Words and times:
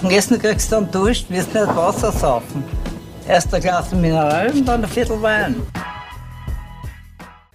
Am 0.00 0.10
Essen 0.10 0.38
kriegst 0.38 0.70
du 0.70 0.76
dann 0.76 0.90
Dusch, 0.92 1.24
wirst 1.28 1.52
nicht 1.52 1.66
Wasser 1.66 2.12
saufen. 2.12 2.62
Erst 3.26 3.52
ein 3.52 3.60
Glas 3.60 3.92
Mineral 3.92 4.48
und 4.52 4.64
dann 4.64 4.84
ein 4.84 4.88
Viertel 4.88 5.20
Wein. 5.20 5.56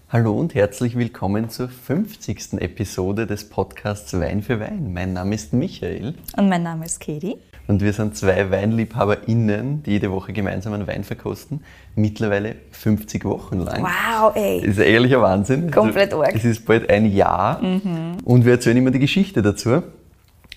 Hallo 0.10 0.38
und 0.38 0.54
herzlich 0.54 0.98
willkommen 0.98 1.50
zur 1.50 1.70
50. 1.70 2.60
Episode 2.60 3.28
des 3.28 3.48
Podcasts 3.48 4.14
Wein 4.20 4.42
für 4.42 4.60
Wein. 4.60 4.92
Mein 4.94 5.14
Name 5.14 5.36
ist 5.36 5.54
Michael. 5.54 6.16
Und 6.36 6.50
mein 6.50 6.64
Name 6.64 6.86
ist 6.86 7.00
Katie. 7.00 7.38
Und 7.68 7.82
wir 7.82 7.94
sind 7.94 8.18
zwei 8.18 8.52
WeinliebhaberInnen, 8.52 9.84
die 9.84 9.92
jede 9.92 10.12
Woche 10.12 10.34
gemeinsam 10.34 10.74
einen 10.74 10.86
Wein 10.86 11.06
verkosten. 11.06 11.64
Mittlerweile 11.96 12.58
50 12.72 13.24
Wochen 13.24 13.60
lang. 13.60 13.84
Wow, 13.84 14.36
ey. 14.36 14.60
Das 14.60 14.72
ist 14.72 14.80
ein 14.80 14.88
ehrlicher 14.88 15.22
Wahnsinn. 15.22 15.72
Komplett 15.72 16.14
arg. 16.14 16.36
Es 16.36 16.44
ist 16.44 16.66
bald 16.66 16.90
ein 16.90 17.06
Jahr. 17.06 17.62
Mhm. 17.62 18.18
Und 18.26 18.44
wir 18.44 18.52
erzählen 18.52 18.76
immer 18.76 18.92
die 18.92 19.00
Geschichte 19.00 19.42
dazu. 19.42 19.82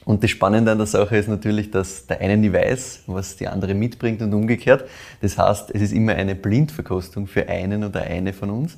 Und 0.07 0.23
das 0.23 0.30
Spannende 0.30 0.70
an 0.70 0.79
der 0.79 0.86
Sache 0.86 1.16
ist 1.16 1.29
natürlich, 1.29 1.72
dass 1.72 2.07
der 2.07 2.20
eine 2.20 2.36
nie 2.36 2.52
weiß, 2.52 3.03
was 3.08 3.35
die 3.35 3.49
andere 3.49 3.75
mitbringt 3.75 4.22
und 4.22 4.32
umgekehrt. 4.32 4.89
Das 5.21 5.36
heißt, 5.36 5.72
es 5.75 5.82
ist 5.82 5.93
immer 5.93 6.14
eine 6.14 6.36
Blindverkostung 6.36 7.26
für 7.26 7.49
einen 7.49 7.82
oder 7.82 8.03
eine 8.03 8.32
von 8.32 8.50
uns. 8.50 8.77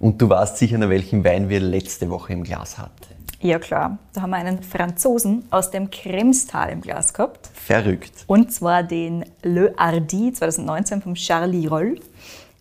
Und 0.00 0.20
du 0.20 0.28
weißt 0.28 0.56
sicher, 0.58 0.76
nach 0.76 0.88
welchem 0.88 1.22
Wein 1.24 1.48
wir 1.48 1.60
letzte 1.60 2.10
Woche 2.10 2.32
im 2.32 2.42
Glas 2.42 2.76
hatten. 2.76 3.14
Ja, 3.40 3.60
klar. 3.60 3.98
Da 4.14 4.22
haben 4.22 4.30
wir 4.30 4.36
einen 4.36 4.64
Franzosen 4.64 5.44
aus 5.50 5.70
dem 5.70 5.90
Kremstal 5.90 6.70
im 6.70 6.80
Glas 6.80 7.14
gehabt. 7.14 7.50
Verrückt. 7.54 8.24
Und 8.26 8.52
zwar 8.52 8.82
den 8.82 9.24
Le 9.44 9.74
Hardy 9.76 10.32
2019 10.32 11.02
vom 11.02 11.14
Charlie 11.14 11.68
Roll. 11.68 12.00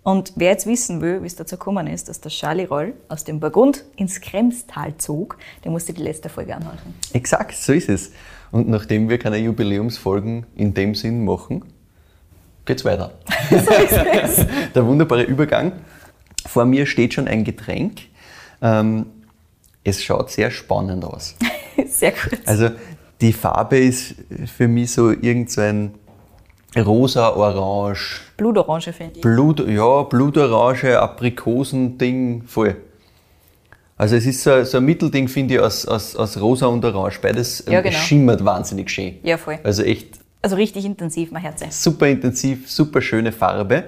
Und 0.04 0.34
wer 0.36 0.52
jetzt 0.52 0.68
wissen 0.68 1.00
will, 1.02 1.24
wie 1.24 1.28
es 1.28 1.36
dazu 1.36 1.56
gekommen 1.58 1.88
ist, 1.88 2.10
dass 2.10 2.20
der 2.20 2.30
Charlie 2.30 2.66
Roll 2.66 2.94
aus 3.08 3.24
dem 3.24 3.40
Burgund 3.40 3.86
ins 3.96 4.20
Kremstal 4.20 4.98
zog, 4.98 5.38
der 5.64 5.72
musste 5.72 5.94
die 5.94 6.02
letzte 6.02 6.28
Folge 6.28 6.56
anhören. 6.56 6.78
Exakt, 7.14 7.56
so 7.56 7.72
ist 7.72 7.88
es. 7.88 8.12
Und 8.52 8.68
nachdem 8.68 9.10
wir 9.10 9.18
keine 9.18 9.38
Jubiläumsfolgen 9.38 10.46
in 10.56 10.74
dem 10.74 10.94
Sinn 10.94 11.24
machen, 11.24 11.64
geht's 12.66 12.84
weiter. 12.84 13.14
so 13.50 13.56
ist 13.56 14.40
es. 14.40 14.46
Der 14.76 14.86
wunderbare 14.86 15.24
Übergang. 15.24 15.72
Vor 16.46 16.66
mir 16.66 16.86
steht 16.86 17.14
schon 17.14 17.30
ein 17.30 17.46
Getränk. 17.46 18.02
Ähm, 18.62 19.06
es 19.86 20.04
schaut 20.04 20.32
sehr 20.32 20.52
spannend 20.52 21.04
aus. 21.06 21.36
Sehr 21.88 22.12
gut. 22.12 22.40
Also 22.46 22.70
die 23.22 23.34
Farbe 23.34 23.78
ist 23.78 24.16
für 24.56 24.68
mich 24.68 24.92
so 24.92 25.12
irgend 25.12 25.50
so 25.50 25.62
ein 25.62 25.94
rosa-orange, 26.78 28.22
Blutorange 28.38 28.94
finde 28.94 29.16
ich. 29.18 29.22
Blut, 29.22 29.68
ja, 29.68 30.04
Blutorange, 30.04 31.00
Aprikosen-Ding, 31.00 32.44
voll. 32.46 32.76
Also 33.98 34.16
es 34.16 34.26
ist 34.26 34.42
so, 34.44 34.64
so 34.64 34.78
ein 34.78 34.86
Mittelding, 34.86 35.28
finde 35.28 35.56
ich, 35.56 35.60
aus, 35.60 35.86
aus, 35.86 36.16
aus 36.16 36.40
rosa 36.40 36.66
und 36.68 36.84
orange. 36.84 37.20
Beides 37.22 37.66
ähm, 37.68 37.74
Ja, 37.74 37.82
genau. 37.82 37.96
schimmert 37.98 38.44
wahnsinnig 38.44 38.90
schön. 38.90 39.16
Ja, 39.24 39.38
voll. 39.38 39.60
Also 39.64 39.84
echt 39.84 40.20
Also 40.42 40.56
richtig 40.56 40.84
intensiv, 40.86 41.32
mein 41.32 41.42
Herz. 41.44 41.62
super 41.84 42.08
intensiv, 42.08 42.70
super 42.70 43.02
schöne 43.02 43.32
Farbe. 43.32 43.86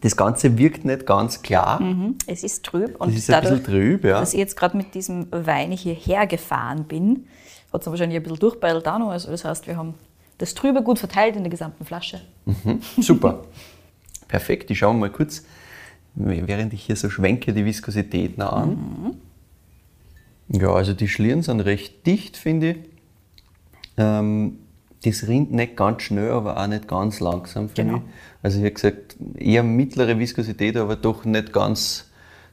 Das 0.00 0.16
Ganze 0.16 0.56
wirkt 0.58 0.84
nicht 0.84 1.06
ganz 1.06 1.42
klar. 1.42 1.80
Es 2.26 2.44
ist 2.44 2.64
trüb 2.64 3.00
und 3.00 3.10
Das 3.12 3.18
ist 3.18 3.30
ein 3.30 3.40
bisschen 3.40 3.64
trüb, 3.64 4.04
ja. 4.04 4.20
dass 4.20 4.32
ich 4.32 4.38
jetzt 4.38 4.56
gerade 4.56 4.76
mit 4.76 4.94
diesem 4.94 5.26
Wein 5.32 5.72
hierher 5.72 6.26
gefahren 6.26 6.84
bin, 6.84 7.26
hat 7.72 7.80
es 7.82 7.86
wahrscheinlich 7.88 8.16
ein 8.16 8.22
bisschen 8.22 8.38
durchbeidelt 8.38 8.86
auch 8.86 8.98
noch. 8.98 9.10
Also 9.10 9.30
das 9.30 9.44
heißt, 9.44 9.66
wir 9.66 9.76
haben 9.76 9.94
das 10.38 10.54
Trübe 10.54 10.82
gut 10.82 10.98
verteilt 10.98 11.36
in 11.36 11.42
der 11.42 11.50
gesamten 11.50 11.84
Flasche. 11.84 12.20
Super. 12.98 13.44
Perfekt. 14.28 14.70
Ich 14.70 14.78
schaue 14.78 14.94
mal 14.94 15.10
kurz, 15.10 15.44
während 16.14 16.72
ich 16.72 16.82
hier 16.84 16.96
so 16.96 17.10
schwenke, 17.10 17.52
die 17.52 17.64
Viskosität 17.64 18.38
noch 18.38 18.52
an. 18.52 19.16
Ja, 20.48 20.72
also 20.72 20.94
die 20.94 21.08
Schlieren 21.08 21.42
sind 21.42 21.60
recht 21.60 22.06
dicht, 22.06 22.36
finde 22.36 22.70
ich. 22.70 22.76
Ähm, 23.96 24.58
das 25.04 25.26
rinnt 25.28 25.52
nicht 25.52 25.76
ganz 25.76 26.02
schnell, 26.02 26.30
aber 26.30 26.56
auch 26.60 26.66
nicht 26.66 26.88
ganz 26.88 27.20
langsam, 27.20 27.68
finde 27.68 27.92
Genau. 27.94 28.04
ich. 28.04 28.12
Also 28.42 28.58
ich 28.58 28.64
habe 28.64 28.74
gesagt, 28.74 29.16
eher 29.36 29.62
mittlere 29.62 30.18
Viskosität, 30.18 30.76
aber 30.76 30.96
doch 30.96 31.24
nicht 31.24 31.52
ganz, 31.52 32.06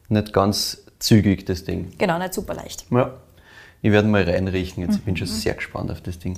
nicht 0.09 0.33
ganz 0.33 0.83
zügig, 0.99 1.45
das 1.45 1.63
Ding. 1.63 1.91
Genau, 1.97 2.17
nicht 2.19 2.33
super 2.33 2.53
leicht. 2.53 2.85
Ja. 2.91 3.13
Ich 3.81 3.91
werde 3.91 4.07
mal 4.07 4.23
reinriechen 4.23 4.83
jetzt. 4.83 4.95
Ich 4.97 5.03
bin 5.03 5.15
schon 5.15 5.27
sehr 5.27 5.53
gespannt 5.53 5.91
auf 5.91 6.01
das 6.01 6.17
Ding. 6.19 6.37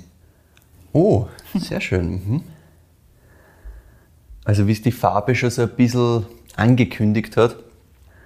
Oh, 0.98 1.28
sehr 1.54 1.80
schön. 1.80 2.10
Mhm. 2.10 2.44
Also 4.44 4.66
wie 4.66 4.72
es 4.72 4.82
die 4.82 4.92
Farbe 4.92 5.36
schon 5.36 5.52
so 5.52 5.62
ein 5.62 5.70
bisschen 5.70 6.26
angekündigt 6.56 7.38
hat, 7.38 7.56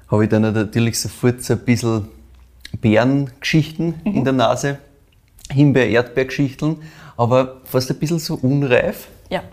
habe 0.08 0.24
ich 0.24 0.30
dann 0.30 0.44
natürlich 0.44 0.98
sofort 0.98 1.44
so 1.44 1.56
ein 1.56 1.66
bisschen 1.66 2.08
Beerengeschichten 2.80 3.96
in 4.06 4.24
der 4.24 4.32
Nase. 4.32 4.78
Himbeer-Erdbeergeschichten, 5.52 6.78
aber 7.18 7.60
fast 7.66 7.92
ein 7.92 8.00
bisschen 8.00 8.20
so 8.20 8.36
unreif 8.36 9.10
Ja, 9.30 9.44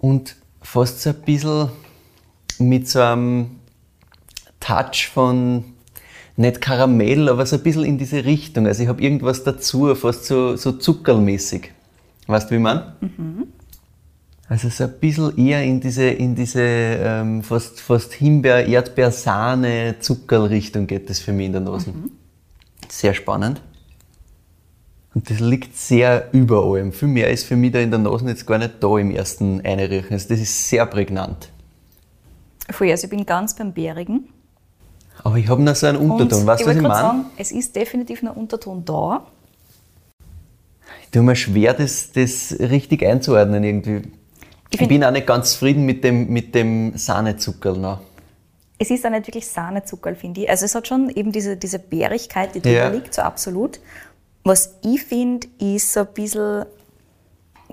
und 0.00 0.36
fast 0.60 1.00
so 1.00 1.10
ein 1.10 1.22
bisschen 1.22 1.70
mit 2.58 2.88
so 2.88 3.00
einem 3.00 3.58
Touch 4.60 5.08
von 5.10 5.64
nicht 6.40 6.60
Karamell, 6.60 7.28
aber 7.28 7.44
so 7.44 7.56
ein 7.56 7.62
bisschen 7.62 7.84
in 7.84 7.98
diese 7.98 8.24
Richtung. 8.24 8.66
Also 8.66 8.82
ich 8.82 8.88
habe 8.88 9.02
irgendwas 9.02 9.44
dazu, 9.44 9.94
fast 9.94 10.24
so, 10.24 10.56
so 10.56 10.72
zuckerlmäßig. 10.72 11.70
Weißt 12.26 12.50
du, 12.50 12.54
wie 12.54 12.58
man? 12.58 12.94
Also 14.48 14.68
so 14.70 14.84
ein 14.84 14.92
bisschen 14.98 15.36
eher 15.36 15.62
in 15.62 15.80
diese, 15.80 16.08
in 16.08 16.34
diese 16.34 16.62
ähm, 16.62 17.42
fast, 17.42 17.80
fast 17.80 18.14
Himbeer, 18.14 18.66
Erdbeer, 18.66 19.10
Sahne, 19.10 19.96
Zuckerrichtung 20.00 20.86
geht 20.86 21.10
das 21.10 21.20
für 21.20 21.32
mich 21.32 21.46
in 21.46 21.52
der 21.52 21.60
Nase. 21.60 21.92
Sehr 22.88 23.14
spannend. 23.14 23.60
Und 25.14 25.28
das 25.28 25.40
liegt 25.40 25.76
sehr 25.76 26.28
über 26.32 26.64
allem. 26.64 26.92
Viel 26.92 27.08
mehr 27.08 27.30
ist 27.30 27.44
für 27.44 27.56
mich 27.56 27.72
da 27.72 27.80
in 27.80 27.90
der 27.90 27.98
Nase 27.98 28.26
jetzt 28.26 28.46
gar 28.46 28.58
nicht 28.58 28.74
da 28.80 28.96
im 28.96 29.10
ersten 29.10 29.60
Einriechen. 29.60 30.12
Also 30.12 30.28
das 30.28 30.40
ist 30.40 30.68
sehr 30.68 30.86
prägnant. 30.86 31.50
voll. 32.70 32.90
Also 32.90 33.04
ich 33.04 33.10
bin 33.10 33.26
ganz 33.26 33.54
beim 33.54 33.74
Bärigen. 33.74 34.28
Aber 35.22 35.36
ich 35.36 35.48
habe 35.48 35.62
noch 35.62 35.74
so 35.74 35.86
einen 35.86 35.98
Unterton. 35.98 36.40
Und 36.40 36.46
weißt 36.46 36.62
du, 36.62 36.66
was 36.66 36.76
ich 36.76 36.82
meine? 36.82 36.94
sagen, 36.94 37.24
es 37.36 37.52
ist 37.52 37.76
definitiv 37.76 38.22
ein 38.22 38.28
Unterton 38.28 38.84
da. 38.84 39.26
Ich 41.02 41.10
tue 41.10 41.22
mir 41.22 41.36
schwer, 41.36 41.74
das, 41.74 42.12
das 42.12 42.54
richtig 42.58 43.04
einzuordnen 43.04 43.62
irgendwie. 43.64 44.02
Ich, 44.70 44.78
find- 44.78 44.88
bin 44.88 45.04
auch 45.04 45.10
nicht 45.10 45.26
ganz 45.26 45.52
zufrieden 45.52 45.84
mit 45.84 46.04
dem, 46.04 46.28
mit 46.28 46.54
dem 46.54 46.96
Sahnezuckerl 46.96 47.76
noch. 47.76 48.00
Es 48.78 48.90
ist 48.90 49.04
auch 49.04 49.10
nicht 49.10 49.26
wirklich 49.26 49.46
Sahnezuckerl, 49.46 50.14
finde 50.14 50.42
ich. 50.42 50.48
Also 50.50 50.64
es 50.64 50.74
hat 50.74 50.88
schon 50.88 51.10
eben 51.10 51.32
diese, 51.32 51.56
diese 51.56 51.78
Bärigkeit, 51.78 52.54
die 52.54 52.60
drüber 52.60 52.74
Ja. 52.76 52.88
liegt, 52.88 53.12
so 53.12 53.22
absolut. 53.22 53.78
Was 54.44 54.76
ich 54.82 55.02
finde, 55.02 55.48
ist 55.58 55.92
so 55.92 56.00
ein 56.00 56.06
bisschen... 56.14 56.64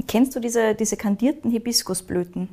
Kennst 0.07 0.35
du 0.35 0.39
diese, 0.41 0.75
diese 0.75 0.97
kandierten 0.97 1.49
Hibiskusblüten? 1.49 2.49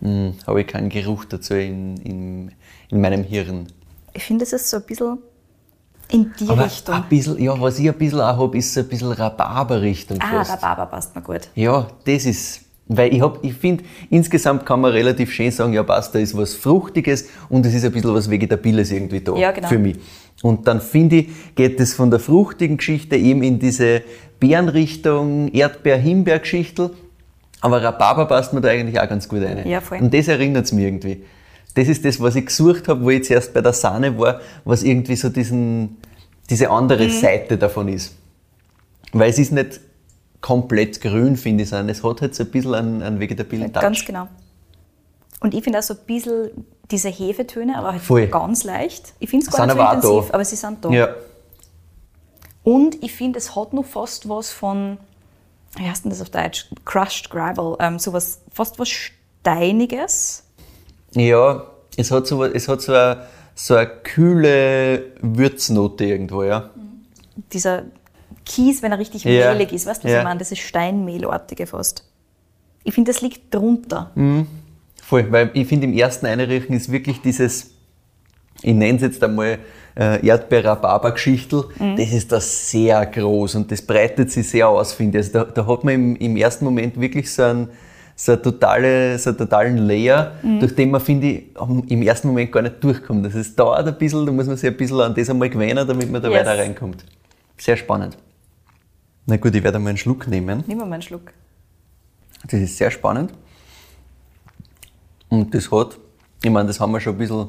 Hm, 0.00 0.34
habe 0.46 0.60
ich 0.62 0.66
keinen 0.66 0.88
Geruch 0.88 1.24
dazu 1.24 1.54
in, 1.54 1.96
in, 1.98 2.52
in 2.90 3.00
meinem 3.00 3.22
Hirn. 3.22 3.68
Ich 4.14 4.24
finde, 4.24 4.44
es 4.44 4.52
ist 4.52 4.68
so 4.70 4.78
ein 4.78 4.82
bisschen 4.84 5.18
in 6.10 6.32
die 6.40 6.48
Aber 6.48 6.64
Richtung. 6.64 6.94
ein 6.94 7.04
bisschen, 7.08 7.38
ja, 7.42 7.60
was 7.60 7.78
ich 7.78 7.88
ein 7.88 7.94
bisschen 7.94 8.20
auch 8.20 8.36
habe, 8.38 8.56
ist 8.58 8.72
so 8.72 8.80
ein 8.80 8.88
bisschen 8.88 9.12
Rhabarber-Richtung 9.12 10.18
Ah, 10.20 10.42
fast. 10.44 10.52
Rhabarber 10.62 10.86
passt 10.86 11.14
mir 11.14 11.22
gut. 11.22 11.48
Ja, 11.54 11.86
das 12.06 12.24
ist, 12.24 12.62
weil 12.86 13.12
ich 13.14 13.20
hab, 13.20 13.44
ich 13.44 13.52
finde, 13.54 13.84
insgesamt 14.08 14.64
kann 14.64 14.80
man 14.80 14.92
relativ 14.92 15.30
schön 15.30 15.50
sagen, 15.50 15.72
ja 15.74 15.82
passt, 15.82 16.14
da 16.14 16.18
ist 16.18 16.34
was 16.36 16.54
Fruchtiges 16.54 17.28
und 17.50 17.66
es 17.66 17.74
ist 17.74 17.84
ein 17.84 17.92
bisschen 17.92 18.14
was 18.14 18.30
Vegetabiles 18.30 18.90
irgendwie 18.90 19.20
da 19.20 19.34
Ja, 19.36 19.50
genau. 19.52 19.68
für 19.68 19.78
mich. 19.78 19.98
Und 20.42 20.66
dann 20.66 20.80
finde 20.80 21.16
ich, 21.16 21.54
geht 21.54 21.78
es 21.80 21.92
von 21.94 22.10
der 22.10 22.20
fruchtigen 22.20 22.76
Geschichte 22.78 23.16
eben 23.16 23.42
in 23.42 23.58
diese 23.58 24.02
Beerenrichtung, 24.40 25.48
Erdbeer-Himbeer-Geschichte, 25.52 26.90
aber 27.60 27.82
Rhabarber 27.82 28.26
passt 28.26 28.52
mir 28.52 28.60
da 28.60 28.68
eigentlich 28.68 28.98
auch 29.00 29.08
ganz 29.08 29.28
gut 29.28 29.42
rein. 29.42 29.66
Ja, 29.68 29.80
voll. 29.80 29.98
Und 29.98 30.14
das 30.14 30.28
erinnert 30.28 30.64
es 30.66 30.72
mir 30.72 30.86
irgendwie. 30.86 31.24
Das 31.78 31.86
ist 31.88 32.04
das, 32.04 32.18
was 32.20 32.34
ich 32.34 32.46
gesucht 32.46 32.88
habe, 32.88 33.02
wo 33.04 33.10
ich 33.10 33.24
zuerst 33.24 33.54
bei 33.54 33.60
der 33.60 33.72
Sahne 33.72 34.18
war, 34.18 34.40
was 34.64 34.82
irgendwie 34.82 35.14
so 35.14 35.28
diesen, 35.28 35.96
diese 36.50 36.70
andere 36.70 37.04
Mhm. 37.06 37.10
Seite 37.10 37.56
davon 37.56 37.86
ist. 37.88 38.14
Weil 39.12 39.30
es 39.30 39.38
ist 39.38 39.52
nicht 39.52 39.80
komplett 40.40 41.00
grün, 41.00 41.36
finde 41.36 41.62
ich, 41.62 41.68
sondern 41.70 41.88
es 41.90 42.02
hat 42.02 42.20
halt 42.20 42.34
so 42.34 42.42
ein 42.42 42.50
bisschen 42.50 42.74
einen, 42.74 43.02
einen 43.02 43.20
vegetabilen 43.20 43.72
Touch. 43.72 43.82
Ganz 43.82 44.04
genau. 44.04 44.26
Und 45.40 45.54
ich 45.54 45.62
finde 45.62 45.78
auch 45.78 45.82
so 45.84 45.94
ein 45.94 46.00
bisschen 46.04 46.50
diese 46.90 47.10
Hefetöne, 47.10 47.78
aber 47.78 47.92
halt 47.92 48.02
Voll. 48.02 48.26
ganz 48.26 48.64
leicht. 48.64 49.12
Ich 49.20 49.30
finde 49.30 49.46
es 49.46 49.52
gar 49.52 49.68
Sind 49.68 49.76
nicht 49.76 49.86
so 50.02 50.08
intensiv, 50.08 50.28
da. 50.30 50.34
aber 50.34 50.44
sie 50.44 50.56
sind 50.56 50.84
da. 50.84 50.90
Ja, 50.90 51.08
Und 52.64 53.02
ich 53.04 53.12
finde, 53.12 53.38
es 53.38 53.54
hat 53.54 53.72
noch 53.72 53.84
fast 53.84 54.28
was 54.28 54.50
von, 54.50 54.98
wie 55.76 55.88
heißt 55.88 56.04
denn 56.04 56.10
das 56.10 56.20
auf 56.20 56.30
Deutsch? 56.30 56.68
Crushed 56.84 57.30
Gravel. 57.30 57.76
Ähm, 57.78 57.98
sowas, 58.00 58.40
fast 58.52 58.78
was 58.80 58.88
Steiniges. 58.88 60.44
Ja 61.14 61.64
es 61.96 62.10
hat 62.10 62.26
so, 62.26 62.44
es 62.44 62.68
hat 62.68 62.80
so 62.80 62.92
eine, 62.92 63.22
so 63.54 63.74
eine 63.74 63.88
kühle 64.04 65.04
Würznote 65.20 66.04
irgendwo, 66.04 66.44
ja. 66.44 66.70
Dieser 67.52 67.84
Kies, 68.44 68.82
wenn 68.82 68.92
er 68.92 68.98
richtig 68.98 69.24
Ja. 69.24 69.52
mehlig 69.52 69.72
ist. 69.72 69.86
Weißt 69.86 70.02
du, 70.02 70.06
was 70.06 70.12
Ja. 70.12 70.18
ich 70.18 70.24
meine? 70.24 70.38
Das 70.38 70.52
ist 70.52 70.60
Steinmehlartige 70.60 71.66
fast. 71.66 72.04
Ich 72.84 72.94
finde, 72.94 73.12
das 73.12 73.20
liegt 73.20 73.52
drunter. 73.54 74.12
Voll, 75.02 75.30
weil 75.32 75.50
ich 75.54 75.66
finde, 75.66 75.86
im 75.86 75.92
ersten 75.92 76.26
Einriechen 76.26 76.74
ist 76.76 76.90
wirklich 76.92 77.20
dieses, 77.20 77.70
ich 78.62 78.74
nenne 78.74 78.96
es 78.96 79.02
jetzt 79.02 79.22
einmal 79.24 79.58
äh, 79.96 80.24
Erdbeer-Rhabarber-Geschichtel, 80.24 81.64
Mhm. 81.80 81.96
das 81.96 82.12
ist 82.12 82.30
da 82.30 82.40
sehr 82.40 83.04
groß 83.06 83.56
und 83.56 83.72
das 83.72 83.82
breitet 83.82 84.30
sich 84.30 84.48
sehr 84.48 84.68
aus, 84.68 84.92
finde 84.92 85.18
ich. 85.18 85.26
Also 85.26 85.40
da, 85.40 85.44
da 85.50 85.66
hat 85.66 85.82
man 85.82 85.94
im, 85.94 86.16
im 86.16 86.36
ersten 86.36 86.64
Moment 86.64 87.00
wirklich 87.00 87.32
so 87.32 87.42
einen, 87.42 87.68
so, 88.20 88.32
eine 88.32 88.42
totale, 88.42 89.16
so 89.18 89.30
einen 89.30 89.38
totalen 89.38 89.76
Layer, 89.78 90.32
Mhm. 90.42 90.58
durch 90.58 90.74
den 90.74 90.90
man, 90.90 91.00
finde 91.00 91.26
ich, 91.28 91.44
im 91.88 92.02
ersten 92.02 92.26
Moment 92.28 92.50
gar 92.50 92.62
nicht 92.62 92.82
durchkommt. 92.82 93.24
Das 93.24 93.34
ist, 93.36 93.56
dauert 93.56 93.86
ein 93.86 93.96
bisschen, 93.96 94.26
da 94.26 94.32
muss 94.32 94.46
man 94.48 94.56
sich 94.56 94.68
ein 94.68 94.76
bisschen 94.76 95.00
an 95.00 95.14
das 95.14 95.30
einmal 95.30 95.48
gewöhnen, 95.48 95.86
damit 95.86 96.10
man 96.10 96.20
da 96.20 96.28
Yes. 96.28 96.38
weiter 96.40 96.58
reinkommt. 96.58 97.04
Sehr 97.56 97.76
spannend. 97.76 98.18
Na 99.26 99.36
gut, 99.36 99.54
ich 99.54 99.62
werde 99.62 99.78
mal 99.78 99.90
einen 99.90 99.98
Schluck 99.98 100.26
nehmen. 100.26 100.64
Nimm 100.66 100.78
mal 100.78 100.92
einen 100.92 101.00
Schluck. 101.02 101.32
Das 102.50 102.60
ist 102.60 102.76
sehr 102.76 102.90
spannend. 102.90 103.32
Und 105.28 105.54
das 105.54 105.70
hat, 105.70 105.96
ich 106.42 106.50
meine, 106.50 106.66
das 106.68 106.80
haben 106.80 106.92
wir 106.92 107.00
schon 107.00 107.14
ein 107.14 107.18
bisschen, 107.18 107.48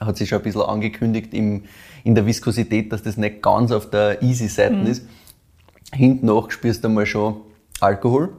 hat 0.00 0.16
sich 0.16 0.28
schon 0.28 0.38
ein 0.38 0.44
bisschen 0.44 0.62
angekündigt 0.62 1.32
im, 1.34 1.62
in 2.02 2.14
der 2.14 2.26
Viskosität, 2.26 2.90
dass 2.92 3.02
das 3.04 3.16
nicht 3.16 3.40
ganz 3.42 3.70
auf 3.70 3.88
der 3.90 4.20
easy 4.22 4.48
Seite 4.48 4.74
ist. 4.88 5.06
Hinten 5.92 6.26
nach 6.26 6.50
spürst 6.50 6.82
du 6.82 6.88
einmal 6.88 7.06
schon 7.06 7.36
Alkohol. 7.80 8.30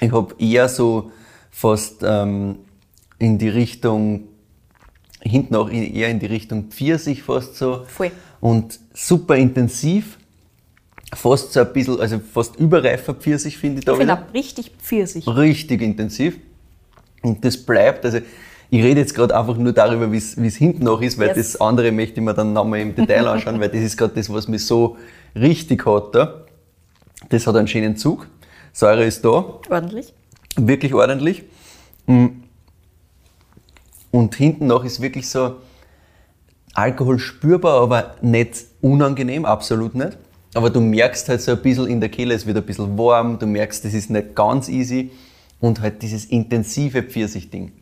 Ich 0.00 0.12
habe 0.12 0.34
eher 0.38 0.68
so 0.68 1.10
fast 1.50 2.02
ähm, 2.02 2.56
in 3.18 3.38
die 3.38 3.48
Richtung, 3.48 4.24
hinten 5.20 5.54
auch 5.54 5.70
eher 5.70 6.08
in 6.08 6.18
die 6.18 6.26
Richtung 6.26 6.64
Pfirsich 6.70 7.22
fast 7.22 7.56
so. 7.56 7.84
Voll. 7.86 8.10
Und 8.40 8.78
super 8.92 9.36
intensiv. 9.36 10.18
Fast 11.14 11.52
so 11.52 11.60
ein 11.60 11.72
bisschen, 11.72 12.00
also 12.00 12.18
fast 12.18 12.56
überreifer 12.56 13.14
Pfirsich 13.14 13.56
finde 13.56 13.78
ich 13.78 13.84
da 13.84 13.92
Ich 13.92 13.98
finde 13.98 14.14
auch 14.14 14.34
richtig 14.34 14.72
Pfirsich. 14.82 15.26
richtig 15.28 15.80
intensiv. 15.80 16.38
Und 17.22 17.44
das 17.44 17.56
bleibt, 17.56 18.04
also 18.04 18.18
ich 18.70 18.82
rede 18.82 19.00
jetzt 19.00 19.14
gerade 19.14 19.36
einfach 19.38 19.56
nur 19.56 19.72
darüber, 19.72 20.10
wie 20.10 20.16
es 20.16 20.40
wie 20.42 20.48
es 20.48 20.56
hinten 20.56 20.84
noch 20.84 21.00
ist, 21.00 21.16
weil 21.18 21.28
Yes. 21.28 21.36
das 21.52 21.60
andere 21.60 21.92
möchte 21.92 22.18
ich 22.18 22.24
mir 22.24 22.34
dann 22.34 22.52
nochmal 22.52 22.80
im 22.80 22.94
Detail 22.96 23.28
anschauen, 23.28 23.60
weil 23.60 23.68
das 23.68 23.80
ist 23.80 23.96
gerade 23.96 24.14
das, 24.14 24.30
was 24.32 24.48
mich 24.48 24.66
so 24.66 24.96
richtig 25.36 25.86
hat 25.86 26.14
da. 26.14 26.44
Das 27.28 27.46
hat 27.46 27.54
einen 27.56 27.68
schönen 27.68 27.96
Zug. 27.96 28.26
Säure 28.74 29.04
ist 29.04 29.24
da, 29.24 29.60
Ordentlich. 29.70 30.12
wirklich 30.56 30.92
ordentlich. 30.92 31.44
Mm. 32.06 32.26
Und 34.10 34.34
hinten 34.34 34.66
noch 34.66 34.84
ist 34.84 35.00
wirklich 35.00 35.28
so 35.28 35.56
Alkohol 36.74 37.20
spürbar, 37.20 37.80
aber 37.80 38.16
nicht 38.20 38.64
unangenehm, 38.80 39.44
absolut 39.44 39.94
nicht. 39.94 40.18
Aber 40.54 40.70
du 40.70 40.80
merkst 40.80 41.28
halt 41.28 41.40
so 41.40 41.52
ein 41.52 41.62
bisschen 41.62 41.86
in 41.86 42.00
der 42.00 42.08
Kehle, 42.08 42.34
es 42.34 42.46
wird 42.46 42.56
ein 42.56 42.66
bisschen 42.66 42.98
warm, 42.98 43.38
du 43.38 43.46
merkst, 43.46 43.84
das 43.84 43.94
ist 43.94 44.10
nicht 44.10 44.34
ganz 44.34 44.68
easy 44.68 45.12
und 45.60 45.80
halt 45.80 46.02
dieses 46.02 46.26
intensive 46.26 47.04
Pfirsich-Ding. 47.04 47.72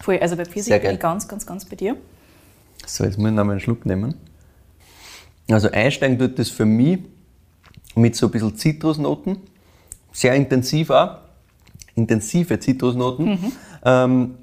Voll. 0.00 0.18
Also 0.18 0.36
bei 0.36 0.44
Pfirsich 0.44 0.80
bin 0.80 0.92
ich 0.92 1.00
ganz, 1.00 1.26
ganz, 1.26 1.44
ganz 1.44 1.64
bei 1.64 1.74
dir. 1.74 1.96
So, 2.86 3.02
jetzt 3.02 3.18
muss 3.18 3.28
ich 3.28 3.34
noch 3.34 3.44
mal 3.44 3.52
einen 3.52 3.60
Schluck 3.60 3.84
nehmen. 3.86 4.14
Also 5.50 5.70
einsteigen 5.70 6.16
tut 6.18 6.38
das 6.38 6.48
für 6.48 6.64
mich 6.64 7.00
mit 7.96 8.14
so 8.14 8.26
ein 8.26 8.32
bisschen 8.32 8.56
Zitrusnoten. 8.56 9.38
Sehr 10.16 10.34
intensiv 10.34 10.88
auch. 10.88 11.18
Intensive 11.94 12.58
Zitrusnoten. 12.58 13.52
Ähm, 13.84 14.34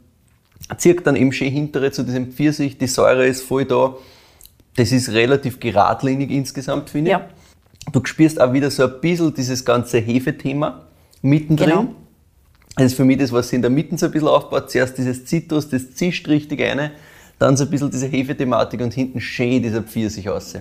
zirkt 0.78 1.08
dann 1.08 1.16
eben 1.16 1.31
schön 1.31 1.52
hintere 1.52 1.92
zu 1.92 2.04
diesem 2.04 2.31
Pfirsich. 2.31 2.78
Die 2.78 2.86
Säure 2.86 3.25
ist 3.25 3.42
voll 3.42 3.66
da. 3.66 3.96
Das 4.75 4.92
ist 4.92 5.10
relativ 5.10 5.60
geradlinig 5.60 6.30
insgesamt, 6.30 6.92
finde 6.92 7.10
ich. 7.10 7.18
Ja. 7.18 7.28
Du 7.92 8.06
spürst 8.06 8.40
auch 8.40 8.54
wieder 8.54 8.70
so 8.70 8.84
ein 8.84 9.02
bisschen 9.02 9.34
dieses 9.34 9.66
ganze 9.66 9.98
Hefethema 9.98 10.86
mittendrin. 11.24 11.70
Genau. 11.70 11.96
Das 12.76 12.86
ist 12.86 12.94
für 12.94 13.06
mich 13.06 13.18
das, 13.18 13.31
was 13.31 13.50
sich 13.50 13.56
in 13.56 13.64
der 13.64 13.72
Mitte 13.72 13.98
so 13.98 14.06
ein 14.06 14.12
bisschen 14.12 14.28
aufbaut. 14.28 14.69
Zuerst 14.69 15.00
dieses 15.00 15.26
Zitrus, 15.26 15.69
das 15.69 15.96
zischt 15.96 16.28
richtig 16.28 16.62
eine, 16.62 16.92
dann 17.40 17.58
so 17.58 17.64
ein 17.64 17.72
bisschen 17.72 17.90
diese 17.90 18.06
Hefethematik 18.06 18.80
und 18.80 18.94
hinten 18.94 19.19
schön 19.19 19.64
dieser 19.64 19.81
Pfirsich 19.81 20.28
raus. 20.28 20.54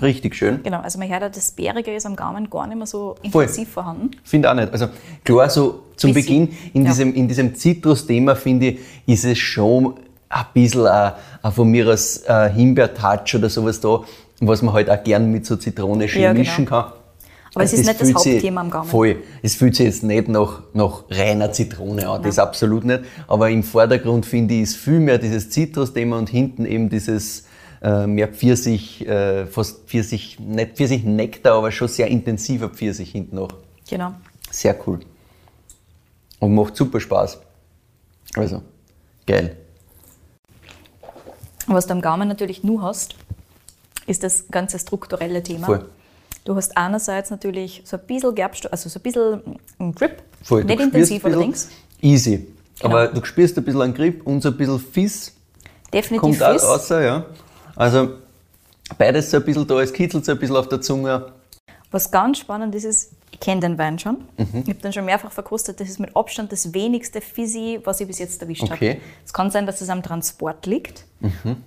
Richtig 0.00 0.34
schön. 0.34 0.62
Genau. 0.62 0.80
Also 0.80 0.98
man 0.98 1.08
hört 1.08 1.22
auch, 1.24 1.30
das 1.30 1.50
Bärige 1.52 1.94
ist 1.94 2.04
am 2.06 2.16
Gaumen 2.16 2.50
gar 2.50 2.66
nicht 2.66 2.76
mehr 2.76 2.86
so 2.86 3.16
Voll. 3.30 3.44
intensiv 3.44 3.70
vorhanden. 3.70 4.10
Finde 4.24 4.50
auch 4.50 4.54
nicht. 4.54 4.72
Also 4.72 4.88
klar, 5.24 5.48
so 5.48 5.84
zum 5.96 6.12
Bisschen. 6.12 6.48
Beginn 6.48 6.58
in 6.74 6.82
Ja. 6.84 6.90
diesem, 6.90 7.14
in 7.14 7.28
diesem 7.28 7.54
Zitrus-Thema, 7.54 8.36
finde 8.36 8.66
ich, 8.66 8.78
ist 9.06 9.24
es 9.24 9.38
schon 9.38 9.94
ein 10.28 10.44
bisschen 10.52 10.86
ein, 10.86 11.12
ein 11.42 11.52
von 11.52 11.68
mir 11.70 11.88
aus 11.92 12.24
ein 12.26 12.52
Himbeer-Touch 12.54 13.36
oder 13.36 13.48
sowas 13.48 13.80
da, 13.80 14.00
was 14.40 14.60
man 14.60 14.74
halt 14.74 14.90
auch 14.90 15.02
gern 15.02 15.30
mit 15.30 15.46
so 15.46 15.56
Zitrone 15.56 16.08
schön 16.08 16.22
Ja, 16.22 16.32
genau. 16.32 16.40
mischen 16.40 16.66
kann. 16.66 16.92
Aber 17.54 17.64
es 17.64 17.72
ist 17.72 17.86
nicht 17.86 17.98
das 17.98 18.08
fühlt 18.10 18.18
sich- 18.20 18.32
Hauptthema 18.34 18.60
am 18.60 18.70
Gaumen. 18.70 18.86
Voll. 18.90 19.16
Es 19.42 19.54
fühlt 19.54 19.76
sich 19.76 19.86
jetzt 19.86 20.02
nicht 20.02 20.28
nach, 20.28 20.60
nach 20.74 21.04
reiner 21.08 21.52
Zitrone 21.52 22.06
an, 22.06 22.22
das 22.22 22.38
absolut 22.38 22.84
nicht. 22.84 23.04
Aber 23.28 23.48
im 23.48 23.62
Vordergrund 23.62 24.26
finde 24.26 24.52
ich, 24.56 24.62
ist 24.62 24.76
viel 24.76 25.00
mehr 25.00 25.16
dieses 25.16 25.48
Zitrus-Thema 25.48 26.18
und 26.18 26.28
hinten 26.28 26.66
eben 26.66 26.90
dieses 26.90 27.45
äh, 27.82 28.06
mehr 28.06 28.28
Pfirsich, 28.28 29.06
äh, 29.06 29.46
fast 29.46 29.86
Pfirsich, 29.86 30.38
nicht 30.38 30.76
Pfirsich-Nektar, 30.76 31.54
aber 31.54 31.70
schon 31.70 31.88
sehr 31.88 32.08
intensiver 32.08 32.68
Pfirsich 32.68 33.12
hinten 33.12 33.36
noch. 33.36 33.52
Genau. 33.88 34.12
Sehr 34.50 34.76
cool. 34.86 35.00
Und 36.38 36.54
macht 36.54 36.76
super 36.76 37.00
Spaß. 37.00 37.38
Also, 38.36 38.62
geil. 39.26 39.56
Was 41.66 41.86
du 41.86 41.94
am 41.94 42.00
Gaumen 42.00 42.28
natürlich 42.28 42.62
nur 42.62 42.82
hast, 42.82 43.16
ist 44.06 44.22
das 44.22 44.46
ganze 44.50 44.78
strukturelle 44.78 45.42
Thema. 45.42 45.66
Voll. 45.66 45.88
Du 46.44 46.54
hast 46.54 46.76
einerseits 46.76 47.30
natürlich 47.30 47.82
so 47.84 47.96
ein 47.96 48.06
bisschen 48.06 48.34
Gerbstoff, 48.34 48.70
also 48.70 48.88
so 48.88 49.00
ein 49.00 49.02
bisschen 49.02 49.58
ein 49.80 49.94
Grip. 49.94 50.22
Voll. 50.42 50.64
Nicht 50.64 50.80
intensiv 50.80 51.24
allerdings. 51.24 51.70
Easy. 52.00 52.46
Genau. 52.80 52.94
Aber 52.94 53.08
du 53.08 53.24
spürst 53.24 53.58
ein 53.58 53.64
bisschen 53.64 53.82
einen 53.82 53.94
Grip 53.94 54.24
und 54.26 54.42
so 54.42 54.50
ein 54.50 54.56
bisschen 54.56 54.78
Fiss 54.78 55.32
Definitiv 55.92 56.20
kommt 56.20 56.42
auch 56.42 56.52
Fiss. 56.52 56.64
raus, 56.64 56.88
ja. 56.90 57.26
Also, 57.76 58.10
beides 58.98 59.30
so 59.30 59.36
ein 59.38 59.44
bisschen 59.44 59.66
da, 59.66 59.80
es 59.80 59.92
kitzelt 59.92 60.24
so 60.24 60.32
ein 60.32 60.38
bisschen 60.38 60.56
auf 60.56 60.68
der 60.68 60.80
Zunge. 60.80 61.32
Was 61.90 62.10
ganz 62.10 62.38
spannend 62.38 62.74
ist, 62.74 62.84
ist, 62.84 63.12
ich 63.30 63.38
kenne 63.40 63.60
den 63.60 63.78
Wein 63.78 63.98
schon. 63.98 64.16
Mhm. 64.36 64.48
Ich 64.64 64.68
habe 64.70 64.74
den 64.74 64.92
schon 64.92 65.04
mehrfach 65.04 65.30
verkostet. 65.30 65.78
Das 65.78 65.88
ist 65.88 66.00
mit 66.00 66.14
Abstand 66.16 66.50
das 66.52 66.72
wenigste 66.72 67.20
Fizzy, 67.20 67.80
was 67.84 68.00
ich 68.00 68.06
bis 68.06 68.18
jetzt 68.18 68.40
erwischt 68.42 68.64
Okay. 68.64 68.94
Mhm. 68.94 68.98
habe. 68.98 69.00
Es 69.24 69.32
kann 69.32 69.50
sein, 69.50 69.66
dass 69.66 69.80
es 69.80 69.88
am 69.88 70.02
Transport 70.02 70.66
liegt, 70.66 71.04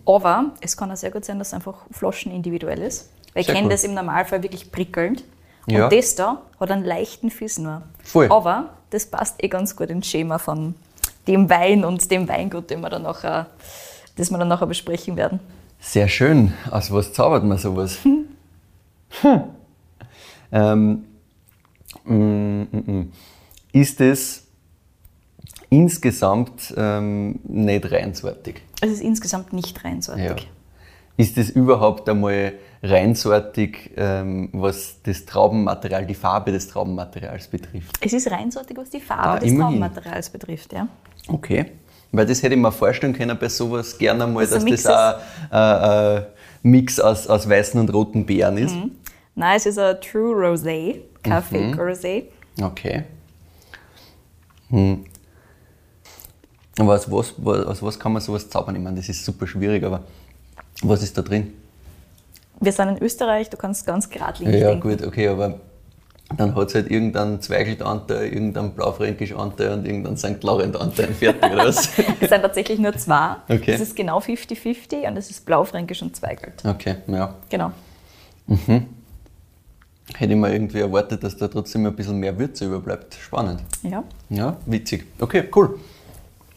aber 0.06 0.52
es 0.62 0.76
kann 0.76 0.92
auch 0.92 0.98
sehr 0.98 1.12
gut 1.12 1.26
sein, 1.26 1.40
dass 1.40 1.50
es 1.50 1.54
einfach 1.54 1.76
Flaschen 1.92 2.32
individuell 2.32 2.82
ist. 2.82 3.10
Weil 3.34 3.42
ich 3.42 3.48
kenne 3.48 3.64
cool. 3.64 3.70
das 3.70 3.84
im 3.84 3.94
Normalfall 3.94 4.42
wirklich 4.44 4.72
prickelnd. 4.72 5.24
Und 5.68 5.76
Ja. 5.76 5.88
das 5.90 6.16
da 6.16 6.42
hat 6.60 6.72
einen 6.72 6.84
leichten 6.84 7.30
Fiss 7.30 7.60
nur. 7.60 7.84
Voll. 8.04 8.28
Aber 8.32 8.72
das 8.90 9.06
passt 9.06 9.44
eh 9.44 9.48
ganz 9.48 9.76
gut 9.76 9.90
ins 9.90 10.08
Schema 10.08 10.40
von 10.40 10.74
dem 11.28 11.50
Wein 11.50 11.86
und 11.86 12.10
dem 12.10 12.28
Weingut, 12.28 12.72
den 12.72 12.82
wir 12.82 12.90
dann 12.90 13.04
nachher, 13.04 13.46
das 14.18 14.32
wir 14.32 14.38
dann 14.40 14.48
nachher 14.48 14.66
besprechen 14.66 15.16
werden. 15.16 15.40
Sehr 15.80 16.08
schön. 16.08 16.54
Aus 16.70 16.92
was 16.92 17.14
zaubert 17.14 17.44
man 17.44 17.58
sowas? 17.58 18.00
Hm. 18.04 18.26
Ähm, 20.52 21.06
mm, 22.06 22.14
mm, 22.14 22.68
mm. 22.72 23.12
Ist 23.72 24.02
es 24.02 24.48
insgesamt 25.70 26.74
ähm, 26.78 27.40
nicht 27.44 27.92
reinsortig? 27.92 28.62
Es 28.82 28.90
ist 28.92 29.02
insgesamt 29.02 29.54
nicht 29.54 29.84
reinsortig. 29.84 30.26
Ja. 30.26 30.36
Ist 31.18 31.38
es 31.38 31.50
überhaupt 31.50 32.08
einmal 32.10 32.54
reinsortig, 32.82 33.92
ähm, 33.98 34.50
was 34.54 35.02
das 35.04 35.26
Traubenmaterial, 35.26 36.06
die 36.06 36.16
Farbe 36.16 36.52
des 36.52 36.68
Traubenmaterials 36.70 37.48
betrifft? 37.48 37.98
Es 38.02 38.14
ist 38.14 38.32
reinsortig, 38.32 38.78
was 38.78 38.90
die 38.90 39.02
Farbe 39.02 39.24
Ah, 39.24 39.40
des 39.40 39.50
immerhin. 39.52 39.80
Traubenmaterials 39.80 40.30
betrifft. 40.30 40.72
Ja. 40.74 40.88
Okay. 41.28 41.72
Weil 42.12 42.26
das 42.26 42.42
hätte 42.42 42.56
ich 42.56 42.60
mir 42.62 42.72
vorstellen 42.72 43.14
können 43.14 43.38
bei 43.40 43.50
sowas 43.50 43.98
gerne 43.98 44.26
mal, 44.26 44.42
Dass 44.42 44.52
dass 44.52 44.64
ein 44.64 44.72
das 44.72 44.84
Mix 44.84 44.86
auch 44.88 45.16
ein 45.52 46.18
äh, 46.18 46.22
Mix 46.64 47.00
aus, 47.00 47.28
aus 47.28 47.48
weißen 47.48 47.80
und 47.80 47.94
roten 47.94 48.26
Beeren 48.26 48.58
ist. 48.58 48.76
Nein, 49.36 49.58
es 49.58 49.66
ist 49.68 49.78
ein 49.78 49.96
True 50.02 50.36
Rosé, 50.36 50.96
Fake 51.24 51.76
Mhm. 51.76 51.80
Rosé. 51.80 52.24
Okay. 52.62 53.04
Hm. 54.70 55.06
Aber 56.80 56.96
aus 56.96 57.10
was, 57.12 57.34
was- 57.38 57.66
aus 57.66 57.84
was 57.84 58.00
kann 58.00 58.14
man 58.14 58.22
sowas 58.22 58.50
zaubern? 58.50 58.76
Ich 58.76 58.82
meine, 58.82 58.98
das 58.98 59.10
ist 59.10 59.24
super 59.24 59.46
schwierig, 59.48 59.84
aber 59.84 60.04
was 60.82 61.04
ist 61.04 61.18
da 61.18 61.22
drin? 61.22 61.54
Wir 62.62 62.72
sind 62.72 62.90
in 62.90 63.04
Österreich, 63.04 63.50
du 63.50 63.58
kannst 63.58 63.86
ganz 63.86 64.10
geradlinig 64.10 64.60
Ja, 64.60 64.70
denken. 64.72 64.90
gut, 64.90 65.04
okay, 65.06 65.28
aber 65.30 65.60
dann 66.38 66.56
hat 66.56 66.68
es 66.70 66.76
halt 66.76 66.92
irgendeinen 66.92 67.42
Zweigelt-Anteil, 67.42 68.32
irgendeinen 68.32 68.74
Blaufränkisch-Anteil 68.74 69.74
und 69.74 69.86
irgendeinen 69.86 70.18
St. 70.18 70.44
Laurent-Anteil 70.44 71.14
fertig, 71.14 71.52
oder 71.52 71.68
was? 71.68 71.90
Es 72.20 72.30
sind 72.30 72.42
tatsächlich 72.42 72.80
nur 72.80 72.94
zwei. 72.94 73.36
Okay. 73.48 73.72
Es 73.72 73.82
ist 73.82 73.96
genau 73.96 74.20
50-50 74.20 75.08
und 75.08 75.18
es 75.18 75.30
ist 75.32 75.46
Blaufränkisch 75.46 76.02
und 76.02 76.16
Zweigelt. 76.16 76.64
Okay, 76.64 76.98
ja. 77.08 77.36
Genau. 77.50 77.72
Hätte 80.16 80.34
ich 80.34 80.40
mal 80.40 80.52
irgendwie 80.52 80.80
erwartet, 80.80 81.24
dass 81.24 81.36
da 81.38 81.48
trotzdem 81.48 81.86
ein 81.86 81.96
bisschen 81.96 82.18
mehr 82.18 82.38
Würze 82.38 82.66
überbleibt. 82.66 83.16
Spannend. 83.16 83.62
Ja. 83.84 84.04
Ja, 84.30 84.58
witzig. 84.66 85.06
Okay, 85.20 85.46
cool. 85.56 85.80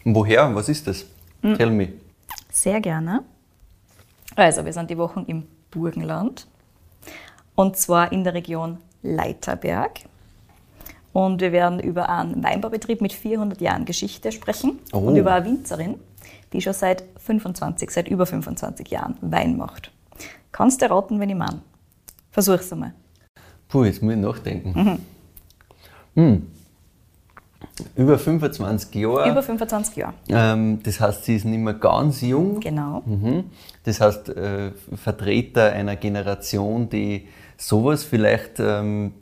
Und 0.04 0.14
woher? 0.14 0.54
Was 0.54 0.68
ist 0.68 0.86
das? 0.86 1.06
Hm. 1.42 1.56
Tell 1.56 1.70
me. 1.70 1.88
Sehr 2.50 2.80
gerne. 2.80 3.22
Also, 4.36 4.64
wir 4.64 4.72
sind 4.72 4.90
die 4.90 4.98
Wochen 4.98 5.24
im 5.26 5.44
Burgenland 5.70 6.46
und 7.54 7.76
zwar 7.76 8.12
in 8.12 8.24
der 8.24 8.34
Region 8.34 8.78
Leiterberg. 9.02 10.00
Und 11.12 11.40
wir 11.40 11.52
werden 11.52 11.78
über 11.80 12.08
einen 12.08 12.42
Weinbaubetrieb 12.42 13.00
mit 13.02 13.12
400 13.12 13.60
Jahren 13.60 13.84
Geschichte 13.84 14.32
sprechen 14.32 14.78
Oh. 14.92 14.98
und 14.98 15.16
über 15.16 15.34
eine 15.34 15.44
Winzerin, 15.44 15.96
die 16.52 16.62
schon 16.62 16.72
seit 16.72 17.04
25, 17.18 17.90
seit 17.90 18.08
über 18.08 18.24
25 18.24 18.88
Jahren 18.88 19.16
Wein 19.20 19.56
macht. 19.56 19.90
Kannst 20.52 20.80
du 20.82 20.90
raten, 20.90 21.20
wenn 21.20 21.28
ich 21.28 21.36
meine? 21.36 21.60
Versuch's 22.30 22.72
einmal. 22.72 22.94
Puh, 23.68 23.84
jetzt 23.84 24.02
muss 24.02 24.14
ich 24.14 24.20
nachdenken. 24.20 25.00
Hm. 26.14 26.46
Über 27.96 28.18
25 28.18 28.94
Jahre. 28.94 29.30
Über 29.30 29.42
25 29.42 29.96
Jahre. 29.96 30.14
Ähm, 30.28 30.82
das 30.82 31.00
heißt, 31.00 31.24
sie 31.24 31.36
ist 31.36 31.44
nicht 31.44 31.58
mehr 31.58 31.74
ganz 31.74 32.20
jung. 32.20 32.60
Genau. 32.60 33.02
Mhm. 33.06 33.44
Das 33.84 34.00
heißt, 34.00 34.28
äh, 34.30 34.72
Vertreter 34.94 35.72
einer 35.72 35.96
Generation, 35.96 36.88
die 36.88 37.28
sowas 37.62 38.04
vielleicht 38.04 38.58
ähm, 38.58 39.12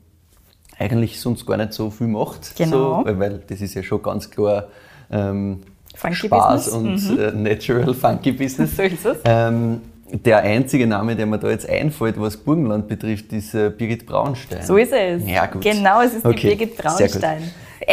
eigentlich 0.78 1.20
sonst 1.20 1.46
gar 1.46 1.56
nicht 1.56 1.72
so 1.72 1.90
viel 1.90 2.06
macht. 2.08 2.56
Genau. 2.56 3.00
So, 3.00 3.04
weil, 3.06 3.18
weil 3.20 3.42
das 3.46 3.60
ist 3.60 3.74
ja 3.74 3.82
schon 3.82 4.02
ganz 4.02 4.30
klar 4.30 4.68
ähm, 5.10 5.60
Funky 5.94 6.16
Spaß 6.28 6.70
Business. 6.70 7.10
und 7.10 7.18
äh, 7.18 7.32
Natural 7.32 7.94
Funky 7.94 8.32
Business. 8.32 8.70
So 8.76 8.82
ist 8.82 9.04
es. 9.04 9.18
Ähm, 9.24 9.82
der 10.12 10.38
einzige 10.38 10.86
Name, 10.86 11.14
der 11.14 11.26
mir 11.26 11.38
da 11.38 11.50
jetzt 11.50 11.68
einfällt, 11.68 12.18
was 12.20 12.36
Burgenland 12.36 12.88
betrifft, 12.88 13.32
ist 13.32 13.54
äh, 13.54 13.70
Birgit 13.70 14.06
Braunstein. 14.06 14.62
So 14.62 14.76
ist 14.76 14.92
es. 14.92 15.22
Ja, 15.28 15.46
gut. 15.46 15.62
Genau, 15.62 16.00
es 16.00 16.14
ist 16.14 16.24
Okay, 16.24 16.36
die 16.50 16.56
Birgit. 16.56 16.76
Braunstein. 16.78 17.42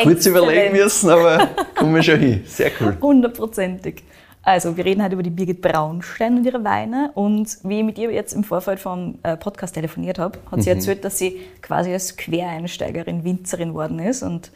Kurz 0.03 0.25
überlegen 0.25 0.75
müssen, 0.75 1.09
aber 1.09 1.47
kommen 1.75 1.93
wir 1.95 2.03
schon 2.03 2.19
hin. 2.19 2.43
Sehr 2.47 2.71
cool. 2.81 2.97
Hundertprozentig. 3.01 4.03
Also, 4.47 4.77
wir 4.77 4.85
reden 4.85 5.03
heute 5.03 5.15
über 5.15 5.23
die 5.23 5.29
Birgit 5.29 5.61
Braunstein 5.61 6.37
und 6.37 6.45
ihre 6.45 6.63
Weine. 6.63 7.11
Und 7.15 7.57
wie 7.63 7.79
ich 7.79 7.83
mit 7.85 7.97
ihr 7.97 8.11
jetzt 8.11 8.31
im 8.31 8.45
Vorfeld 8.45 8.79
vom 8.79 9.19
äh, 9.23 9.35
Podcast 9.35 9.75
telefoniert 9.75 10.19
habe, 10.19 10.39
hat 10.49 10.59
Mhm. 10.59 10.61
sie 10.61 10.69
erzählt, 10.69 11.03
dass 11.03 11.17
sie 11.17 11.41
quasi 11.61 11.91
als 11.91 12.15
Quereinsteigerin 12.15 13.25
Winzerin 13.25 13.73
worden 13.73 13.99
ist. 13.99 14.23
Und 14.23 14.51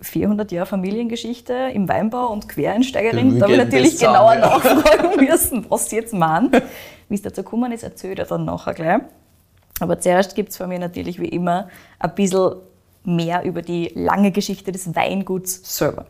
400 0.00 0.50
Jahre 0.50 0.64
Familiengeschichte 0.64 1.52
im 1.74 1.86
Weinbau 1.90 2.28
und 2.32 2.48
Quereinsteigerin. 2.48 3.38
Da 3.38 3.44
habe 3.44 3.52
ich 3.52 3.58
natürlich 3.58 3.98
genauer 3.98 4.32
ja. 4.32 4.40
nachfragen 4.40 5.16
müssen, 5.28 5.66
was 5.68 5.90
sie 5.90 5.96
jetzt 5.96 6.14
meint. 6.14 6.62
Wie 7.10 7.14
es 7.14 7.20
dazu 7.20 7.42
gekommen 7.42 7.70
ist, 7.70 7.82
erzählt 7.82 8.18
er 8.20 8.24
dann 8.24 8.46
nachher 8.46 8.72
gleich. 8.72 9.02
Aber 9.78 9.98
zuerst 10.00 10.34
gibt 10.36 10.52
es 10.52 10.56
von 10.56 10.70
mir 10.70 10.78
natürlich 10.78 11.20
wie 11.20 11.28
immer 11.28 11.68
ein 11.98 12.14
bisschen 12.14 12.54
mehr 13.04 13.44
über 13.44 13.62
die 13.62 13.92
lange 13.94 14.32
Geschichte 14.32 14.72
des 14.72 14.94
Weinguts 14.94 15.60
selber. 15.76 16.06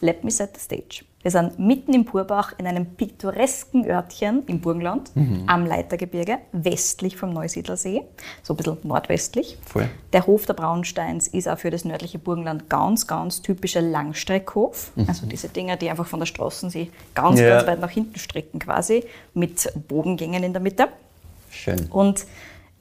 Let 0.00 0.24
me 0.24 0.30
set 0.30 0.50
the 0.56 0.60
stage. 0.60 1.04
Wir 1.22 1.30
sind 1.30 1.56
mitten 1.56 1.94
im 1.94 2.04
Purbach 2.04 2.52
in 2.58 2.66
einem 2.66 2.84
pittoresken 2.84 3.86
Örtchen 3.88 4.42
im 4.48 4.60
Burgenland 4.60 5.12
am 5.46 5.64
Leitergebirge, 5.66 6.38
westlich 6.50 7.16
vom 7.16 7.32
Neusiedlersee, 7.32 8.02
so 8.42 8.54
ein 8.54 8.56
bisschen 8.56 8.78
nordwestlich. 8.82 9.56
Voll. 9.64 9.88
Der 10.12 10.26
Hof 10.26 10.46
der 10.46 10.54
Braunsteins 10.54 11.28
ist 11.28 11.48
auch 11.48 11.58
für 11.58 11.70
das 11.70 11.84
nördliche 11.84 12.18
Burgenland 12.18 12.68
ganz, 12.68 13.06
ganz 13.06 13.40
typischer 13.40 13.82
Langstreckhof. 13.82 14.90
Also 15.06 15.26
diese 15.26 15.48
Dinger, 15.48 15.76
die 15.76 15.90
einfach 15.90 16.06
von 16.08 16.18
der 16.18 16.26
Straßensee 16.26 16.90
ganz, 17.14 17.38
Ja. 17.38 17.50
ganz 17.50 17.68
weit 17.68 17.80
nach 17.80 17.90
hinten 17.90 18.18
strecken 18.18 18.58
quasi, 18.58 19.04
mit 19.32 19.72
Bodengängen 19.86 20.42
in 20.42 20.52
der 20.52 20.62
Mitte. 20.62 20.88
Schön. 21.50 21.86
Und 21.90 22.24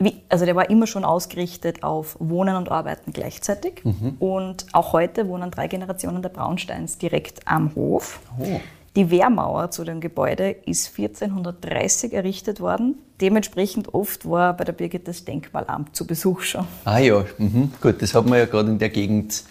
wie, 0.03 0.21
also 0.29 0.45
der 0.45 0.55
war 0.55 0.69
immer 0.69 0.87
schon 0.87 1.05
ausgerichtet 1.05 1.83
auf 1.83 2.17
Wohnen 2.19 2.55
und 2.55 2.71
Arbeiten 2.71 3.13
gleichzeitig. 3.13 3.83
Und 4.19 4.65
auch 4.73 4.93
heute 4.93 5.27
wohnen 5.27 5.51
drei 5.51 5.67
Generationen 5.67 6.21
der 6.21 6.29
Braunsteins 6.29 6.97
direkt 6.97 7.47
am 7.47 7.73
Hof. 7.75 8.19
Oh. 8.39 8.59
Die 8.97 9.09
Wehrmauer 9.09 9.71
zu 9.71 9.85
dem 9.85 10.01
Gebäude 10.01 10.51
ist 10.51 10.89
1430 10.97 12.11
errichtet 12.11 12.59
worden. 12.59 12.95
Dementsprechend 13.21 13.93
oft 13.93 14.29
war 14.29 14.53
bei 14.57 14.65
der 14.65 14.73
Birgit 14.73 15.07
das 15.07 15.23
Denkmalamt 15.23 15.95
zu 15.95 16.05
Besuch 16.05 16.41
schon. 16.41 16.67
Ah 16.83 16.97
ja, 16.97 17.23
mhm. 17.37 17.71
gut, 17.81 18.01
das 18.01 18.13
hat 18.13 18.25
man 18.25 18.39
ja 18.39 18.45
gerade 18.45 18.69
in 18.69 18.79
der 18.79 18.89
Gegend 18.89 19.43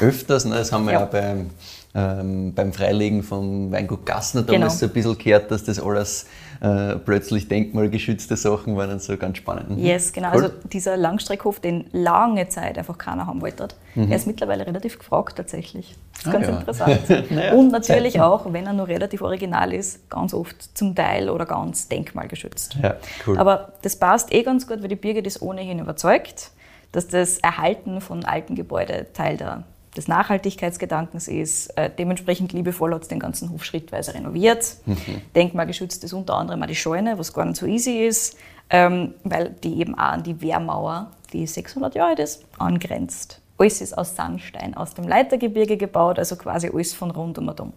öfters. 0.00 0.46
Ne? 0.46 0.56
Das 0.56 0.72
haben 0.72 0.86
wir 0.86 0.94
ja, 0.94 1.00
Ja. 1.00 1.06
beim, 1.06 1.50
ähm, 1.94 2.52
beim 2.54 2.72
Freilegen 2.72 3.22
vom 3.22 3.72
Weingut 3.72 4.04
Gassner 4.04 4.42
Genau. 4.42 4.52
damals 4.52 4.78
so 4.78 4.86
ein 4.86 4.92
bisschen 4.92 5.16
gehört, 5.18 5.50
dass 5.50 5.64
das 5.64 5.80
alles 5.80 6.26
äh, 6.60 6.96
plötzlich 6.96 7.48
denkmalgeschützte 7.48 8.36
Sachen 8.36 8.76
waren 8.76 8.90
und 8.90 9.02
so 9.02 9.16
ganz 9.16 9.38
spannend. 9.38 9.70
Mhm. 9.70 9.78
Yes, 9.78 10.12
genau. 10.12 10.28
Cool. 10.34 10.42
Also 10.44 10.54
dieser 10.72 10.96
Langstreckhof, 10.96 11.60
den 11.60 11.86
lange 11.92 12.48
Zeit 12.48 12.76
einfach 12.78 12.98
keiner 12.98 13.26
haben 13.26 13.40
wollte. 13.40 13.68
Er 13.94 14.14
ist 14.16 14.26
mittlerweile 14.26 14.66
relativ 14.66 14.98
gefragt 14.98 15.36
tatsächlich. 15.36 15.94
Das 16.12 16.24
ist 16.24 16.26
Mhm. 16.26 16.30
Ah, 16.30 16.32
ganz 16.32 16.46
ja. 16.46 16.58
interessant. 16.58 17.30
Naja, 17.30 17.52
Und 17.54 17.70
natürlich 17.72 18.12
Zeiten. 18.14 18.24
auch, 18.24 18.52
wenn 18.52 18.66
er 18.66 18.72
nur 18.72 18.86
relativ 18.88 19.22
original 19.22 19.72
ist, 19.72 20.08
ganz 20.10 20.34
oft 20.34 20.76
zum 20.76 20.94
Teil 20.94 21.30
oder 21.30 21.46
ganz 21.46 21.88
denkmalgeschützt. 21.88 22.76
Ja, 22.82 22.96
cool. 23.26 23.38
Aber 23.38 23.72
das 23.82 23.96
passt 23.96 24.32
eh 24.34 24.42
ganz 24.42 24.66
gut, 24.66 24.82
weil 24.82 24.88
die 24.88 24.96
Birgit 24.96 25.26
ist 25.26 25.40
ohnehin 25.42 25.78
überzeugt, 25.78 26.50
dass 26.92 27.06
das 27.08 27.38
Erhalten 27.38 28.00
von 28.00 28.24
alten 28.24 28.54
Gebäuden 28.56 29.06
Teil 29.14 29.36
der, 29.36 29.62
des 29.96 30.08
Nachhaltigkeitsgedankens 30.08 31.28
ist. 31.28 31.68
Äh, 31.76 31.90
dementsprechend 31.96 32.52
liebevoll 32.52 32.94
hat 32.94 33.04
sie 33.04 33.10
den 33.10 33.20
ganzen 33.20 33.50
Hof 33.50 33.64
schrittweise 33.64 34.14
renoviert. 34.14 34.76
Mhm. 34.86 34.96
Denkmalgeschützt 35.34 36.04
ist 36.04 36.12
unter 36.12 36.34
anderem 36.34 36.62
auch 36.62 36.66
die 36.66 36.74
Scheune, 36.74 37.18
was 37.18 37.32
gar 37.32 37.44
nicht 37.44 37.56
so 37.56 37.66
easy 37.66 38.06
ist, 38.06 38.36
ähm, 38.70 39.14
weil 39.24 39.50
die 39.62 39.80
eben 39.80 39.94
auch 39.94 40.12
an 40.12 40.22
die 40.22 40.40
Wehrmauer, 40.40 41.10
die 41.32 41.46
600 41.46 41.94
Jahre 41.94 42.10
alt 42.10 42.18
ist, 42.18 42.44
angrenzt. 42.58 43.40
Alles 43.58 43.80
ist 43.80 43.96
aus 43.96 44.14
Sandstein, 44.14 44.76
aus 44.76 44.94
dem 44.94 45.08
Leitergebirge 45.08 45.76
gebaut, 45.76 46.18
also 46.18 46.36
quasi 46.36 46.70
alles 46.72 46.94
von 46.94 47.10
rund 47.10 47.38
um 47.38 47.48
und 47.48 47.60
um. 47.60 47.72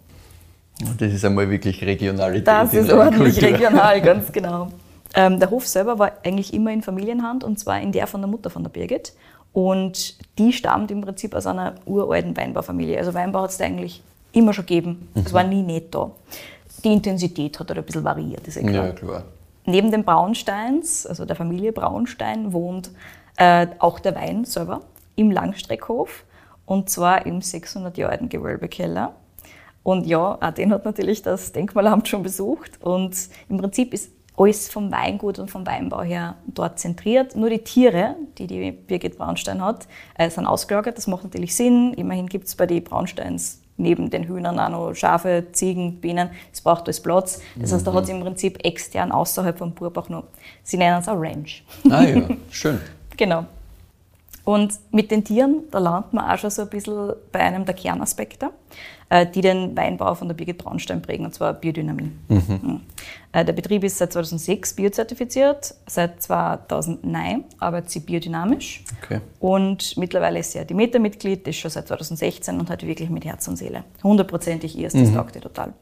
Das 0.98 1.12
ist 1.12 1.26
einmal 1.26 1.50
wirklich 1.50 1.84
Regionalität. 1.84 2.48
Das 2.48 2.74
ist 2.74 2.92
ordentlich 2.92 3.40
Kultur. 3.40 3.60
regional, 3.60 4.02
ganz 4.04 4.32
genau. 4.32 4.70
Ähm, 5.14 5.40
der 5.40 5.50
Hof 5.50 5.68
selber 5.68 6.00
war 6.00 6.14
eigentlich 6.24 6.54
immer 6.54 6.72
in 6.72 6.82
Familienhand 6.82 7.44
und 7.44 7.60
zwar 7.60 7.82
in 7.82 7.92
der 7.92 8.08
von 8.08 8.22
der 8.22 8.30
Mutter 8.30 8.50
von 8.50 8.64
der 8.64 8.70
Birgit. 8.70 9.14
Und 9.54 10.18
die 10.38 10.54
stammt 10.54 10.92
im 10.92 11.02
Prinzip 11.02 11.36
aus 11.36 11.46
einer 11.46 11.76
uralten 11.86 12.36
Weinbaufamilie. 12.38 12.98
Also 12.98 13.14
Weinbau 13.14 13.42
hat 13.42 13.52
es 13.52 13.58
da 13.58 13.66
eigentlich 13.66 14.02
immer 14.32 14.54
schon 14.54 14.66
gegeben. 14.66 15.10
Es 15.14 15.34
war 15.34 15.44
nie 15.44 15.62
nicht 15.62 15.94
da. 15.94 16.12
Die 16.84 16.94
Intensität 16.94 17.60
hat 17.60 17.70
halt 17.70 17.80
ein 17.80 17.86
bisschen 17.86 18.04
variiert, 18.04 18.48
ist 18.48 18.58
eh 18.58 18.64
klar. 18.64 18.88
Ja, 18.88 18.92
klar. 18.94 19.24
Neben 19.66 19.92
den 19.92 20.04
Braunsteins, 20.04 21.06
also 21.06 21.26
der 21.26 21.36
Familie 21.36 21.72
Braunstein, 21.72 22.54
wohnt 22.54 22.92
äh, 23.38 23.68
auch 23.80 24.00
der 24.00 24.16
Wein 24.16 24.46
selber 24.46 24.82
im 25.16 25.30
Langstreckhof 25.30 26.24
und 26.66 26.90
zwar 26.90 27.26
im 27.26 27.42
600 27.42 27.98
Jahre 27.98 28.14
alten 28.14 28.30
Gewölbekeller. 28.30 29.14
Und 29.84 30.08
ja, 30.08 30.38
auch 30.40 30.52
den 30.52 30.72
hat 30.72 30.86
natürlich 30.86 31.22
das 31.22 31.52
Denkmalamt 31.52 32.08
schon 32.08 32.24
besucht 32.24 32.82
und 32.82 33.16
im 33.50 33.58
Prinzip 33.58 33.94
ist 33.94 34.12
alles 34.38 34.70
vom 34.70 34.92
Weingut 34.92 35.40
und 35.40 35.52
vom 35.52 35.66
Weinbau 35.66 36.02
her 36.02 36.36
dort 36.48 36.80
zentriert. 36.80 37.36
Nur 37.36 37.50
die 37.50 37.60
Tiere, 37.60 38.16
die 38.38 38.48
die 38.48 38.72
Birgit 38.72 39.18
Braunstein 39.18 39.64
hat, 39.64 39.88
äh, 40.16 40.30
sind 40.30 40.46
ausgelagert. 40.46 40.98
Das 40.98 41.08
macht 41.08 41.24
natürlich 41.24 41.56
Sinn. 41.56 41.94
Immerhin 41.94 42.28
gibt 42.28 42.48
es 42.48 42.56
bei 42.56 42.66
den 42.66 42.84
Braunsteins 42.84 43.62
neben 43.78 44.10
den 44.10 44.28
Hühnern 44.28 44.60
auch 44.60 44.70
noch 44.70 44.94
Schafe, 44.94 45.48
Ziegen, 45.52 46.00
Bienen. 46.00 46.30
Es 46.54 46.62
braucht 46.62 46.84
alles 46.84 47.02
Platz. 47.02 47.42
Das 47.56 47.74
heißt, 47.74 47.86
da 47.86 47.94
hat 47.94 48.06
sie 48.06 48.12
im 48.12 48.22
Prinzip 48.22 48.64
extern 48.64 49.12
außerhalb 49.12 49.58
vom 49.58 49.74
Burbach 49.74 50.10
noch, 50.10 50.26
sie 50.64 50.78
nennen 50.78 51.00
es 51.00 51.08
auch 51.08 51.20
Ranch. 51.20 51.64
Ah 51.90 52.04
ja, 52.04 52.22
schön. 52.52 52.80
Genau. 53.18 53.46
Und 54.44 54.74
mit 54.92 55.12
den 55.12 55.24
Tieren, 55.24 55.64
da 55.72 55.80
landet 55.80 56.14
man 56.14 56.30
auch 56.30 56.38
schon 56.38 56.50
so 56.50 56.64
ein 56.64 56.70
bisschen 56.70 57.14
bei 57.32 57.40
einem 57.40 57.66
der 57.66 57.76
Kernaspekte, 57.76 58.50
die 59.34 59.42
den 59.42 59.76
Weinbau 59.76 60.16
von 60.16 60.28
der 60.30 60.36
Birgit 60.36 60.58
Braunstein 60.58 61.02
prägen, 61.02 61.26
und 61.26 61.34
zwar 61.34 61.54
Biodynamie. 61.54 62.12
Mhm. 62.30 62.82
Äh, 63.34 63.44
Der 63.44 63.54
Betrieb 63.54 63.84
ist 63.84 63.98
seit 63.98 64.14
2006 64.14 64.74
biozertifiziert, 64.74 65.74
seit 65.88 66.22
2009 66.24 67.44
arbeitet 67.60 67.90
sie 67.92 68.00
biodynamisch 68.00 68.84
Okay. 69.04 69.20
und 69.40 69.98
mittlerweile 69.98 70.40
ist 70.40 70.52
sie 70.54 70.60
ja 70.60 70.64
Demeter-Mitglied, 70.64 71.48
ist 71.48 71.58
schon 71.58 71.72
seit 71.72 71.88
2016 71.88 72.60
und 72.60 72.70
hat 72.70 72.84
wirklich 72.86 73.10
mit 73.10 73.26
Herz 73.26 73.48
und 73.48 73.58
Seele. 73.58 73.84
Hundertprozentig 74.04 74.78
ihr, 74.78 74.90
das 74.90 75.14
taugt 75.14 75.36
ihr 75.36 75.42
total. 75.42 75.74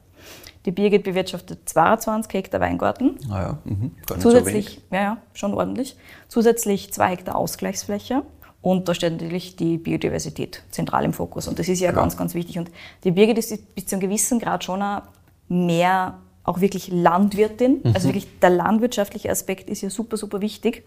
Die 0.66 0.72
Birgit 0.72 1.04
bewirtschaftet 1.04 1.70
22 1.70 2.34
Hektar 2.34 2.60
Weingarten, 2.60 3.18
Ah 3.32 3.42
ja, 3.42 3.58
mhm. 3.64 3.92
nicht 3.96 4.10
so. 4.10 4.16
Zusätzlich, 4.16 4.82
ja, 4.92 5.02
ja, 5.02 5.18
schon 5.34 5.54
ordentlich. 5.54 5.96
Zusätzlich 6.28 6.92
zwei 6.94 7.10
Hektar 7.12 7.36
Ausgleichsfläche. 7.36 8.24
Und 8.62 8.90
da 8.90 8.94
steht 8.94 9.14
natürlich 9.14 9.56
die 9.56 9.78
Biodiversität 9.78 10.64
zentral 10.72 11.06
im 11.06 11.14
Fokus. 11.14 11.48
Und 11.48 11.60
das 11.60 11.70
ist 11.70 11.80
ja 11.80 11.92
ganz, 11.92 12.18
ganz 12.18 12.34
wichtig. 12.34 12.58
Und 12.58 12.70
die 13.04 13.12
Birgit 13.12 13.38
ist 13.38 13.76
bis 13.76 13.86
zu 13.86 13.96
einem 13.96 14.02
gewissen 14.02 14.40
Grad 14.40 14.64
schon 14.64 14.82
auch 14.82 15.04
mehr 15.48 16.18
auch 16.44 16.62
wirklich 16.62 16.90
Landwirtin. 16.90 17.80
Mhm. 17.84 17.92
Also 17.94 18.10
wirklich 18.10 18.28
der 18.42 18.50
landwirtschaftliche 18.50 19.30
Aspekt 19.30 19.70
ist 19.70 19.82
ja 19.82 19.90
super, 19.90 20.18
super 20.18 20.42
wichtig. 20.42 20.84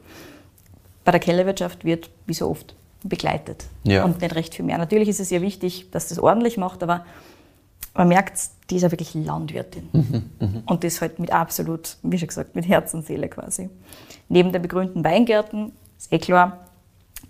Bei 1.05 1.13
der 1.13 1.21
Kellerwirtschaft 1.21 1.85
wird, 1.85 2.11
wie 2.27 2.35
so 2.35 2.49
oft, 2.49 2.75
begleitet. 3.05 3.65
Ja. 3.85 4.05
Und 4.05 4.21
nicht 4.21 4.35
recht 4.35 4.55
viel 4.55 4.65
mehr. 4.65 4.79
Natürlich 4.79 5.09
ist 5.09 5.21
es 5.21 5.31
ja 5.31 5.41
wichtig, 5.41 5.91
dass 5.91 6.09
das 6.09 6.19
ordentlich 6.19 6.57
macht, 6.57 6.83
aber 6.83 7.05
man 7.95 8.09
merkt, 8.09 8.39
die 8.71 8.77
ist 8.77 8.83
ja 8.83 8.91
wirklich 8.91 9.15
Landwirtin. 9.15 9.89
Und 10.67 10.85
das 10.85 11.01
halt 11.01 11.19
mit 11.19 11.33
absolut, 11.33 11.97
wie 12.03 12.19
schon 12.19 12.29
gesagt, 12.29 12.55
mit 12.55 12.67
Herz 12.67 12.95
und 12.95 13.05
Seele 13.05 13.29
quasi. 13.29 13.69
Neben 14.29 14.53
den 14.53 14.63
begrünten 14.63 15.05
Weingärten, 15.05 15.73
ist 15.99 16.13
eh 16.13 16.19
klar, 16.19 16.69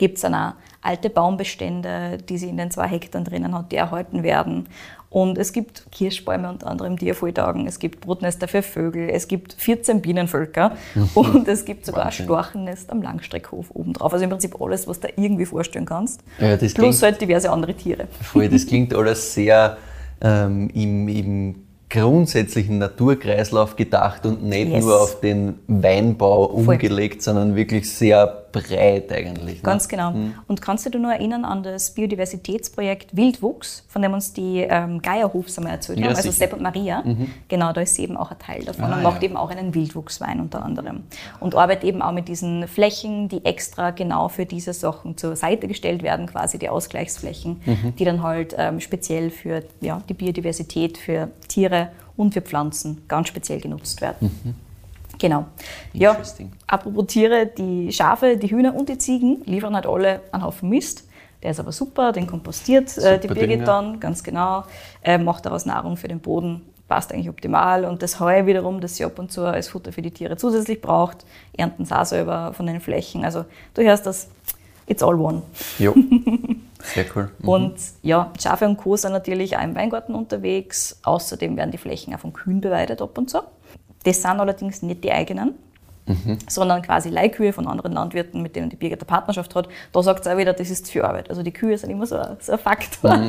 gibt 0.03 0.19
es 0.19 0.25
auch 0.25 0.55
alte 0.83 1.11
Baumbestände, 1.11 2.19
die 2.29 2.37
sie 2.37 2.49
in 2.49 2.57
den 2.57 2.73
zwei 2.73 2.89
Hektar 2.89 3.23
drinnen 3.23 3.55
hat, 3.57 3.71
die 3.71 3.77
erhalten 3.77 4.25
werden. 4.25 4.67
Und 5.11 5.39
es 5.39 5.53
gibt 5.53 5.85
Kirschbäume 5.93 6.49
unter 6.49 6.67
anderem, 6.67 6.97
die 6.97 7.09
ervolltagen. 7.09 7.69
Es 7.69 7.79
gibt 7.79 8.01
Brutnester 8.01 8.49
für 8.49 8.63
Vögel. 8.63 9.09
Es 9.11 9.29
gibt 9.29 9.53
14 9.53 10.01
Bienenvölker. 10.01 10.73
Und 11.15 11.47
es 11.47 11.65
gibt 11.65 11.87
sogar 11.87 12.07
ein 12.07 12.13
Storchennest 12.13 12.91
am 12.91 13.01
Langstreckhof 13.03 13.71
obendrauf. 13.75 14.13
Also 14.13 14.25
im 14.25 14.31
Prinzip 14.31 14.61
alles, 14.61 14.89
was 14.89 14.99
du 14.99 15.09
irgendwie 15.17 15.45
vorstellen 15.45 15.85
kannst. 15.85 16.21
Ja, 16.41 16.57
Plus 16.57 16.75
klingt- 16.75 17.03
halt 17.03 17.21
diverse 17.21 17.51
andere 17.51 17.75
Tiere. 17.75 18.09
Voll, 18.23 18.49
das 18.49 18.67
klingt 18.71 18.93
alles 18.95 19.35
sehr 19.35 19.77
ähm, 20.21 20.69
im, 20.75 21.07
im 21.09 21.55
grundsätzlichen 21.91 22.79
Naturkreislauf 22.79 23.77
gedacht 23.77 24.25
und 24.27 24.43
nicht 24.43 24.69
Yes. 24.69 24.83
nur 24.85 25.01
auf 25.01 25.21
den 25.21 25.59
Weinbau 25.69 26.47
umgelegt, 26.47 27.23
sondern 27.23 27.55
wirklich 27.55 27.89
sehr 27.93 28.42
breit 28.53 29.11
eigentlich. 29.13 29.57
Ne? 29.57 29.63
Ganz 29.63 29.89
genau. 29.89 30.15
Und 30.47 30.61
kannst 30.63 30.85
du 30.87 30.91
dich 30.91 31.01
nur 31.01 31.13
erinnern 31.13 31.45
an 31.45 31.63
das 31.63 31.93
Biodiversitätsprojekt 31.95 33.17
Wildwuchs, 33.17 33.85
von 33.89 34.03
dem 34.03 34.13
uns 34.13 34.33
die 34.33 34.59
ähm, 34.69 35.01
Geierhofs 35.01 35.57
einmal 35.59 35.75
erzählt 35.75 35.99
Ja, 35.99 36.07
haben, 36.09 36.17
also. 36.17 36.31
Sepp 36.31 36.53
und 36.53 36.63
Maria? 36.63 37.03
Genau, 37.49 37.73
da 37.73 37.81
ist 37.81 37.95
sie 37.95 38.03
eben 38.03 38.17
auch 38.17 38.31
ein 38.31 38.39
Teil 38.39 38.65
davon 38.65 38.85
Ah, 38.93 38.97
und 38.97 39.03
macht 39.03 39.23
ja. 39.23 39.29
eben 39.29 39.37
auch 39.37 39.51
einen 39.51 39.75
Wildwuchswein 39.75 40.41
unter 40.41 40.65
anderem. 40.65 41.05
Und 41.41 41.55
arbeitet 41.55 41.85
eben 41.85 42.03
auch 42.03 42.13
mit 42.13 42.29
diesen 42.29 42.69
Flächen, 42.69 43.29
die 43.29 43.45
extra 43.45 43.91
genau 43.91 44.29
für 44.29 44.47
diese 44.47 44.73
Sachen 44.73 45.17
zur 45.17 45.35
Seite 45.37 45.69
gestellt 45.69 46.03
werden, 46.03 46.27
quasi 46.27 46.59
die 46.59 46.69
Ausgleichsflächen, 46.69 47.61
Mhm. 47.65 47.97
die 47.97 48.05
dann 48.05 48.23
halt 48.23 48.55
ähm, 48.59 48.81
speziell 48.81 49.31
für 49.31 49.63
ja, 49.81 50.03
die 50.09 50.15
Biodiversität, 50.15 50.99
für 50.99 51.31
Tiere 51.49 51.89
und 52.17 52.35
für 52.35 52.41
Pflanzen 52.43 53.03
ganz 53.09 53.29
speziell 53.29 53.61
genutzt 53.61 54.01
werden. 54.01 54.55
Genau. 55.23 55.47
Ja, 55.93 56.17
apropos 56.67 57.07
Tiere, 57.07 57.47
die 57.47 57.93
Schafe, 57.93 58.37
die 58.37 58.51
Hühner 58.51 58.75
und 58.75 58.89
die 58.89 58.99
Ziegen 58.99 59.41
liefern 59.45 59.77
halt 59.77 59.87
alle 59.87 60.21
einen 60.33 60.43
Haufen 60.43 60.69
Mist. 60.69 61.05
Der 61.45 61.53
ist 61.53 61.61
aber 61.61 61.71
super, 61.71 62.11
den 62.11 62.27
kompostiert 62.27 62.99
äh, 62.99 63.21
die 63.21 63.29
Super 63.29 63.35
Birgit 63.35 63.51
Ding, 63.51 63.61
ja. 63.61 63.65
dann, 63.65 64.01
ganz 64.01 64.25
genau. 64.25 64.65
Äh, 65.01 65.19
macht 65.19 65.47
daraus 65.47 65.65
Nahrung 65.65 65.97
für 65.97 66.09
den 66.09 66.19
Boden, 66.19 66.63
passt 66.89 67.13
eigentlich 67.13 67.29
optimal. 67.29 67.85
Und 67.85 68.03
das 68.03 68.19
Heu 68.19 68.47
wiederum, 68.47 68.81
das 68.81 68.97
sie 68.97 69.05
ab 69.05 69.17
und 69.21 69.31
zu 69.31 69.43
als 69.43 69.69
Futter 69.69 69.93
für 69.93 70.03
die 70.03 70.11
Tiere 70.11 70.37
zusätzlich 70.37 70.81
braucht, 70.81 71.19
ernten 71.57 71.85
sie 71.85 71.97
auch 71.97 72.05
selber 72.05 72.53
von 72.53 72.67
den 72.67 72.81
Flächen. 72.81 73.25
Also 73.25 73.45
du 73.75 73.83
hörst 73.83 74.05
das, 74.05 74.29
it's 74.89 75.05
all 75.05 75.15
one. 75.15 75.43
Jo. 75.79 75.95
Sehr 76.83 77.05
cool. 77.15 77.31
Mhm. 77.39 77.49
Und 77.49 77.75
ja, 78.03 78.33
Schafe 78.43 78.67
und 78.67 78.77
Co. 78.77 78.97
sind 78.97 79.13
natürlich 79.13 79.57
auch 79.57 79.63
im 79.63 79.77
Weingarten 79.77 80.17
unterwegs. 80.17 80.99
Außerdem 81.05 81.57
werden 81.57 81.71
die 81.71 81.79
Flächen 81.79 82.13
auch 82.13 82.19
von 82.19 82.33
Kühen 82.33 82.61
beweidet 82.61 83.01
ab 83.01 83.17
und 83.17 83.31
zu. 83.31 83.39
Das 84.05 84.21
sind 84.23 84.41
allerdings 84.41 84.83
nicht 84.83 85.05
die 85.05 85.13
eigenen, 85.13 85.55
sondern 86.49 86.83
quasi 86.83 87.09
Leihkühe 87.11 87.53
von 87.53 87.69
anderen 87.69 87.93
Landwirten, 87.93 88.43
mit 88.43 88.57
denen 88.57 88.69
die 88.69 88.75
Birgit 88.75 88.99
eine 88.99 89.07
Partnerschaft 89.07 89.55
hat. 89.55 89.69
Da 89.93 90.03
sagt 90.03 90.25
sie 90.25 90.33
auch 90.33 90.37
wieder, 90.37 90.53
das 90.53 90.69
ist 90.69 90.91
viel 90.91 91.03
Arbeit. 91.03 91.31
Also 91.31 91.45
die 91.45 91.53
Kühe 91.53 91.79
sind 91.79 91.91
immer 91.91 92.07
so 92.07 92.17
ein, 92.17 92.37
so 92.41 92.53
ein 92.53 92.59
Faktor. 92.59 93.21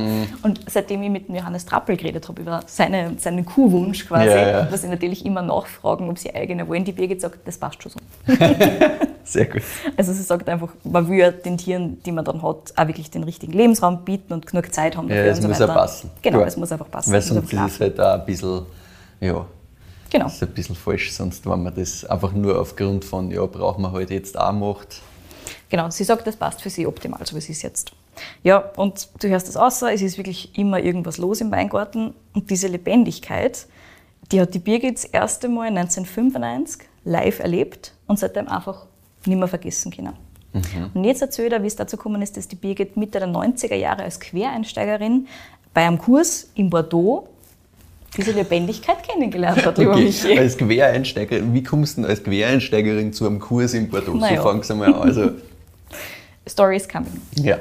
Und 0.41 0.59
seitdem 0.67 1.03
ich 1.03 1.11
mit 1.11 1.29
Johannes 1.29 1.65
Trappel 1.67 1.95
geredet 1.97 2.27
habe 2.27 2.41
über 2.41 2.61
seine, 2.65 3.13
seinen 3.19 3.45
Kuhwunsch 3.45 4.07
quasi, 4.07 4.25
Ja, 4.31 4.49
ja. 4.63 4.67
muss 4.71 4.83
ich 4.83 4.89
natürlich 4.89 5.23
immer 5.23 5.43
nachfragen, 5.43 6.09
ob 6.09 6.17
sie 6.17 6.33
eigene 6.33 6.67
wollen. 6.67 6.83
Die 6.83 6.93
Birgit 6.93 7.21
sagt, 7.21 7.47
das 7.47 7.59
passt 7.59 7.83
schon 7.83 7.91
so. 7.91 7.99
Sehr 9.23 9.45
gut. 9.45 9.61
Also 9.95 10.11
sie 10.11 10.23
sagt 10.23 10.49
einfach, 10.49 10.69
man 10.83 11.07
will 11.07 11.19
ja 11.19 11.31
den 11.31 11.57
Tieren, 11.59 12.01
die 12.03 12.11
man 12.11 12.25
dann 12.25 12.41
hat, 12.41 12.73
auch 12.75 12.87
wirklich 12.87 13.09
den 13.11 13.23
richtigen 13.23 13.53
Lebensraum 13.53 14.03
bieten 14.03 14.33
und 14.33 14.47
genug 14.47 14.73
Zeit 14.73 14.97
haben 14.97 15.09
Ja, 15.09 15.17
dafür 15.17 15.31
es 15.31 15.37
und 15.37 15.43
so 15.43 15.47
muss 15.49 15.59
weiter. 15.59 15.71
auch 15.71 15.75
passen. 15.75 16.09
Genau, 16.23 16.37
Klar. 16.39 16.47
es 16.47 16.57
muss 16.57 16.71
einfach 16.71 16.89
passen. 16.89 17.13
Weil 17.13 17.21
sonst 17.21 17.53
ist 17.53 17.59
es 17.59 17.79
halt 17.79 17.99
auch 18.01 18.13
ein 18.19 18.25
bisschen, 18.25 18.65
ja, 19.21 19.45
Genau. 20.13 20.27
ist 20.27 20.43
ein 20.43 20.49
bisschen 20.49 20.75
falsch, 20.75 21.11
sonst 21.11 21.49
wenn 21.49 21.63
man 21.63 21.73
das 21.73 22.05
einfach 22.05 22.33
nur 22.33 22.61
aufgrund 22.61 23.03
von, 23.03 23.31
ja, 23.31 23.43
brauchen 23.47 23.81
wir 23.81 23.91
halt 23.91 24.11
jetzt 24.11 24.37
auch 24.39 24.53
macht. 24.53 25.01
Genau, 25.69 25.89
sie 25.89 26.03
sagt, 26.03 26.27
das 26.27 26.35
passt 26.35 26.61
für 26.61 26.69
sie 26.69 26.85
optimal, 26.85 27.25
so 27.25 27.35
wie 27.35 27.41
sie 27.41 27.53
es 27.53 27.63
jetzt. 27.63 27.93
Ja, 28.43 28.59
und 28.77 29.09
du 29.19 29.27
hörst 29.27 29.47
das 29.47 29.57
außer, 29.57 29.91
es 29.91 30.03
ist 30.03 30.19
wirklich 30.19 30.55
immer 30.55 30.79
irgendwas 30.79 31.17
los 31.17 31.41
im 31.41 31.49
Weingarten. 31.49 32.13
Und 32.35 32.51
diese 32.51 32.67
Lebendigkeit, 32.67 33.65
die 34.31 34.39
hat 34.39 34.53
die 34.53 34.59
Birgit 34.59 34.97
das 34.97 35.05
erste 35.05 35.49
Mal 35.49 35.69
1995 35.69 36.87
live 37.05 37.39
erlebt 37.39 37.93
und 38.05 38.19
seitdem 38.19 38.47
einfach 38.47 38.85
nicht 39.25 39.39
mehr 39.39 39.47
vergessen 39.47 39.91
können. 39.91 40.13
Und 40.93 41.03
jetzt 41.03 41.23
erzählt 41.23 41.51
er, 41.51 41.63
wie 41.63 41.67
es 41.67 41.75
dazu 41.75 41.97
gekommen 41.97 42.21
ist, 42.21 42.37
dass 42.37 42.47
die 42.47 42.55
Birgit 42.55 42.95
Mitte 42.95 43.17
der 43.17 43.27
90er 43.27 43.73
Jahre 43.73 44.03
als 44.03 44.19
Quereinsteigerin 44.19 45.27
bei 45.73 45.87
einem 45.87 45.97
Kurs 45.97 46.51
in 46.53 46.69
Bordeaux 46.69 47.27
diese 48.17 48.31
Lebendigkeit 48.31 49.03
kennengelernt 49.03 49.65
hat, 49.65 49.77
lieber 49.77 49.91
Okay, 49.93 50.03
Michi. 50.05 50.37
als 50.39 50.57
Quereinsteigerin, 50.57 51.53
wie 51.53 51.63
kommst 51.63 51.97
du 51.97 52.01
denn 52.01 52.09
als 52.09 52.23
Quereinsteigerin 52.23 53.13
zu 53.13 53.25
einem 53.25 53.39
Kurs 53.39 53.73
in 53.73 53.89
Bordeaux? 53.89 54.13
Naja. 54.15 54.37
So 54.41 54.43
fangst 54.49 54.69
du 54.69 54.75
mal 54.75 54.93
an. 54.93 55.01
Also, 55.01 55.31
Story 56.47 56.75
is 56.77 56.87
coming. 56.87 57.21
ja. 57.35 57.57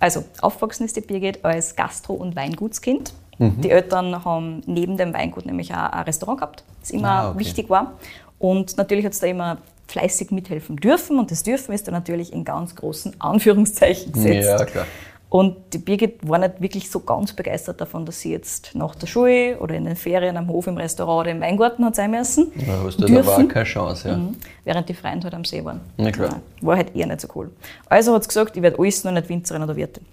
Also, 0.00 0.24
aufgewachsen 0.42 0.84
ist 0.84 0.96
die 0.96 1.00
Birgit 1.00 1.44
als 1.44 1.76
Gastro- 1.76 2.14
und 2.14 2.36
Weingutskind. 2.36 3.12
Mhm. 3.38 3.60
Die 3.62 3.70
Eltern 3.70 4.24
haben 4.24 4.62
neben 4.66 4.96
dem 4.96 5.14
Weingut 5.14 5.46
nämlich 5.46 5.72
auch 5.72 5.76
ein 5.92 6.04
Restaurant 6.04 6.40
gehabt, 6.40 6.64
das 6.80 6.90
immer 6.90 7.08
Ah, 7.08 7.30
okay. 7.30 7.38
wichtig 7.40 7.70
war. 7.70 7.92
Und 8.38 8.76
natürlich 8.76 9.04
hat 9.06 9.12
es 9.12 9.20
da 9.20 9.26
immer 9.28 9.58
fleißig 9.88 10.30
mithelfen 10.30 10.76
dürfen. 10.76 11.18
Und 11.18 11.30
das 11.30 11.42
Dürfen 11.42 11.72
ist 11.74 11.86
da 11.88 11.92
natürlich 11.92 12.32
in 12.32 12.44
ganz 12.44 12.74
großen 12.74 13.18
Anführungszeichen 13.20 14.12
gesetzt. 14.12 14.46
Ja, 14.48 14.64
klar. 14.64 14.86
Und 15.34 15.56
die 15.72 15.78
Birgit 15.78 16.20
war 16.28 16.38
nicht 16.38 16.60
wirklich 16.60 16.88
so 16.88 17.00
ganz 17.00 17.32
begeistert 17.32 17.80
davon, 17.80 18.06
dass 18.06 18.20
sie 18.20 18.30
jetzt 18.30 18.72
nach 18.76 18.94
der 18.94 19.08
Schule 19.08 19.58
oder 19.58 19.74
in 19.74 19.84
den 19.84 19.96
Ferien 19.96 20.36
am 20.36 20.46
Hof, 20.46 20.68
im 20.68 20.76
Restaurant 20.76 21.22
oder 21.22 21.32
im 21.32 21.40
Weingarten 21.40 21.84
hat 21.84 21.96
sein 21.96 22.12
müssen. 22.12 22.52
Da 22.54 23.04
Dürfen. 23.04 23.28
auch 23.28 23.48
keine 23.48 23.64
Chance. 23.64 24.10
Ja. 24.10 24.16
Mhm. 24.16 24.36
Während 24.62 24.88
die 24.88 24.94
Freunde 24.94 25.24
halt 25.24 25.34
am 25.34 25.44
See 25.44 25.64
waren. 25.64 25.80
Na 25.96 26.12
klar. 26.12 26.40
War 26.60 26.76
halt 26.76 26.94
eher 26.94 27.08
nicht 27.08 27.20
so 27.20 27.26
cool. 27.34 27.50
Also 27.88 28.14
hat 28.14 28.22
sie 28.22 28.28
gesagt, 28.28 28.56
ich 28.56 28.62
werde 28.62 28.78
alles 28.78 29.02
nur 29.02 29.12
nicht 29.12 29.28
Winzerin 29.28 29.64
oder 29.64 29.74
Wirtin. 29.74 30.04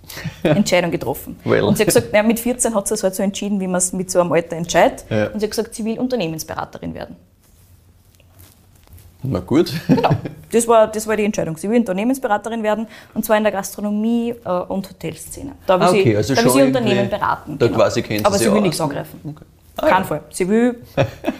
Entscheidung 0.44 0.90
getroffen. 0.90 1.38
Well. 1.44 1.64
Und 1.64 1.76
sie 1.76 1.82
hat 1.82 1.88
gesagt, 1.88 2.10
naja, 2.14 2.22
mit 2.22 2.40
14 2.40 2.74
hat 2.74 2.88
sie 2.88 2.94
es 2.94 3.02
halt 3.02 3.14
so 3.14 3.22
entschieden, 3.22 3.60
wie 3.60 3.66
man 3.66 3.76
es 3.76 3.92
mit 3.92 4.10
so 4.10 4.18
einem 4.18 4.32
Alter 4.32 4.56
entscheidet. 4.56 5.04
Ja. 5.10 5.26
Und 5.26 5.40
sie 5.40 5.44
hat 5.44 5.50
gesagt, 5.50 5.74
sie 5.74 5.84
will 5.84 5.98
Unternehmensberaterin 5.98 6.94
werden. 6.94 7.16
Na 9.22 9.40
gut. 9.40 9.72
Genau. 9.86 10.10
Das 10.50 10.66
war, 10.66 10.86
das 10.88 11.06
war 11.06 11.16
die 11.16 11.24
Entscheidung. 11.24 11.56
Sie 11.56 11.68
will 11.70 11.78
Unternehmensberaterin 11.78 12.62
werden 12.62 12.86
und 13.14 13.24
zwar 13.24 13.36
in 13.36 13.42
der 13.44 13.52
Gastronomie 13.52 14.34
äh, 14.44 14.48
und 14.50 14.88
Hotelszene. 14.88 15.52
Da 15.66 15.78
will 15.78 15.86
Ah, 15.86 15.90
sie, 15.90 16.00
okay, 16.00 16.16
also 16.16 16.34
da 16.34 16.42
will 16.44 16.50
sie 16.50 16.62
Unternehmen 16.62 17.08
beraten. 17.10 17.58
da 17.58 17.68
quasi 17.68 18.02
kennt 18.02 18.20
sie 18.20 18.24
Aber 18.26 18.36
sich 18.38 18.46
sie 18.48 18.52
will 18.54 18.60
nichts 18.62 18.80
angreifen. 18.80 19.20
Okay. 19.24 19.44
Kein 19.88 20.04
Fall. 20.04 20.22
Sie 20.30 20.48
will, 20.48 20.80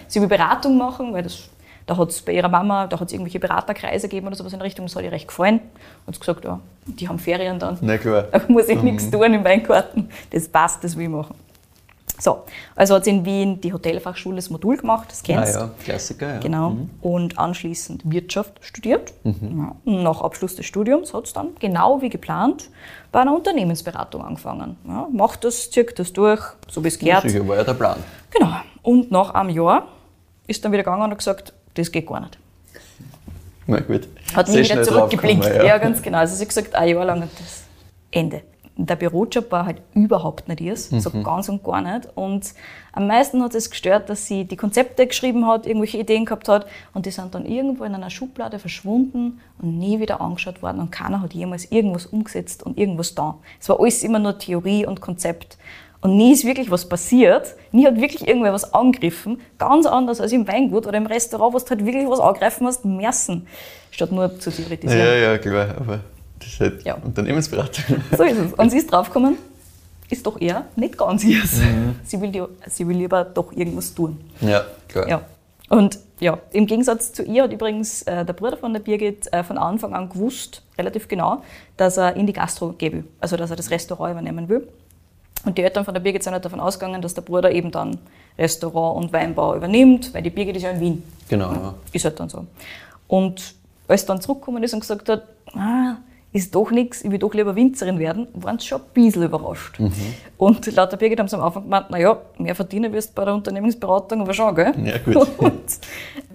sie 0.09 0.21
will 0.21 0.29
Beratung 0.29 0.79
machen, 0.79 1.13
weil 1.13 1.23
das, 1.25 1.49
da 1.87 1.97
hat 1.97 2.11
es 2.11 2.23
bei 2.23 2.33
ihrer 2.33 2.49
Mama, 2.49 2.87
da 2.87 3.01
hat 3.01 3.09
es 3.09 3.13
irgendwelche 3.13 3.41
Beraterkreise 3.41 4.09
gegeben 4.09 4.29
oder 4.29 4.37
sowas 4.37 4.53
in 4.53 4.59
der 4.61 4.67
Richtung, 4.67 4.87
das 4.87 4.95
hat 4.97 5.03
ihr 5.03 5.13
recht 5.13 5.27
gefallen. 5.29 5.61
Hat 6.07 6.15
sie 6.15 6.21
gesagt, 6.21 6.45
ja, 6.45 6.61
die 6.87 7.09
haben 7.09 7.19
Ferien 7.19 7.59
dann. 7.59 7.77
Na 7.81 7.99
klar. 7.99 8.25
Da 8.31 8.41
muss 8.49 8.69
ich 8.69 8.79
Mhm. 8.79 8.85
nichts 8.85 9.11
tun 9.11 9.35
im 9.35 9.43
Weingarten. 9.45 10.09
Das 10.31 10.47
passt, 10.49 10.85
das 10.85 10.97
will 10.97 11.05
ich 11.05 11.11
machen. 11.11 11.35
So, 12.21 12.43
also 12.77 12.95
hat 12.97 13.05
sie 13.05 13.11
in 13.11 13.25
Wien 13.25 13.61
die 13.63 13.73
Hotelfachschule 13.73 14.37
das 14.37 14.51
Modul 14.51 14.77
gemacht, 14.77 15.09
das 15.11 15.21
Ah, 15.21 15.23
kennst 15.27 15.55
ja, 15.55 15.71
Klassiker, 15.83 16.35
ja. 16.35 16.41
Genau. 16.41 16.77
Und 17.01 17.39
anschließend 17.39 18.03
Wirtschaft 18.05 18.59
studiert. 18.61 19.15
Ja. 19.25 19.33
Und 19.87 20.03
nach 20.03 20.21
Abschluss 20.21 20.55
des 20.55 20.67
Studiums 20.67 21.15
hat 21.15 21.25
es 21.25 21.33
dann 21.33 21.49
genau 21.59 22.03
wie 22.03 22.11
geplant 22.11 22.69
bei 23.11 23.21
einer 23.21 23.35
Unternehmensberatung 23.35 24.23
angefangen. 24.23 24.77
Ja, 24.87 25.09
macht 25.11 25.45
das, 25.45 25.71
zieht 25.71 25.99
das 25.99 26.13
durch, 26.13 26.43
so 26.69 26.85
wie 26.85 26.89
es 26.89 27.01
Ja, 27.01 27.21
gehört. 27.21 27.31
sicher 27.33 27.49
war 27.49 27.57
ja 27.57 27.65
der 27.65 27.75
Plan. 27.75 27.99
Genau. 28.31 28.53
Und 28.83 29.11
nach 29.11 29.31
einem 29.35 29.51
Jahr 29.51 29.89
ist 30.47 30.63
dann 30.65 30.73
wieder 30.73 30.83
gegangen 30.83 31.03
und 31.03 31.11
hat 31.13 31.19
gesagt, 31.19 31.53
das 31.75 31.91
geht 31.91 32.07
gar 32.07 32.21
nicht. 32.21 32.39
Na 33.67 33.81
gut. 33.81 34.09
Hat 34.35 34.49
mich 34.49 34.71
wieder 34.71 34.83
zurückgeblinkt. 34.83 35.45
draufgekommen, 35.45 35.69
Ja. 35.69 35.79
ganz 35.79 36.03
genau. 36.03 36.19
Also 36.19 36.35
sie 36.35 36.43
hat 36.43 36.49
gesagt, 36.49 36.75
ein 36.75 36.89
Jahr 36.89 37.05
lang 37.05 37.23
und 37.23 37.31
das 37.39 37.63
Ende. 38.11 38.43
Der 38.87 38.97
Bürojob 38.97 39.51
war 39.51 39.67
halt 39.67 39.83
überhaupt 39.95 40.49
nicht 40.49 40.61
ihrs, 40.61 40.89
so 40.89 41.11
ganz 41.23 41.49
und 41.49 41.63
gar 41.63 41.83
nicht. 41.83 42.09
Und 42.15 42.55
am 42.93 43.07
meisten 43.07 43.43
hat 43.43 43.55
es 43.55 43.71
gestört, 43.71 44.09
dass 44.09 44.27
sie 44.27 44.45
die 44.45 44.57
Konzepte 44.57 45.07
geschrieben 45.07 45.47
hat, 45.47 45.67
irgendwelche 45.67 45.99
Ideen 45.99 46.25
gehabt 46.25 46.49
hat 46.49 46.67
und 46.95 47.07
die 47.07 47.11
sind 47.11 47.35
dann 47.35 47.47
irgendwo 47.47 47.85
in 47.85 47.95
einer 47.95 48.11
Schublade 48.11 48.59
verschwunden 48.59 49.41
und 49.61 49.79
nie 49.79 50.01
wieder 50.01 50.21
angeschaut 50.21 50.63
worden 50.63 50.81
und 50.81 50.91
keiner 50.91 51.21
hat 51.21 51.35
jemals 51.35 51.71
irgendwas 51.71 52.07
umgesetzt 52.07 52.63
und 52.63 52.79
irgendwas 52.79 53.15
da. 53.15 53.39
Es 53.61 53.69
war 53.69 53.79
alles 53.81 54.03
immer 54.03 54.19
nur 54.19 54.39
Theorie 54.39 54.87
und 54.87 55.01
Konzept. 55.01 55.59
Und 56.03 56.17
nie 56.17 56.33
ist 56.33 56.47
wirklich 56.47 56.71
was 56.71 56.89
passiert, 56.89 57.55
nie 57.73 57.87
hat 57.87 58.01
wirklich 58.01 58.27
irgendwer 58.27 58.55
was 58.55 58.73
angegriffen. 58.73 59.41
Ganz 59.59 59.85
anders 59.85 60.21
als 60.21 60.33
im 60.33 60.49
Weingut 60.49 60.87
oder 60.87 60.97
im 60.97 61.05
Restaurant, 61.05 61.53
wo 61.53 61.59
du 61.59 61.67
halt 61.69 61.85
wirklich 61.85 62.09
was 62.09 62.21
angreifen 62.21 62.65
musst, 62.65 62.87
messen, 62.87 63.47
statt 63.91 64.11
nur 64.11 64.41
zu 64.41 64.51
theoretisieren. 64.51 65.07
Ja, 65.07 65.15
ja, 65.15 65.39
klar. 65.39 65.75
Aber 65.79 66.01
das 66.41 66.49
ist 66.49 66.61
halt 66.61 66.85
Ja. 66.85 66.95
Unternehmensberatung. 66.95 67.97
So 68.17 68.23
ist 68.25 68.39
es. 68.39 68.53
Und 68.55 68.71
sie 68.73 68.79
ist 68.79 68.91
draufgekommen, 68.91 69.37
ist 70.11 70.27
doch 70.27 70.41
eher 70.41 70.65
nicht 70.77 70.99
ganz 70.99 71.23
ihrs. 71.25 71.61
Sie, 72.05 72.21
will 72.21 72.31
die, 72.33 72.43
sie 72.67 72.87
will 72.89 72.97
lieber 72.97 73.25
doch 73.25 73.53
irgendwas 73.53 73.95
tun. 73.95 74.19
Ja, 74.41 74.65
klar. 74.89 75.09
Ja. 75.09 75.23
Und 75.69 76.01
ja, 76.19 76.39
im 76.51 76.67
Gegensatz 76.67 77.13
zu 77.13 77.23
ihr 77.23 77.45
hat 77.45 77.53
übrigens 77.53 78.03
äh, 78.03 78.25
der 78.25 78.33
Bruder 78.33 78.57
von 78.57 78.73
der 78.73 78.81
Birgit 78.81 79.33
äh, 79.33 79.45
von 79.45 79.57
Anfang 79.57 79.95
an 79.95 80.09
gewusst, 80.09 80.63
relativ 80.77 81.07
genau, 81.07 81.43
dass 81.77 81.97
er 81.97 82.17
in 82.17 82.27
die 82.27 82.33
Gastro 82.33 82.73
gehen 82.73 82.93
will, 82.93 83.05
also 83.21 83.37
dass 83.37 83.51
er 83.51 83.57
das 83.57 83.71
Restaurant 83.71 84.13
übernehmen 84.13 84.49
will. 84.49 84.69
Und 85.45 85.57
die 85.57 85.63
Eltern 85.63 85.85
von 85.85 85.95
der 85.95 86.01
Birgit 86.01 86.23
sind 86.23 86.33
halt 86.33 86.45
davon 86.45 86.61
ausgegangen, 86.61 87.01
dass 87.01 87.15
der 87.15 87.23
Bruder 87.23 87.51
eben 87.53 87.71
dann 87.71 87.99
Restaurant 88.37 88.97
und 89.03 89.13
Weinbau 89.13 89.57
übernimmt, 89.57 90.13
weil 90.13 90.23
die 90.23 90.31
Birgit 90.31 90.57
ist 90.57 90.63
ja 90.63 90.71
in 90.71 90.81
Wien. 90.81 91.03
Genau, 91.29 91.53
ja. 91.53 91.75
Ist 91.93 92.05
halt 92.05 92.19
dann 92.21 92.29
so. 92.29 92.47
Und 93.07 93.55
als 93.89 94.05
dann 94.05 94.21
zurückgekommen 94.21 94.63
ist 94.63 94.75
und 94.75 94.81
gesagt 94.81 95.09
hat, 95.09 95.23
ah, 95.55 95.97
ist 96.33 96.55
doch 96.55 96.71
nichts, 96.71 97.03
ich 97.03 97.11
will 97.11 97.19
doch 97.19 97.35
lieber 97.35 97.57
Winzerin 97.57 97.99
werden, 97.99 98.29
waren 98.35 98.59
sie 98.59 98.67
schon 98.69 98.81
ein 98.81 98.87
bisschen 98.95 99.25
überrascht. 99.25 99.81
Mhm. 99.81 99.93
Und 100.37 100.75
laut 100.75 100.93
der 100.93 100.97
Birgit 100.97 101.19
haben 101.19 101.29
sie 101.29 101.37
am 101.37 101.43
Anfang 101.43 101.65
gemeint, 101.65 101.91
naja, 101.91 102.19
mehr 102.39 102.55
verdienen 102.55 102.93
wirst 102.93 103.11
du 103.11 103.15
bei 103.15 103.25
der 103.25 103.35
Unternehmensberatung 103.35 104.21
aber 104.21 104.33
schon, 104.33 104.55
gell? 104.55 104.73
Ja, 104.85 104.99
gut. 104.99 105.29
Und 105.39 105.61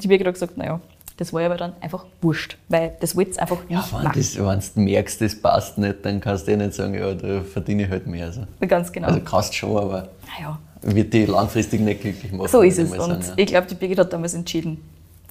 die 0.02 0.08
Birgit 0.08 0.28
hat 0.28 0.34
gesagt, 0.34 0.58
naja, 0.58 0.82
das 1.18 1.32
war 1.32 1.40
ihr 1.40 1.46
aber 1.46 1.56
dann 1.56 1.74
einfach 1.80 2.06
wurscht, 2.22 2.58
weil 2.68 2.98
das 3.00 3.16
wollte 3.16 3.34
sie 3.34 3.40
einfach 3.40 3.58
Ja, 3.70 3.80
nicht 3.80 3.94
wenn, 3.94 4.04
machen. 4.04 4.20
das, 4.20 4.38
wenn 4.76 4.86
du 4.86 4.92
merkst, 4.92 5.22
das 5.22 5.42
passt 5.42 5.78
nicht, 5.78 6.04
dann 6.04 6.20
kannst 6.20 6.46
du 6.48 6.52
eh 6.52 6.58
nicht 6.58 6.74
sagen, 6.74 6.94
ja, 6.94 7.14
da 7.14 7.42
verdiene 7.42 7.84
ich 7.84 7.90
halt 7.90 8.06
mehr. 8.06 8.26
Also, 8.26 8.42
Ganz 8.68 8.92
genau. 8.92 9.08
also 9.08 9.22
kannst 9.22 9.56
schon, 9.56 9.78
aber 9.78 10.10
naja, 10.38 10.60
wird 10.82 11.14
die 11.14 11.26
langfristig 11.26 11.80
nicht 11.80 12.02
glücklich 12.02 12.34
machen. 12.34 12.50
So 12.50 12.62
ist 12.62 12.80
es. 12.80 12.92
Und 12.92 13.00
sagen, 13.00 13.24
ja. 13.24 13.34
ich 13.38 13.48
glaube, 13.48 13.68
die 13.68 13.76
Birgit 13.76 14.00
hat 14.00 14.12
damals 14.12 14.34
entschieden, 14.34 14.84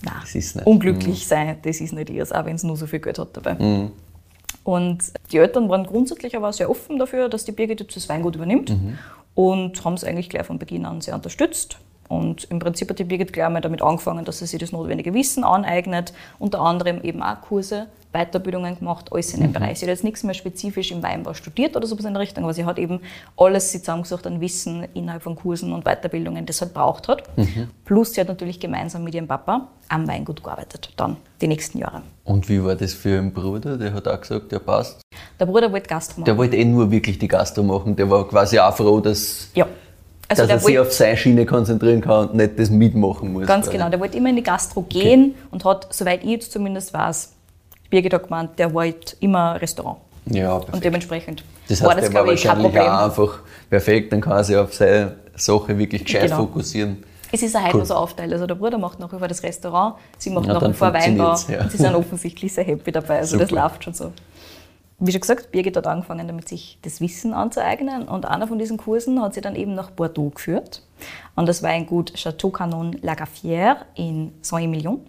nein, 0.03 0.15
nicht. 0.33 0.57
Mhm. 0.57 0.63
unglücklich 0.63 1.27
sein, 1.27 1.59
das 1.61 1.83
ist 1.83 1.93
nicht 1.93 2.09
ihrs, 2.09 2.33
auch 2.33 2.47
wenn 2.47 2.57
es 2.57 2.65
nur 2.65 2.79
so 2.79 2.87
viel 2.87 3.01
Geld 3.01 3.19
hat 3.19 3.37
dabei. 3.37 3.55
Mhm. 3.55 3.91
Und 4.63 5.13
die 5.33 5.39
Eltern 5.39 5.69
waren 5.69 5.85
grundsätzlich 5.85 6.37
aber 6.37 6.53
sehr 6.53 6.71
offen 6.71 6.99
dafür, 6.99 7.29
dass 7.29 7.45
die 7.45 7.53
Birgit 7.53 7.81
jetzt 7.81 7.97
das 7.97 8.09
Weingut 8.09 8.37
übernimmt 8.37 8.71
Mhm. 8.71 8.99
und 9.35 9.85
haben 9.85 9.95
es 9.95 10.05
eigentlich 10.05 10.31
gleich 10.31 10.47
von 10.47 10.59
Beginn 10.59 10.87
an 10.87 11.01
sehr 11.01 11.15
unterstützt. 11.15 11.79
Und 12.09 12.45
im 12.51 12.59
Prinzip 12.59 12.91
hat 12.91 12.99
die 12.99 13.05
Birgit 13.05 13.33
gleich 13.33 13.49
mal 13.49 13.61
damit 13.61 13.83
angefangen, 13.83 14.25
dass 14.25 14.39
sie 14.39 14.47
sich 14.47 14.61
das 14.61 14.73
notwendige 14.73 15.15
Wissen 15.15 15.45
aneignet, 15.45 16.13
unter 16.39 16.61
anderem 16.61 17.03
eben 17.03 17.23
auch 17.23 17.41
Kurse, 17.41 17.87
Weiterbildungen 18.13 18.79
gemacht, 18.79 19.11
alles 19.13 19.35
in 19.35 19.41
dem 19.41 19.53
Bereich. 19.53 19.81
Sie 19.81 19.87
hat 19.87 19.91
jetzt 19.91 20.05
nichts 20.05 20.23
mehr 20.23 20.35
spezifisch 20.35 20.93
im 20.93 21.03
Weinbau 21.03 21.35
studiert 21.35 21.77
oder 21.77 21.87
sowas 21.87 22.05
in 22.05 22.15
der 22.15 22.23
Richtung, 22.23 22.45
aber 22.45 22.55
sie 22.55 22.65
hat 22.65 22.79
eben 22.79 23.01
alles 23.37 23.73
zusammengesucht 23.73 24.27
an 24.29 24.41
Wissen 24.41 24.87
innerhalb 24.95 25.23
von 25.23 25.35
Kursen 25.35 25.73
und 25.73 25.85
Weiterbildungen, 25.85 26.47
das 26.47 26.59
sie 26.59 26.65
halt 26.67 26.75
braucht 26.75 27.09
hat. 27.09 27.25
Plus 27.85 28.13
sie 28.13 28.21
hat 28.21 28.29
natürlich 28.29 28.61
gemeinsam 28.61 29.03
mit 29.03 29.15
ihrem 29.15 29.27
Papa 29.27 29.69
am 29.89 30.07
Weingut 30.07 30.45
gearbeitet, 30.45 30.93
dann 30.97 31.17
die 31.41 31.49
nächsten 31.49 31.79
Jahre. 31.79 32.03
Und 32.23 32.49
wie 32.49 32.63
war 32.63 32.77
das 32.77 32.95
für 32.95 33.11
ihren 33.11 33.33
Bruder? 33.33 33.77
Der 33.77 33.93
hat 33.93 34.07
auch 34.07 34.21
gesagt, 34.21 34.53
der 34.53 34.61
passt. 34.61 35.03
Der 35.41 35.47
Bruder 35.47 35.73
wollte 35.73 35.89
Gastro 35.89 36.21
machen. 36.21 36.27
Der 36.27 36.39
wollte 36.39 36.57
eh 36.57 36.65
nur 36.65 36.91
wirklich 36.93 37.19
die 37.19 37.29
Gastro 37.29 37.65
machen. 37.65 37.97
Der 37.97 38.09
war 38.09 38.29
quasi 38.29 38.61
auch 38.61 38.77
froh, 38.77 39.01
dass, 39.01 39.51
ja. 39.55 39.67
Also 40.29 40.43
dass 40.43 40.51
er 40.51 40.59
sich 40.61 40.79
auf 40.79 40.93
seine 40.93 41.17
Schiene 41.17 41.45
konzentrieren 41.47 42.01
kann 42.01 42.29
und 42.29 42.35
nicht 42.37 42.59
das 42.59 42.71
mitmachen 42.71 43.33
muss. 43.33 43.47
Ganz 43.47 43.69
genau, 43.69 43.89
der 43.91 44.01
wollte 44.01 44.17
immer 44.17 44.31
in 44.31 44.37
die 44.37 44.43
Gastro 44.43 44.83
gehen 44.83 45.35
und 45.51 45.65
hat, 45.65 45.87
soweit 45.93 46.25
ich 46.25 46.31
jetzt 46.31 46.53
zumindest 46.53 46.93
weiß, 46.95 47.33
Birgit 47.91 48.15
hat 48.15 48.25
gemeint, 48.25 48.59
der 48.59 48.73
wollte 48.73 49.17
immer 49.21 49.61
Restaurant. 49.61 49.99
Ja, 50.27 50.55
Und 50.55 50.65
perfekt. 50.67 50.85
dementsprechend 50.85 51.45
Das 51.69 51.83
war 51.83 51.91
heißt, 51.95 52.07
das, 52.09 52.15
war 52.15 52.23
glaube 52.23 52.35
ich, 52.35 52.43
kein 52.45 52.59
Problem. 52.59 52.83
auch 52.83 53.05
einfach 53.05 53.39
perfekt, 53.69 54.13
dann 54.13 54.21
kann 54.23 54.33
er 54.39 54.45
sich 54.45 54.57
auf 54.57 54.73
seine 54.75 55.17
Sache 55.37 55.77
wirklich 55.77 56.05
gescheit 56.05 56.23
Genau. 56.25 56.37
fokussieren. 56.39 57.05
Es 57.31 57.43
ist 57.43 57.55
heute 57.57 57.75
Cool. 57.75 57.81
noch 57.81 57.87
so 57.87 57.95
aufteilt. 57.95 58.33
Also 58.33 58.47
der 58.47 58.55
Bruder 58.55 58.79
macht 58.79 59.01
nach 59.01 59.13
wie 59.13 59.19
vor 59.19 59.29
das 59.29 59.43
Restaurant, 59.43 59.97
sie 60.19 60.31
macht 60.31 60.47
Ja, 60.47 60.55
nach 60.55 60.69
wie 60.69 60.73
vor 60.73 60.93
Weinbau 60.95 61.35
ja. 61.49 61.61
und 61.63 61.71
sie 61.73 61.77
sind 61.77 61.95
offensichtlich 61.95 62.53
sehr 62.53 62.65
happy 62.65 62.91
dabei. 62.93 63.19
Also 63.19 63.37
das 63.37 63.51
Super. 63.51 63.63
läuft 63.63 63.85
schon 63.85 63.93
so. 63.93 64.13
Wie 65.01 65.11
schon 65.11 65.21
gesagt, 65.21 65.51
Birgit 65.51 65.77
hat 65.77 65.87
angefangen, 65.87 66.27
damit 66.27 66.49
sich 66.49 66.79
das 66.83 67.01
Wissen 67.01 67.35
anzueignen 67.35 68.07
und 68.09 68.27
einer 68.27 68.47
von 68.47 68.59
diesen 68.59 68.77
Kursen 68.77 69.21
hat 69.21 69.35
sie 69.35 69.41
dann 69.41 69.57
eben 69.57 69.75
nach 69.75 69.91
Bordeaux 69.91 70.31
geführt. 70.31 70.83
Und 71.35 71.49
das 71.49 71.63
war 71.63 71.71
ein 71.71 71.87
Gut 71.87 72.15
Chateau 72.15 72.51
Canon 72.51 72.95
Lagafière 73.01 73.77
in 73.97 74.33
Saint-Emilion. 74.41 75.01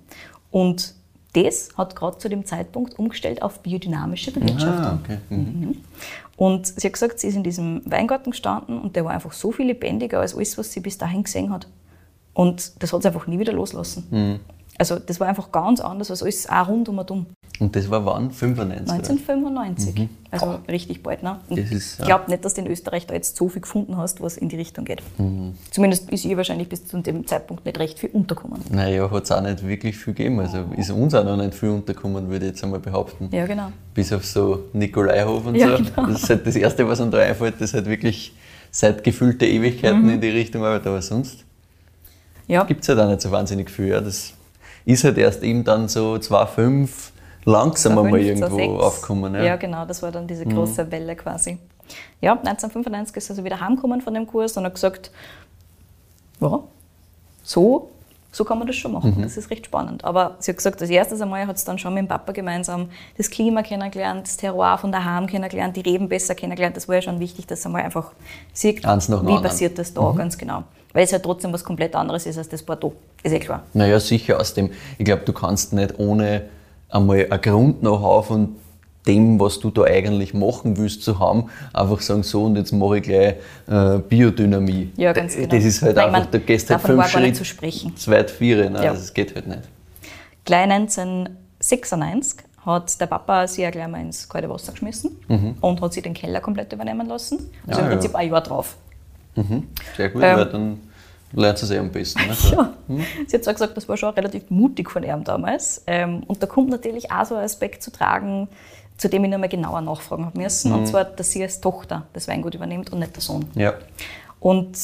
Und 0.50 0.96
das 1.34 1.70
hat 1.78 1.96
gerade 1.96 2.18
zu 2.18 2.30
dem 2.30 2.46
Zeitpunkt 2.46 2.98
umgestellt 2.98 3.42
auf 3.42 3.60
biodynamische 3.60 4.32
Bewirtschaftung. 4.32 4.86
Ah, 4.86 5.00
okay. 5.04 5.18
Mhm. 5.30 5.78
Und 6.38 6.68
sie 6.68 6.88
hat 6.88 6.94
gesagt, 6.94 7.20
sie 7.20 7.28
ist 7.28 7.36
in 7.36 7.44
diesem 7.44 7.82
Weingarten 7.86 8.32
gestanden 8.32 8.80
und 8.80 8.96
der 8.96 9.06
war 9.06 9.12
einfach 9.12 9.34
so 9.34 9.52
viel 9.52 9.68
lebendiger 9.68 10.20
als 10.20 10.36
alles, 10.36 10.58
was 10.58 10.72
sie 10.72 10.80
bis 10.80 10.98
dahin 10.98 11.24
gesehen 11.24 11.52
hat. 11.52 11.68
Und 12.34 12.82
das 12.82 12.92
hat 12.92 13.02
sie 13.02 13.08
einfach 13.08 13.28
nie 13.28 13.40
wieder 13.40 13.54
loslassen. 13.54 14.08
Mhm. 14.10 14.40
Also 14.78 15.00
das 15.00 15.20
war 15.22 15.28
einfach 15.28 15.52
ganz 15.54 15.80
anders 15.80 16.12
als 16.12 16.22
alles 16.22 16.50
auch 16.50 16.68
rund 16.68 16.90
um 16.90 16.98
und 17.00 17.10
um. 17.12 17.26
Und 17.62 17.74
das 17.78 17.90
war 17.90 18.06
wann? 18.06 18.30
95? 18.32 18.84
oder? 18.84 18.94
1995. 18.94 20.10
Also 20.32 20.60
richtig 20.68 21.02
bald. 21.02 21.24
Ne? 21.24 21.40
Mhm. 21.50 21.58
Ist, 21.58 21.72
ich 21.94 22.00
ja. 22.00 22.06
glaube 22.06 22.30
nicht, 22.30 22.44
dass 22.44 22.56
du 22.56 22.62
in 22.62 22.68
Österreich 22.68 23.08
da 23.08 23.14
jetzt 23.14 23.38
so 23.38 23.48
viel 23.48 23.62
gefunden 23.62 23.96
hast, 23.96 24.20
was 24.20 24.36
in 24.36 24.50
die 24.50 24.58
Richtung 24.58 24.84
geht. 24.84 25.02
Mhm. 25.18 25.54
Zumindest 25.72 26.10
ist 26.12 26.26
ihr 26.26 26.36
wahrscheinlich 26.36 26.68
bis 26.68 26.86
zu 26.86 27.00
dem 27.00 27.26
Zeitpunkt 27.26 27.64
nicht 27.66 27.80
recht 27.80 28.00
viel 28.00 28.10
unterkommen. 28.10 28.60
Naja, 28.70 29.10
hat 29.10 29.24
es 29.24 29.32
auch 29.32 29.40
nicht 29.42 29.66
wirklich 29.66 29.98
viel 29.98 30.14
gegeben. 30.14 30.42
Also 30.42 30.66
ist 30.76 30.90
uns 30.92 31.14
auch 31.16 31.24
noch 31.24 31.38
nicht 31.38 31.54
viel 31.56 31.70
untergekommen, 31.70 32.30
würde 32.30 32.46
ich 32.48 32.52
jetzt 32.52 32.64
einmal 32.66 32.82
behaupten. 32.82 33.30
Ja, 33.32 33.46
genau. 33.46 33.72
Bis 33.94 34.12
auf 34.12 34.26
so 34.26 34.66
Nikolaihof 34.74 35.46
und 35.46 35.56
Ja, 35.56 35.78
so. 35.78 35.84
genau. 35.86 36.08
Das 36.12 36.24
ist 36.24 36.30
halt 36.30 36.46
das 36.46 36.56
Erste, 36.58 36.86
was 36.86 37.00
einem 37.00 37.12
da 37.12 37.20
einfällt, 37.20 37.56
das 37.62 37.74
halt 37.74 37.86
wirklich 37.86 38.34
seit 38.72 39.06
gefühlte 39.06 39.46
Ewigkeiten 39.46 40.02
Mhm. 40.04 40.10
in 40.16 40.22
die 40.22 40.28
Richtung 40.32 40.66
arbeitet. 40.66 40.88
Aber 40.88 41.02
sonst 41.02 41.46
Ja, 42.48 42.66
gibt 42.66 42.84
es 42.84 42.90
halt 42.90 43.00
auch 43.00 43.08
nicht 43.08 43.22
so 43.22 43.32
wahnsinnig 43.32 43.70
viel. 43.72 43.88
Ja. 43.88 44.02
Das 44.02 44.34
ist 44.86 45.04
halt 45.04 45.18
erst 45.18 45.44
eben 45.44 45.64
dann 45.64 45.88
so 45.88 46.14
2,5 46.16 46.90
langsam 47.46 47.98
einmal 47.98 48.22
2005, 48.22 48.28
irgendwo 48.28 48.58
2006. 48.58 48.84
aufgekommen. 48.84 49.34
Ja. 49.36 49.40
Mhm. 49.42 49.46
Ja. 49.46 49.56
genau, 49.58 49.86
das 49.86 50.02
war 50.02 50.12
dann 50.12 50.28
diese 50.28 50.46
große 50.46 50.92
Welle 50.92 51.16
quasi. 51.16 51.58
Ja, 52.22 52.32
1995 52.34 53.18
ist 53.18 53.30
er 53.30 53.32
also 53.34 53.44
wieder 53.44 53.60
heimgekommen 53.60 54.02
von 54.02 54.14
dem 54.14 54.26
Kurs 54.26 54.58
und 54.58 54.66
hat 54.66 54.74
gesagt, 54.74 55.12
ja, 56.42 56.60
so, 57.44 57.90
so 58.32 58.44
kann 58.44 58.58
man 58.58 58.68
das 58.68 58.76
schon 58.76 58.92
Mhm. 58.92 58.98
machen. 58.98 59.22
Das 59.22 59.38
ist 59.38 59.50
recht 59.52 59.68
spannend. 59.68 60.04
Aber 60.04 60.36
sie 60.40 60.52
hat 60.52 60.58
gesagt, 60.58 60.82
als 60.82 60.90
erstes 60.90 61.22
einmal 61.22 61.46
hat 61.48 61.58
sie 61.60 61.66
dann 61.66 61.78
schon 61.78 61.94
mit 61.94 62.02
dem 62.04 62.08
Papa 62.08 62.32
gemeinsam 62.32 62.90
das 63.18 63.30
Klima 63.30 63.62
kennengelernt, 63.62 64.26
das 64.28 64.38
Terroir 64.38 64.78
von 64.78 64.92
daheim 64.92 65.28
kennengelernt, 65.28 65.76
die 65.78 65.82
Reben 65.82 66.10
besser 66.10 66.36
kennengelernt. 66.36 66.76
Das 66.76 66.88
war 66.88 66.96
ja 66.96 67.02
schon 67.04 67.20
wichtig, 67.20 67.46
dass 67.48 67.62
sie 67.62 67.68
einmal 67.68 67.84
einfach 67.84 68.12
sieht, 68.52 68.82
wie 68.84 68.88
anderen. 68.88 69.42
passiert 69.42 69.78
das 69.78 69.94
da, 69.94 70.12
ganz 70.18 70.38
genau. 70.38 70.64
Weil 70.96 71.04
es 71.04 71.12
halt 71.14 71.22
trotzdem 71.24 71.54
was 71.54 71.64
komplett 71.64 71.94
anderes 71.96 72.26
ist 72.26 72.38
als 72.40 72.50
das 72.50 72.64
Bordeaux. 72.64 72.94
Ist 73.22 73.34
eh 73.34 73.40
klar. 73.40 73.64
Naja, 73.74 74.00
sicher 74.00 74.40
aus 74.40 74.54
dem, 74.56 74.72
ich 74.98 75.06
glaube, 75.06 75.22
du 75.26 75.34
kannst 75.34 75.74
nicht 75.74 76.00
ohne 76.00 76.44
einmal 76.90 77.28
ein 77.30 77.42
Grund-Know-how 77.42 78.26
von 78.26 78.56
dem, 79.06 79.40
was 79.40 79.60
du 79.60 79.70
da 79.70 79.84
eigentlich 79.84 80.34
machen 80.34 80.78
willst, 80.78 81.04
zu 81.04 81.20
haben, 81.20 81.50
einfach 81.74 82.02
sagen, 82.02 82.24
so 82.24 82.46
und 82.46 82.56
jetzt 82.56 82.72
mache 82.72 82.98
ich 82.98 83.04
gleich 83.04 83.36
äh, 83.68 84.00
Biodynamie. 84.00 84.92
Ja, 84.98 85.14
ganz 85.14 85.34
D- 85.36 85.42
genau. 85.42 85.54
Das 85.56 85.64
ist 85.66 85.82
halt 85.84 85.96
Nein, 85.98 86.16
einfach, 86.16 86.32
da 86.32 86.38
gehst 86.40 86.70
halt 86.72 86.82
fünf 86.82 86.98
war 86.98 87.08
gar 87.10 87.20
nicht 87.20 87.28
Schritte 87.28 87.38
zu 87.38 87.46
sprechen. 87.46 87.96
zu 87.96 88.10
weit 88.10 88.32
vier, 88.32 88.68
nein, 88.70 88.82
Ja. 88.82 88.94
das 88.94 89.14
geht 89.14 89.36
halt 89.36 89.46
nicht. 89.48 89.62
Gleich 90.44 90.64
1996 91.60 92.40
hat 92.66 93.00
der 93.00 93.06
Papa 93.06 93.48
sie 93.48 93.62
ja 93.62 93.70
gleich 93.70 93.88
mal 93.88 94.02
ins 94.02 94.28
kalte 94.28 94.50
Wasser 94.50 94.72
geschmissen 94.72 95.18
und 95.62 95.82
hat 95.82 95.94
sie 95.94 96.02
den 96.02 96.14
Keller 96.14 96.42
komplett 96.42 96.74
übernehmen 96.74 97.08
lassen. 97.08 97.50
Also 97.68 97.82
Ah, 97.82 97.84
im 97.84 97.90
ja. 97.90 97.96
Prinzip 97.96 98.16
ein 98.16 98.30
Jahr 98.32 98.42
drauf. 98.42 98.76
Mhm. 99.36 99.68
Sehr 99.98 100.10
gut, 100.10 100.24
Ähm. 100.24 100.38
weil 100.38 100.46
dann 100.46 100.80
lernst 101.36 101.64
du 101.64 101.66
es 101.68 101.72
eh 101.72 101.78
am 101.80 101.92
besten. 101.92 102.20
Ne? 102.28 102.36
Ja. 102.52 102.74
Sie 103.28 103.36
hat 103.38 103.44
zwar 103.44 103.54
gesagt, 103.54 103.76
das 103.78 103.88
war 103.90 103.98
schon 103.98 104.14
relativ 104.14 104.50
mutig 104.50 104.90
von 104.92 105.04
ihm 105.04 105.24
damals. 105.24 105.82
Ähm, 105.88 106.24
und 106.28 106.42
da 106.42 106.48
kommt 106.48 106.70
natürlich 106.70 107.12
auch 107.12 107.26
so 107.26 107.36
ein 107.36 107.44
Aspekt 107.44 107.82
zu 107.84 107.92
tragen, 107.92 108.48
zu 108.98 109.10
dem 109.10 109.24
ich 109.26 109.32
nochmal 109.32 109.50
genauer 109.50 109.82
nachfragen 109.82 110.26
habe 110.26 110.40
müssen. 110.40 110.72
Und 110.72 110.88
zwar, 110.88 111.04
dass 111.04 111.32
sie 111.32 111.44
als 111.44 111.60
Tochter 111.62 112.06
das 112.14 112.28
Weingut 112.28 112.56
übernimmt 112.56 112.92
und 112.94 113.00
nicht 113.00 113.16
der 113.16 113.22
Sohn. 113.22 113.46
Ja. 113.56 113.74
Und 114.40 114.78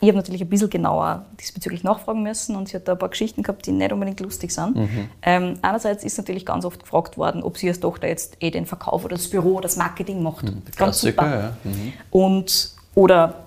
ich 0.00 0.08
habe 0.08 0.16
natürlich 0.18 0.42
ein 0.42 0.48
bisschen 0.48 0.68
genauer 0.68 1.24
diesbezüglich 1.40 1.82
nachfragen 1.82 2.22
müssen 2.22 2.54
und 2.54 2.68
sie 2.68 2.76
hat 2.76 2.86
da 2.86 2.92
ein 2.92 2.98
paar 2.98 3.08
Geschichten 3.08 3.42
gehabt, 3.42 3.64
die 3.66 3.72
nicht 3.72 3.92
unbedingt 3.92 4.20
lustig 4.20 4.50
sind. 4.52 4.76
Mhm. 4.76 5.08
Ähm, 5.22 5.58
einerseits 5.62 6.04
ist 6.04 6.18
natürlich 6.18 6.44
ganz 6.44 6.64
oft 6.66 6.80
gefragt 6.80 7.16
worden, 7.16 7.42
ob 7.42 7.56
sie 7.56 7.68
als 7.68 7.80
Tochter 7.80 8.06
jetzt 8.08 8.36
eh 8.40 8.50
den 8.50 8.66
Verkauf 8.66 9.04
oder 9.06 9.16
das 9.16 9.28
Büro 9.30 9.52
oder 9.52 9.62
das 9.62 9.76
Marketing 9.76 10.22
macht. 10.22 10.44
Ganz 10.44 10.54
Mhm. 10.54 10.70
Klassiker, 10.76 11.22
super. 11.24 11.38
ja. 11.40 11.56
Mhm. 11.64 11.92
Und, 12.10 12.74
oder 12.94 13.45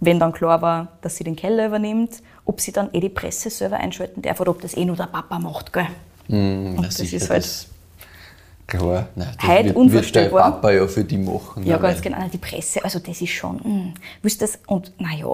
wenn 0.00 0.18
dann 0.18 0.32
klar 0.32 0.62
war, 0.62 0.88
dass 1.02 1.16
sie 1.16 1.24
den 1.24 1.36
Keller 1.36 1.66
übernimmt, 1.66 2.22
ob 2.44 2.60
sie 2.60 2.72
dann 2.72 2.88
eh 2.92 3.00
die 3.00 3.08
Presse 3.10 3.50
selber 3.50 3.76
einschalten 3.76 4.22
darf 4.22 4.40
oder 4.40 4.50
ob 4.50 4.60
das 4.62 4.74
eh 4.76 4.84
nur 4.84 4.96
der 4.96 5.04
Papa 5.06 5.38
macht. 5.38 5.72
Gell? 5.72 5.86
Mhm, 6.28 6.76
Und 6.78 6.86
das 6.86 6.96
sicher, 6.96 7.16
ist 7.18 7.28
halt 7.30 7.44
das, 7.44 7.66
klar, 8.66 9.08
nein, 9.14 9.28
das 9.36 9.48
heute 9.48 9.56
wird, 9.56 9.66
wird 9.66 9.76
unvorstellbar. 9.76 10.42
dein 10.42 10.52
Papa 10.52 10.70
ja 10.72 10.86
für 10.86 11.04
die 11.04 11.18
machen. 11.18 11.66
Ja, 11.66 11.76
ganz 11.76 12.00
genau. 12.00 12.16
Die 12.32 12.38
Presse, 12.38 12.82
also 12.82 12.98
das 12.98 13.20
ist 13.20 13.30
schon, 13.30 13.56
mm, 13.56 13.94
willst 14.22 14.40
das, 14.42 14.58
und 14.66 14.92
naja, 14.98 15.26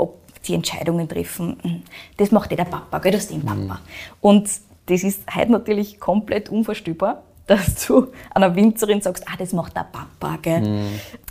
die 0.46 0.54
Entscheidungen 0.54 1.08
treffen, 1.08 1.56
mm, 1.62 1.82
das 2.16 2.30
macht 2.30 2.50
eh 2.52 2.56
der 2.56 2.64
Papa, 2.64 2.98
gell, 2.98 3.12
das 3.12 3.22
ist 3.22 3.30
den 3.32 3.42
Papa. 3.44 3.80
Und 4.20 4.48
das 4.86 5.02
ist 5.02 5.22
heute 5.34 5.52
natürlich 5.52 6.00
komplett 6.00 6.48
unvorstellbar, 6.48 7.22
dass 7.46 7.86
du 7.86 8.08
einer 8.34 8.56
Winzerin 8.56 9.00
sagst, 9.00 9.24
ah, 9.28 9.36
das 9.38 9.52
macht 9.52 9.76
der 9.76 9.86
Papa, 9.92 10.38
gell. 10.42 10.80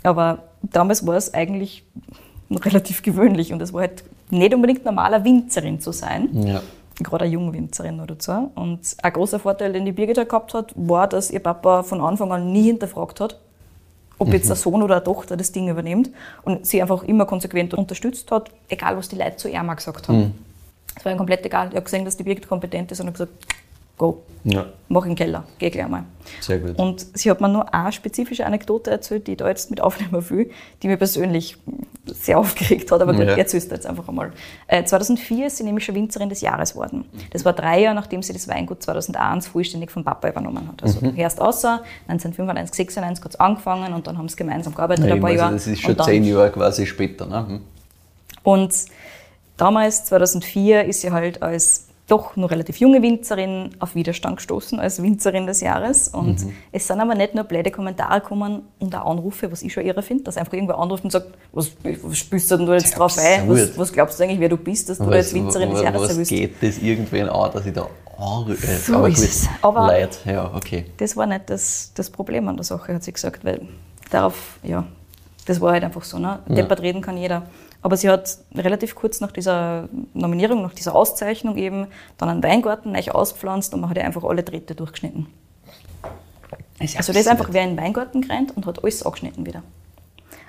Aber 0.02 0.44
damals 0.62 1.06
war 1.06 1.16
es 1.16 1.34
eigentlich 1.34 1.84
relativ 2.50 3.02
gewöhnlich 3.02 3.52
und 3.52 3.60
es 3.62 3.72
war 3.72 3.82
halt 3.82 4.04
nicht 4.30 4.54
unbedingt 4.54 4.84
normaler 4.84 5.24
Winzerin 5.24 5.80
zu 5.80 5.92
sein 5.92 6.28
Ja. 6.46 6.62
gerade 7.02 7.24
eine 7.24 7.32
Jungwinzerin 7.34 8.00
oder 8.00 8.16
so. 8.18 8.50
Und 8.54 8.80
ein 9.02 9.12
großer 9.12 9.38
Vorteil, 9.38 9.72
den 9.72 9.84
die 9.84 9.92
Birgit 9.92 10.18
halt 10.18 10.28
gehabt 10.28 10.54
hat, 10.54 10.72
war, 10.76 11.06
dass 11.08 11.30
ihr 11.30 11.40
Papa 11.40 11.82
von 11.82 12.00
Anfang 12.00 12.32
an 12.32 12.52
nie 12.52 12.64
hinterfragt 12.64 13.20
hat, 13.20 13.38
ob 14.18 14.32
jetzt 14.32 14.48
der 14.48 14.56
Sohn 14.56 14.82
oder 14.82 14.96
eine 14.96 15.04
Tochter 15.04 15.36
das 15.36 15.52
Ding 15.52 15.68
übernimmt. 15.68 16.10
Und 16.42 16.66
sie 16.66 16.80
einfach 16.80 17.02
immer 17.02 17.26
konsequent 17.26 17.74
unterstützt 17.74 18.30
hat, 18.30 18.50
egal 18.68 18.96
was 18.96 19.08
die 19.08 19.16
Leute 19.16 19.36
zu 19.36 19.48
ihr 19.48 19.62
mal 19.62 19.74
gesagt 19.74 20.08
haben. 20.08 20.32
Es 20.96 21.04
war 21.04 21.12
ihm 21.12 21.18
komplett 21.18 21.44
egal. 21.44 21.68
Ich 21.68 21.74
habe 21.74 21.84
gesehen, 21.84 22.06
dass 22.06 22.16
die 22.16 22.22
Birgit 22.22 22.48
kompetent 22.48 22.90
ist 22.92 23.00
und 23.00 23.08
habe 23.08 23.12
gesagt, 23.18 23.32
go, 23.98 24.22
ja, 24.44 24.66
mach 24.88 25.04
den 25.04 25.16
Keller, 25.16 25.44
geh 25.58 25.70
gleich 25.70 25.88
mal. 25.88 26.04
sehr 26.40 26.58
gut. 26.58 26.78
Und 26.78 27.04
sie 27.14 27.30
hat 27.30 27.40
mir 27.40 27.48
nur 27.48 27.72
eine 27.74 27.90
spezifische 27.92 28.46
Anekdote 28.46 28.90
erzählt, 28.90 29.26
die 29.26 29.32
ich 29.32 29.36
da 29.38 29.48
jetzt 29.48 29.70
mit 29.70 29.80
aufnehmen 29.80 30.28
will, 30.30 30.50
die 30.82 30.88
mir 30.88 30.96
persönlich 30.96 31.56
sehr 32.06 32.38
aufgeregt 32.38 32.92
hat, 32.92 33.00
aber 33.00 33.12
gut, 33.14 33.24
Ja. 33.26 33.32
ich 33.32 33.38
erzähl's 33.38 33.68
dir 33.68 33.74
jetzt 33.74 33.86
einfach 33.86 34.06
einmal. 34.08 34.32
Äh, 34.68 34.84
2004 34.84 35.48
ist 35.48 35.56
sie 35.56 35.64
nämlich 35.64 35.84
schon 35.84 35.96
Winzerin 35.96 36.28
des 36.28 36.40
Jahres 36.42 36.74
geworden. 36.74 37.04
Das 37.32 37.44
war 37.44 37.52
drei 37.54 37.80
Jahre, 37.80 37.96
nachdem 37.96 38.22
sie 38.22 38.32
das 38.32 38.46
Weingut 38.46 38.82
2001 38.82 39.48
vollständig 39.48 39.90
vom 39.90 40.04
Papa 40.04 40.28
übernommen 40.28 40.68
hat. 40.68 40.82
Also 40.84 41.00
erst 41.16 41.40
außer 41.40 41.82
1995, 42.06 42.76
96 42.76 43.24
hat 43.24 43.30
es 43.34 43.40
angefangen 43.40 43.92
und 43.94 44.06
dann 44.06 44.16
haben 44.18 44.28
sie 44.28 44.36
gemeinsam 44.36 44.72
gearbeitet 44.74 45.06
Ja, 45.06 45.14
ein 45.14 45.20
paar 45.20 45.32
Jahre. 45.32 45.54
das 45.54 45.66
ist 45.66 45.80
schon 45.80 45.98
zehn 45.98 46.22
Jahre 46.22 46.50
quasi 46.52 46.86
später. 46.86 47.26
Ne? 47.26 47.46
Hm. 47.48 47.60
und 48.44 48.72
damals, 49.56 50.04
2004, 50.04 50.84
ist 50.84 51.00
sie 51.00 51.10
halt 51.10 51.42
als 51.42 51.85
doch 52.08 52.36
noch 52.36 52.50
relativ 52.52 52.76
junge 52.78 53.02
Winzerin 53.02 53.70
auf 53.80 53.96
Widerstand 53.96 54.36
gestoßen 54.36 54.78
als 54.78 55.02
Winzerin 55.02 55.46
des 55.46 55.60
Jahres. 55.60 56.06
Und 56.08 56.44
Mhm. 56.44 56.52
es 56.70 56.86
sind 56.86 57.00
aber 57.00 57.16
nicht 57.16 57.34
nur 57.34 57.42
blöde 57.44 57.72
Kommentare 57.72 58.20
gekommen 58.20 58.62
und 58.78 58.94
auch 58.94 59.10
Anrufe, 59.10 59.50
was 59.50 59.62
ich 59.62 59.72
schon 59.72 59.84
irre 59.84 60.02
finde, 60.02 60.22
dass 60.24 60.36
einfach 60.36 60.52
irgendwer 60.52 60.78
anruft 60.78 61.02
und 61.02 61.10
sagt, 61.10 61.26
was, 61.52 61.72
was 62.02 62.16
spürst 62.18 62.48
du 62.50 62.58
denn 62.58 62.66
du 62.66 62.72
jetzt 62.74 62.92
Ja, 62.92 62.98
drauf 62.98 63.18
ein? 63.18 63.48
Was, 63.48 63.76
was 63.76 63.92
glaubst 63.92 64.20
du 64.20 64.24
eigentlich, 64.24 64.38
wer 64.38 64.48
du 64.48 64.56
bist, 64.56 64.88
dass 64.88 64.98
du 64.98 65.04
da 65.06 65.16
jetzt 65.16 65.34
Winzerin 65.34 65.70
des 65.70 65.82
Jahres 65.82 66.02
was 66.02 66.16
willst? 66.16 66.30
geht 66.30 66.54
das 66.62 66.78
irgendwen 66.78 67.28
an, 67.28 67.50
dass 67.52 67.66
ich 67.66 67.72
da 67.72 67.88
anrufe? 68.16 68.66
So 68.76 68.94
aber 68.98 69.08
ist 69.08 69.18
es. 69.24 69.48
Aber- 69.62 69.88
Leid, 69.88 70.16
ja, 70.26 70.52
okay. 70.54 70.84
Das 70.98 71.16
war 71.16 71.26
nicht 71.26 71.50
das, 71.50 71.90
das 71.94 72.08
Problem 72.10 72.46
an 72.46 72.56
der 72.56 72.64
Sache, 72.64 72.94
hat 72.94 73.02
sie 73.02 73.12
gesagt, 73.12 73.44
weil 73.44 73.62
darauf, 74.10 74.60
ja, 74.62 74.84
das 75.46 75.60
war 75.60 75.72
halt 75.72 75.82
einfach 75.82 76.04
so, 76.04 76.18
ne? 76.20 76.38
Deppert 76.48 76.82
reden 76.82 77.00
kann 77.02 77.16
jeder. 77.16 77.42
Aber 77.86 77.96
sie 77.96 78.10
hat 78.10 78.38
relativ 78.52 78.96
kurz 78.96 79.20
nach 79.20 79.30
dieser 79.30 79.88
Nominierung, 80.12 80.60
nach 80.60 80.72
dieser 80.74 80.96
Auszeichnung 80.96 81.56
eben, 81.56 81.86
dann 82.18 82.28
einen 82.28 82.42
Weingarten 82.42 82.90
neu 82.90 83.00
ausgepflanzt 83.12 83.72
und 83.74 83.80
man 83.80 83.90
hat 83.90 83.96
ja 83.96 84.02
einfach 84.02 84.24
alle 84.24 84.42
Drähte 84.42 84.74
durchgeschnitten. 84.74 85.28
Also 86.80 87.12
das 87.12 87.20
ist 87.20 87.28
einfach 87.28 87.46
wer 87.52 87.62
in 87.62 87.76
den 87.76 87.78
Weingarten 87.84 88.22
gerannt 88.22 88.56
und 88.56 88.66
hat 88.66 88.82
alles 88.82 89.06
angeschnitten 89.06 89.46
wieder. 89.46 89.62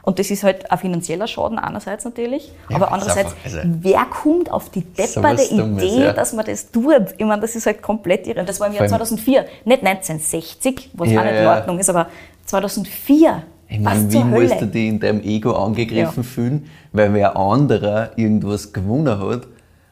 Und 0.01 0.17
das 0.17 0.31
ist 0.31 0.41
halt 0.43 0.71
ein 0.71 0.79
finanzieller 0.79 1.27
Schaden 1.27 1.59
einerseits 1.59 2.05
natürlich, 2.05 2.51
Ja, 2.71 2.77
aber 2.77 2.87
ist 2.87 2.91
andererseits, 2.93 3.35
also- 3.45 3.59
wer 3.63 4.05
kommt 4.05 4.49
auf 4.51 4.71
die 4.71 4.81
depperte 4.81 5.55
Dummes, 5.55 5.83
Idee, 5.83 6.05
ja. 6.05 6.13
dass 6.13 6.33
man 6.33 6.43
das 6.43 6.71
tut? 6.71 7.13
Ich 7.19 7.25
meine, 7.25 7.41
das 7.43 7.55
ist 7.55 7.67
halt 7.67 7.83
komplett 7.83 8.25
irre. 8.25 8.45
Das 8.45 8.59
war 8.59 8.65
im 8.65 8.73
Jahr 8.73 8.89
Vor 8.89 8.97
allem- 8.97 9.05
2004, 9.05 9.45
nicht 9.63 9.83
1960, 9.83 10.89
was 10.93 11.11
Ja, 11.11 11.19
auch 11.19 11.23
nicht 11.23 11.35
in. 11.35 11.45
Ordnung 11.45 11.77
ist, 11.77 11.89
aber 11.91 12.07
2004. 12.47 13.43
Ich 13.69 13.79
meine, 13.79 14.11
wie 14.11 14.23
musst 14.23 14.61
du 14.61 14.65
dich 14.67 14.87
in 14.87 14.99
deinem 14.99 15.21
Ego 15.21 15.51
angegriffen 15.53 16.23
Ja. 16.23 16.29
fühlen, 16.29 16.69
weil 16.93 17.13
wer 17.13 17.35
anderer 17.35 18.11
irgendwas 18.17 18.71
gewonnen 18.71 19.19
hat 19.19 19.41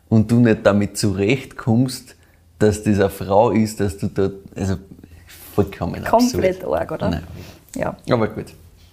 und 0.10 0.32
du 0.32 0.38
nicht 0.40 0.66
damit 0.66 0.98
zurechtkommst, 0.98 2.16
dass 2.60 2.84
das 2.84 3.00
eine 3.00 3.10
Frau 3.10 3.52
ist, 3.52 3.80
dass 3.82 3.98
du 3.98 4.08
da, 4.08 4.30
also 4.56 4.76
vollkommen 5.56 6.04
Komplett 6.06 6.62
absurd. 6.64 6.74
arg, 6.82 6.92
oder? 6.92 7.10
Nein. 7.10 7.24
Ja, 7.76 7.96
Aber 8.10 8.28
gut. 8.30 8.46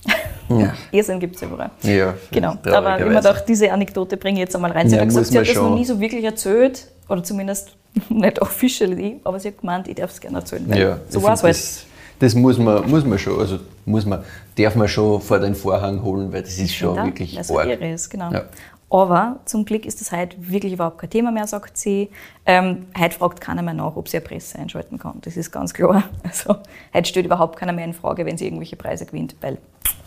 Ja. 0.49 0.75
Irrsinn 0.91 1.19
gibt 1.21 1.37
es 1.37 1.43
überall. 1.43 1.71
Ja, 1.83 2.15
Genau, 2.31 2.57
aber 2.65 2.99
ich 2.99 3.07
mir 3.07 3.15
gedacht, 3.15 3.45
diese 3.49 3.73
Anekdote 3.73 4.17
bringe 4.19 4.35
ich 4.39 4.41
jetzt 4.41 4.55
einmal 4.57 4.73
rein. 4.73 4.87
Sie 4.89 4.97
Ja, 4.97 5.01
hat 5.03 5.09
gesagt, 5.09 5.27
sie 5.29 5.39
hat 5.39 5.49
das 5.49 5.55
noch 5.57 5.75
nie 5.75 5.85
so 5.85 5.99
wirklich 5.99 6.25
erzählt, 6.25 6.89
oder 7.09 7.23
zumindest 7.23 7.75
nicht 8.11 8.43
officially, 8.43 9.21
aber 9.25 9.39
sie 9.41 9.49
hat 9.49 9.59
gemeint, 9.61 9.89
ich 9.89 9.95
darf 9.95 10.11
es 10.11 10.21
gerne 10.21 10.39
erzählen. 10.39 10.71
Ja, 10.75 10.99
so 11.09 11.23
war 11.23 11.35
es 11.35 11.43
halt. 11.43 11.87
Das, 12.23 12.37
muss 12.37 12.57
man, 12.57 12.89
muss 12.89 13.05
man 13.05 13.19
schon, 13.19 13.41
also 13.41 13.59
muss 13.85 14.07
man, 14.07 14.23
darf 14.57 14.77
man 14.77 14.87
schon 14.87 15.21
vor 15.21 15.41
den 15.41 15.57
Vorhang 15.57 16.05
holen, 16.05 16.33
weil 16.33 16.43
das 16.43 16.57
ist 16.57 16.73
schon 16.73 16.95
Ja, 16.95 17.05
wirklich 17.05 17.35
weil 17.35 17.41
es 17.41 17.49
so 17.49 17.59
arg. 17.59 17.69
irre 17.69 17.93
ist, 17.93 18.11
genau. 18.11 18.31
Ja. 18.31 18.45
Aber 18.89 19.41
zum 19.45 19.65
Glück 19.65 19.85
ist 19.87 20.01
das 20.01 20.13
heute 20.13 20.37
wirklich 20.39 20.75
überhaupt 20.75 20.99
kein 20.99 21.11
Thema 21.11 21.33
mehr, 21.33 21.49
sagt 21.49 21.77
sie. 21.77 22.11
Ähm, 22.47 22.87
heute 22.97 23.17
fragt 23.17 23.41
keiner 23.41 23.63
mehr 23.63 23.75
nach, 23.75 23.97
ob 23.97 24.09
sie 24.09 24.19
eine 24.19 24.25
Presse 24.27 24.57
einschalten 24.57 24.99
kann. 24.99 25.19
Das 25.23 25.37
ist 25.37 25.51
ganz 25.51 25.75
klar. 25.75 26.05
Also, 26.23 26.59
heute 26.95 27.09
stellt 27.09 27.27
überhaupt 27.27 27.59
keiner 27.59 27.73
mehr 27.73 27.87
in 27.87 27.93
Frage, 27.93 28.25
wenn 28.25 28.39
sie 28.39 28.45
irgendwelche 28.45 28.77
Preise 28.77 29.05
gewinnt, 29.05 29.35
weil 29.41 29.59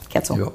gehört 0.07 0.25
so. 0.25 0.37
Ja, 0.37 0.51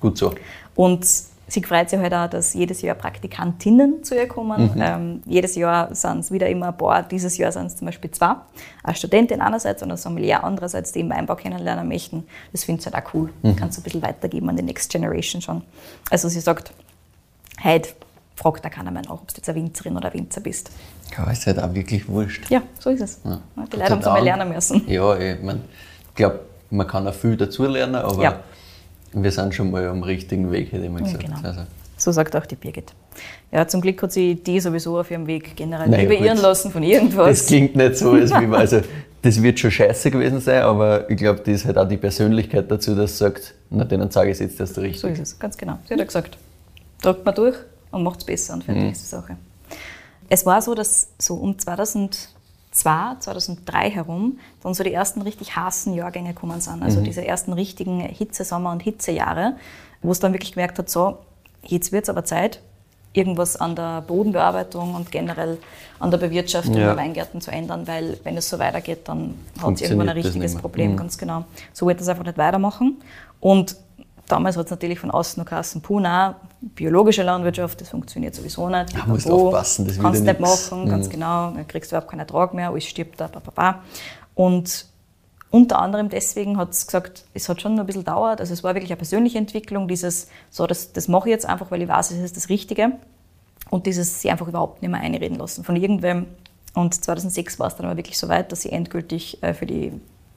gut 0.00 0.18
so. 0.18 0.34
Und 0.74 1.06
sie 1.48 1.62
freut 1.62 1.90
sich 1.90 1.98
halt 1.98 2.14
auch, 2.14 2.28
dass 2.28 2.54
jedes 2.54 2.82
Jahr 2.82 2.94
Praktikantinnen 2.94 4.02
zu 4.02 4.14
ihr 4.14 4.26
kommen. 4.26 4.74
Mhm. 4.74 4.82
Ähm, 4.82 5.22
jedes 5.26 5.54
Jahr 5.54 5.94
sind 5.94 6.20
es 6.20 6.30
wieder 6.32 6.48
immer 6.48 6.68
ein 6.68 6.76
paar. 6.76 7.02
Dieses 7.02 7.36
Jahr 7.36 7.52
sind 7.52 7.66
es 7.66 7.76
zum 7.76 7.86
Beispiel 7.86 8.10
zwei. 8.10 8.36
Eine 8.82 8.96
Studentin 8.96 9.40
einerseits 9.40 9.82
und 9.82 9.90
ein 9.90 9.96
Sommelier 9.96 10.42
andererseits, 10.44 10.92
die 10.92 11.00
im 11.00 11.10
Weinbau 11.10 11.34
kennenlernen 11.36 11.88
möchten. 11.88 12.26
Das 12.52 12.64
finde 12.64 12.80
ich 12.80 12.86
halt 12.92 13.06
auch 13.06 13.14
cool. 13.14 13.30
Mhm. 13.42 13.56
Kannst 13.56 13.78
du 13.78 13.80
ein 13.80 13.84
bisschen 13.84 14.02
weitergeben 14.02 14.48
an 14.48 14.56
die 14.56 14.62
Next 14.62 14.90
Generation 14.90 15.40
schon. 15.42 15.62
Also 16.10 16.28
sie 16.28 16.40
sagt, 16.40 16.72
heute 17.62 17.90
fragt 18.36 18.64
da 18.64 18.68
keiner 18.68 18.90
mehr 18.90 19.02
nach, 19.02 19.10
ob 19.12 19.28
du 19.28 19.34
jetzt 19.36 19.48
eine 19.48 19.58
Winzerin 19.58 19.96
oder 19.96 20.08
ein 20.08 20.14
Winzer 20.14 20.40
bist. 20.40 20.70
Ja, 21.16 21.30
ist 21.30 21.46
halt 21.46 21.60
auch 21.60 21.72
wirklich 21.72 22.08
wurscht. 22.08 22.50
Ja, 22.50 22.62
so 22.78 22.90
ist 22.90 23.00
es. 23.00 23.20
Ja. 23.24 23.40
Die 23.72 23.76
Leute 23.76 23.90
haben 23.90 24.00
es 24.00 24.06
einmal 24.06 24.24
lernen 24.24 24.48
müssen. 24.48 24.88
Ja, 24.88 25.16
ich, 25.16 25.40
mein, 25.42 25.60
ich 26.08 26.14
glaube, 26.14 26.40
man 26.70 26.86
kann 26.86 27.06
auch 27.06 27.14
viel 27.14 27.36
dazulernen, 27.36 27.96
aber 27.96 28.22
Ja. 28.22 28.40
Wir 29.14 29.30
sind 29.30 29.54
schon 29.54 29.70
mal 29.70 29.86
am 29.88 30.02
richtigen 30.02 30.50
Weg, 30.50 30.72
hätte 30.72 30.84
ich 30.84 30.90
mal 30.90 31.00
Ja, 31.00 31.04
gesagt. 31.06 31.24
genau. 31.24 31.36
Also, 31.42 31.60
So 31.96 32.12
sagt 32.12 32.34
auch 32.36 32.46
die 32.46 32.56
Birgit. 32.56 32.92
Ja, 33.52 33.66
zum 33.68 33.80
Glück 33.80 34.02
hat 34.02 34.12
sie 34.12 34.34
die 34.34 34.58
sowieso 34.60 34.98
auf 34.98 35.10
ihrem 35.10 35.26
Weg 35.26 35.54
generell 35.56 35.88
Naja, 35.88 36.08
beirren 36.08 36.34
gut. 36.36 36.42
lassen 36.42 36.70
von 36.72 36.82
irgendwas. 36.82 37.28
das 37.38 37.46
klingt 37.46 37.76
nicht 37.76 37.96
so, 37.96 38.12
als 38.12 38.30
wie 38.32 38.46
man, 38.46 38.60
also 38.60 38.80
das 39.22 39.42
wird 39.42 39.58
schon 39.60 39.70
scheiße 39.70 40.10
gewesen 40.10 40.40
sein, 40.40 40.62
aber 40.62 41.08
ich 41.08 41.16
glaube, 41.16 41.38
das 41.40 41.48
ist 41.54 41.64
halt 41.64 41.78
auch 41.78 41.88
die 41.88 41.96
Persönlichkeit 41.96 42.70
dazu, 42.70 42.94
dass 42.94 43.12
sie 43.12 43.24
sagt, 43.24 43.54
na, 43.70 43.84
denen 43.84 44.10
sage 44.10 44.30
ich 44.30 44.38
jetzt, 44.38 44.58
dass 44.60 44.72
du 44.72 44.80
richtig 44.82 45.00
So 45.00 45.08
ist 45.08 45.20
es, 45.20 45.38
ganz 45.38 45.56
genau. 45.56 45.78
Sie 45.86 45.94
hat 45.94 45.98
ja 46.00 46.04
gesagt, 46.04 46.36
drückt 47.00 47.24
mal 47.24 47.32
durch 47.32 47.56
und 47.90 48.02
macht 48.02 48.18
es 48.20 48.24
besser 48.26 48.54
und 48.54 48.64
fertig 48.64 48.82
Mhm. 48.84 48.90
ist 48.90 49.02
die 49.02 49.06
Sache. 49.08 49.36
Es 50.28 50.44
war 50.44 50.60
so, 50.62 50.74
dass 50.74 51.08
so 51.18 51.34
um 51.34 51.56
2002, 52.74 53.20
2003 53.20 53.90
herum 53.90 54.38
dann 54.62 54.74
so 54.74 54.82
die 54.84 54.92
ersten 54.92 55.22
richtig 55.22 55.56
heißen 55.56 55.94
Jahrgänge 55.94 56.34
gekommen 56.34 56.60
sind. 56.60 56.82
Also 56.82 57.00
Mhm. 57.00 57.04
diese 57.04 57.26
ersten 57.26 57.52
richtigen 57.52 58.00
Hitzesommer- 58.00 58.72
und 58.72 58.82
Hitzejahre, 58.82 59.54
wo 60.02 60.10
es 60.12 60.20
dann 60.20 60.32
wirklich 60.32 60.52
gemerkt 60.52 60.78
hat, 60.78 60.90
so, 60.90 61.18
jetzt 61.64 61.92
wird 61.92 62.04
es 62.04 62.10
aber 62.10 62.24
Zeit, 62.24 62.60
irgendwas 63.12 63.54
an 63.56 63.76
der 63.76 64.00
Bodenbearbeitung 64.00 64.94
und 64.96 65.12
generell 65.12 65.58
an 66.00 66.10
der 66.10 66.18
Bewirtschaftung 66.18 66.74
Ja. 66.74 66.86
der 66.88 66.96
Weingärten 66.96 67.40
zu 67.40 67.52
ändern, 67.52 67.86
weil 67.86 68.18
wenn 68.24 68.36
es 68.36 68.48
so 68.48 68.58
weitergeht, 68.58 69.02
dann 69.08 69.36
hat 69.62 69.74
es 69.74 69.82
irgendwann 69.82 70.08
ein 70.08 70.16
richtiges. 70.16 70.56
Problem, 70.56 70.92
Mhm. 70.92 70.96
ganz 70.96 71.16
genau. 71.16 71.44
So 71.72 71.86
wird 71.86 72.00
das 72.00 72.08
einfach 72.08 72.24
nicht 72.24 72.36
weitermachen. 72.38 73.00
Und 73.38 73.76
damals 74.28 74.56
hat 74.56 74.66
es 74.66 74.70
natürlich 74.70 74.98
von 74.98 75.10
außen 75.10 75.42
noch 75.42 75.48
geheißen, 75.48 75.80
Puna, 75.82 76.36
biologische 76.60 77.22
Landwirtschaft, 77.22 77.80
das 77.80 77.90
funktioniert 77.90 78.34
sowieso 78.34 78.68
nicht. 78.68 78.92
Ja, 78.92 79.04
musst 79.06 79.24
Pipapo, 79.24 79.46
aufpassen, 79.48 79.86
das 79.86 79.98
kannst 79.98 80.22
nicht 80.24 80.40
nix. 80.40 80.70
machen, 80.70 80.88
ganz 80.88 81.06
Mhm. 81.06 81.10
genau. 81.10 81.50
Dann 81.52 81.66
kriegst 81.68 81.90
du 81.92 81.96
überhaupt 81.96 82.10
keinen 82.10 82.20
Ertrag 82.20 82.54
mehr, 82.54 82.70
alles 82.70 82.84
stirbt 82.84 83.20
da, 83.20 83.26
ba, 83.28 83.40
ba, 83.40 83.52
ba. 83.54 83.82
Und 84.34 84.86
unter 85.50 85.78
anderem 85.78 86.08
deswegen 86.08 86.56
hat 86.56 86.70
es 86.72 86.86
gesagt, 86.86 87.24
es 87.32 87.48
hat 87.48 87.60
schon 87.62 87.74
noch 87.74 87.84
ein 87.84 87.86
bisschen 87.86 88.02
gedauert. 88.02 88.40
Also 88.40 88.52
es 88.52 88.64
war 88.64 88.74
wirklich 88.74 88.90
eine 88.90 88.96
persönliche 88.96 89.38
Entwicklung, 89.38 89.86
dieses, 89.86 90.28
so, 90.50 90.66
das, 90.66 90.92
das 90.92 91.06
mache 91.06 91.28
ich 91.28 91.32
jetzt 91.32 91.46
einfach, 91.46 91.70
weil 91.70 91.82
ich 91.82 91.88
weiß, 91.88 92.10
es 92.10 92.18
ist 92.18 92.36
das 92.36 92.48
Richtige. 92.48 92.92
Und 93.70 93.86
dieses 93.86 94.20
sie 94.20 94.30
einfach 94.30 94.48
überhaupt 94.48 94.82
nicht 94.82 94.90
mehr 94.90 95.00
einreden 95.00 95.38
lassen 95.38 95.64
von 95.64 95.76
irgendwem. 95.76 96.26
Und 96.74 96.92
2006 97.04 97.58
war 97.60 97.68
es 97.68 97.76
dann 97.76 97.86
aber 97.86 97.96
wirklich 97.96 98.18
so 98.18 98.28
weit, 98.28 98.50
dass 98.50 98.62
sie 98.62 98.70
endgültig 98.70 99.40
äh, 99.42 99.54
für, 99.54 99.64
die, 99.64 99.92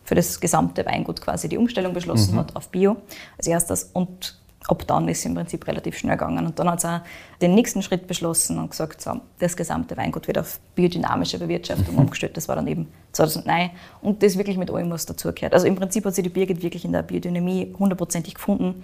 für 0.08 0.15
das 0.15 0.39
gesamte 0.39 0.86
Weingut 0.86 1.20
quasi 1.22 1.50
die 1.50 1.58
Umstellung 1.58 1.93
beschlossen 1.93 2.38
hat 2.38 2.56
auf 2.56 2.70
Bio 2.70 2.96
als 3.38 3.46
erstes. 3.46 3.89
Und 3.91 4.39
ab 4.70 4.88
dann 4.88 5.06
ist 5.10 5.20
es 5.20 5.26
im 5.26 5.36
Prinzip 5.36 5.67
relativ 5.67 5.98
schnell 5.98 6.15
gegangen. 6.15 6.46
Und 6.46 6.58
dann 6.60 6.72
hat 6.72 6.80
sie 6.80 6.88
auch 6.88 7.02
den 7.41 7.54
nächsten 7.56 7.82
Schritt 7.82 8.08
beschlossen 8.08 8.58
und 8.58 8.72
gesagt, 8.72 9.02
so, 9.02 9.20
das 9.39 9.58
gesamte 9.58 9.98
Weingut 9.98 10.28
wird 10.28 10.38
auf 10.38 10.62
biodynamische 10.76 11.38
Bewirtschaftung 11.39 11.98
umgestellt. 11.98 12.38
Das 12.38 12.48
war 12.48 12.56
dann 12.56 12.67
eben 12.67 12.88
2009. 13.12 13.72
Und 14.02 14.24
das 14.24 14.38
wirklich 14.38 14.58
mit 14.58 14.72
allem, 14.72 14.89
was 14.91 15.06
dazugehört. 15.06 15.54
Also 15.54 15.67
im 15.67 15.76
Prinzip 15.76 16.06
hat 16.06 16.15
sie 16.15 16.24
die 16.24 16.30
Birgit 16.30 16.63
wirklich 16.63 16.86
in 16.86 16.93
der 16.93 17.04
Biodynamie 17.04 17.76
hundertprozentig 17.78 18.36
gefunden. 18.36 18.84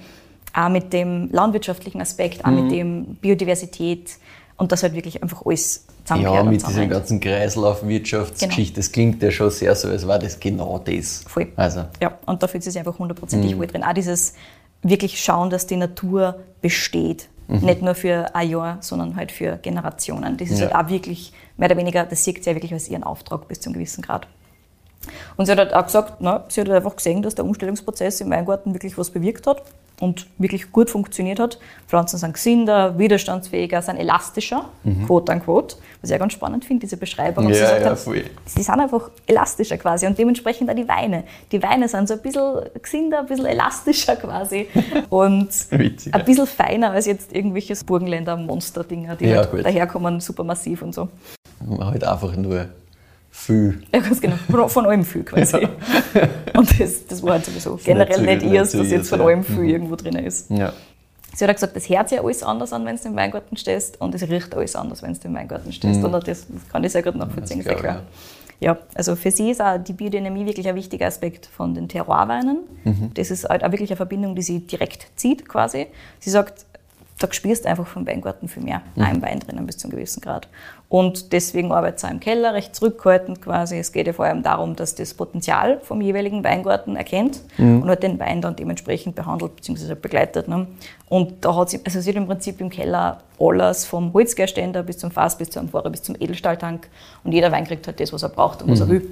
Auch 0.53 0.67
mit 0.69 0.91
dem 0.91 1.29
landwirtschaftlichen 1.31 2.01
Aspekt, 2.01 2.43
auch 2.43 2.49
Mhm. 2.51 2.63
mit 2.63 2.71
dem 2.73 3.05
Biodiversität 3.15 4.17
und 4.63 4.71
das 4.71 4.81
halt 4.81 4.93
wirklich 4.93 5.21
einfach 5.21 5.45
alles 5.45 5.85
zusammengehört 6.05 6.45
Ja, 6.45 6.51
mit 6.51 6.67
dieser 6.67 6.87
ganzen 6.87 7.19
Kreislaufwirtschaftsgeschichte, 7.19 8.77
das 8.79 8.91
klingt 8.91 9.21
ja 9.21 9.29
schon 9.31 9.49
sehr 9.49 9.75
so, 9.75 9.89
als 9.89 10.07
war 10.07 10.19
das 10.19 10.39
genau 10.39 10.79
das. 10.79 11.23
Voll. 11.27 11.47
Also, 11.55 11.85
Ja, 12.01 12.17
und 12.25 12.41
da 12.41 12.47
fühlt 12.47 12.63
sie 12.63 12.71
sich 12.71 12.79
einfach 12.79 12.93
Mhm. 12.95 12.99
hundertprozentig 13.03 13.57
wohl 13.57 13.67
drin. 13.67 13.83
Auch 13.83 13.93
dieses 13.93 14.33
wirklich 14.81 15.21
schauen, 15.21 15.49
dass 15.49 15.67
die 15.67 15.75
Natur 15.75 16.39
besteht. 16.61 17.27
Mhm. 17.47 17.59
Nicht 17.59 17.81
nur 17.81 17.93
für 17.95 18.33
ein 18.33 18.49
Jahr, 18.49 18.77
sondern 18.81 19.15
halt 19.17 19.31
für 19.31 19.57
Generationen. 19.57 20.37
Das 20.37 20.49
ist 20.49 20.59
Ja. 20.59 20.71
halt 20.73 20.85
auch 20.87 20.89
wirklich, 20.89 21.33
mehr 21.57 21.67
oder 21.69 21.77
weniger, 21.77 22.05
das 22.05 22.23
sieht 22.23 22.43
sie 22.43 22.49
ja 22.49 22.55
wirklich 22.55 22.73
als 22.73 22.87
ihren 22.89 23.03
Auftrag 23.03 23.47
bis 23.49 23.59
zu 23.59 23.69
einem 23.69 23.73
gewissen 23.75 24.01
Grad. 24.01 24.27
Und 25.35 25.45
sie 25.45 25.51
hat 25.51 25.59
halt 25.59 25.73
auch 25.73 25.85
gesagt, 25.85 26.15
na, 26.21 26.45
sie 26.47 26.61
hat 26.61 26.69
halt 26.69 26.77
einfach 26.77 26.95
gesehen, 26.95 27.21
dass 27.21 27.35
der 27.35 27.43
Umstellungsprozess 27.43 28.21
im 28.21 28.29
Weingarten 28.29 28.73
wirklich 28.73 28.97
was 28.97 29.09
bewirkt 29.09 29.45
hat 29.47 29.61
und 30.03 30.27
wirklich 30.37 30.71
gut 30.71 30.89
funktioniert 30.89 31.39
hat. 31.39 31.57
Pflanzen 31.87 32.17
sind 32.17 32.33
gesünder, 32.33 32.97
widerstandsfähiger, 32.99 33.81
sind 33.81 33.97
elastischer, 33.97 34.65
quote 35.07 35.31
unquote. 35.31 35.77
Was 36.01 36.09
ich 36.09 36.15
auch 36.15 36.19
ganz 36.19 36.33
spannend 36.33 36.65
finde, 36.65 36.81
diese 36.81 36.97
Beschreibung. 36.97 37.45
und 37.45 37.53
sie 37.53 37.61
Mhm. 37.61 37.65
ja, 37.67 37.77
ja, 37.79 37.95
voll. 37.95 38.23
Sie 38.45 38.61
sind 38.61 38.79
einfach 38.79 39.09
elastischer 39.25 39.77
quasi 39.77 40.05
und 40.05 40.17
dementsprechend 40.17 40.69
auch 40.69 40.75
die 40.75 40.87
Weine. 40.87 41.23
Die 41.51 41.63
Weine 41.63 41.87
sind 41.87 42.07
so 42.07 42.15
ein 42.15 42.21
bisschen 42.21 42.61
gesünder, 42.81 43.19
ein 43.21 43.25
bisschen 43.27 43.45
elastischer 43.45 44.15
quasi 44.17 44.67
und 45.09 45.49
Witzig, 45.71 46.13
ja. 46.13 46.19
ein 46.19 46.25
bisschen 46.25 46.47
feiner 46.47 46.91
als 46.91 47.05
jetzt 47.05 47.33
irgendwelche 47.33 47.73
Burgenländer 47.85 48.35
Monster-Dinger, 48.35 49.15
die 49.15 49.27
Ja, 49.27 49.47
halt 49.51 49.65
daherkommen, 49.65 50.19
super 50.19 50.43
massiv 50.43 50.81
und 50.81 50.93
so. 50.93 51.07
halt 51.79 52.03
einfach 52.03 52.35
nur 52.35 52.67
viel. 53.43 53.81
Ja, 53.93 53.99
ganz 53.99 54.21
genau. 54.21 54.35
Von, 54.67 54.85
allem 54.85 55.03
viel 55.03 55.23
quasi. 55.23 55.57
Und 56.53 56.79
das, 56.79 57.05
das 57.07 57.21
war 57.23 57.33
halt 57.33 57.45
sowieso 57.45 57.79
generell 57.83 58.21
nicht 58.21 58.43
nicht 58.43 58.73
dass 58.73 58.73
jetzt 58.73 59.09
von 59.09 59.19
ja. 59.19 59.25
allem 59.25 59.43
viel 59.43 59.65
irgendwo 59.65 59.95
drin 59.95 60.15
ist. 60.15 60.49
Ja. 60.49 60.73
Sie 61.35 61.43
hat 61.43 61.49
auch 61.49 61.55
gesagt, 61.55 61.75
das 61.75 61.89
hört 61.89 62.09
sich 62.09 62.19
alles 62.19 62.43
anders 62.43 62.73
an, 62.73 62.85
wenn 62.85 62.95
du 62.95 63.07
im 63.07 63.15
Weingarten 63.15 63.57
stehst 63.57 63.99
und 63.99 64.13
es 64.13 64.21
riecht 64.29 64.55
alles 64.55 64.75
anders, 64.75 65.01
wenn 65.01 65.13
du 65.13 65.19
im 65.23 65.33
Weingarten 65.33 65.71
stehst. 65.71 66.03
Und 66.03 66.11
das, 66.11 66.23
das 66.25 66.45
kann 66.71 66.83
ich 66.83 66.91
sehr 66.91 67.01
gut 67.01 67.15
nachvollziehen, 67.15 67.59
Mhm. 67.59 67.63
Das 67.63 67.73
sehr 67.73 67.81
klar. 67.81 68.01
Ja, 68.59 68.77
also 68.93 69.15
für 69.15 69.31
sie 69.31 69.51
ist 69.51 69.61
auch 69.61 69.77
die 69.77 69.93
Biodynamie 69.93 70.45
wirklich 70.45 70.67
ein 70.67 70.75
wichtiger 70.75 71.07
Aspekt 71.07 71.47
von 71.47 71.73
den 71.73 71.89
Terroirweinen. 71.89 72.59
Mhm. 72.83 73.11
Das 73.15 73.29
ist 73.31 73.45
halt 73.45 73.63
auch 73.63 73.71
wirklich 73.71 73.89
eine 73.89 73.97
Verbindung, 73.97 74.35
die 74.35 74.41
sie 74.41 74.59
direkt 74.61 75.07
zieht 75.15 75.49
quasi. 75.49 75.87
Sie 76.19 76.29
sagt, 76.29 76.65
da 77.23 77.31
spürst 77.31 77.65
einfach 77.65 77.87
vom 77.87 78.05
Weingarten 78.05 78.47
viel 78.47 78.63
mehr, 78.63 78.81
mhm. 78.95 79.05
im 79.05 79.21
Wein 79.21 79.39
drinnen 79.39 79.65
bis 79.65 79.77
zu 79.77 79.87
einem 79.87 79.95
gewissen 79.95 80.19
Grad. 80.21 80.47
Und 80.89 81.31
deswegen 81.31 81.71
arbeitet 81.71 81.99
es 81.99 82.05
auch 82.05 82.11
im 82.11 82.19
Keller, 82.19 82.53
recht 82.53 82.75
zurückhaltend 82.75 83.41
quasi. 83.41 83.77
Es 83.77 83.91
geht 83.93 84.07
ja 84.07 84.13
vor 84.13 84.25
allem 84.25 84.43
darum, 84.43 84.75
dass 84.75 84.93
das 84.93 85.13
Potenzial 85.13 85.79
vom 85.81 86.01
jeweiligen 86.01 86.43
Weingarten 86.43 86.95
erkennt 86.95 87.39
mhm. 87.57 87.81
und 87.81 87.87
halt 87.87 88.03
den 88.03 88.19
Wein 88.19 88.41
dann 88.41 88.55
dementsprechend 88.55 89.15
behandelt 89.15 89.55
bzw. 89.55 89.95
begleitet. 89.95 90.47
Ne? 90.47 90.67
Und 91.07 91.45
da 91.45 91.55
hat 91.55 91.69
sie, 91.69 91.79
also 91.83 92.01
sie 92.01 92.09
hat 92.09 92.17
im 92.17 92.27
Prinzip 92.27 92.59
im 92.59 92.69
Keller 92.69 93.21
alles 93.39 93.85
vom 93.85 94.13
Holzgärständer 94.13 94.83
bis 94.83 94.97
zum 94.97 95.09
Fass, 95.09 95.37
bis 95.37 95.49
zum 95.49 95.63
Amphora, 95.63 95.89
bis 95.89 96.03
zum 96.03 96.15
Edelstahltank 96.19 96.89
und 97.23 97.31
jeder 97.31 97.51
Wein 97.51 97.65
kriegt 97.65 97.87
halt 97.87 97.99
das, 97.99 98.11
was 98.11 98.21
er 98.21 98.29
braucht 98.29 98.61
und 98.61 98.69
was 98.69 98.79
mhm. 98.81 98.85
er 98.85 98.89
will. 98.89 99.09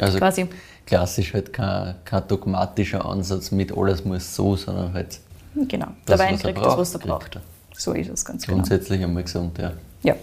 Also 0.00 0.18
quasi. 0.18 0.48
klassisch 0.86 1.34
halt 1.34 1.52
kein, 1.52 1.94
kein 2.04 2.26
dogmatischer 2.26 3.04
Ansatz 3.04 3.52
mit 3.52 3.76
alles 3.76 4.04
muss 4.04 4.34
so, 4.34 4.56
sondern 4.56 4.92
halt 4.94 5.20
Genau, 5.54 5.88
der 6.08 6.18
Wein 6.18 6.38
kriegt 6.38 6.58
braucht, 6.58 6.78
das, 6.78 6.94
was 6.94 6.94
er 6.94 7.00
braucht. 7.00 7.40
So 7.76 7.92
ist 7.92 8.08
es 8.08 8.24
ganz 8.24 8.46
genau. 8.46 8.58
Grundsätzlich 8.58 9.02
einmal 9.02 9.22
gesund, 9.22 9.58
ja. 9.58 9.72
Ja. 10.02 10.14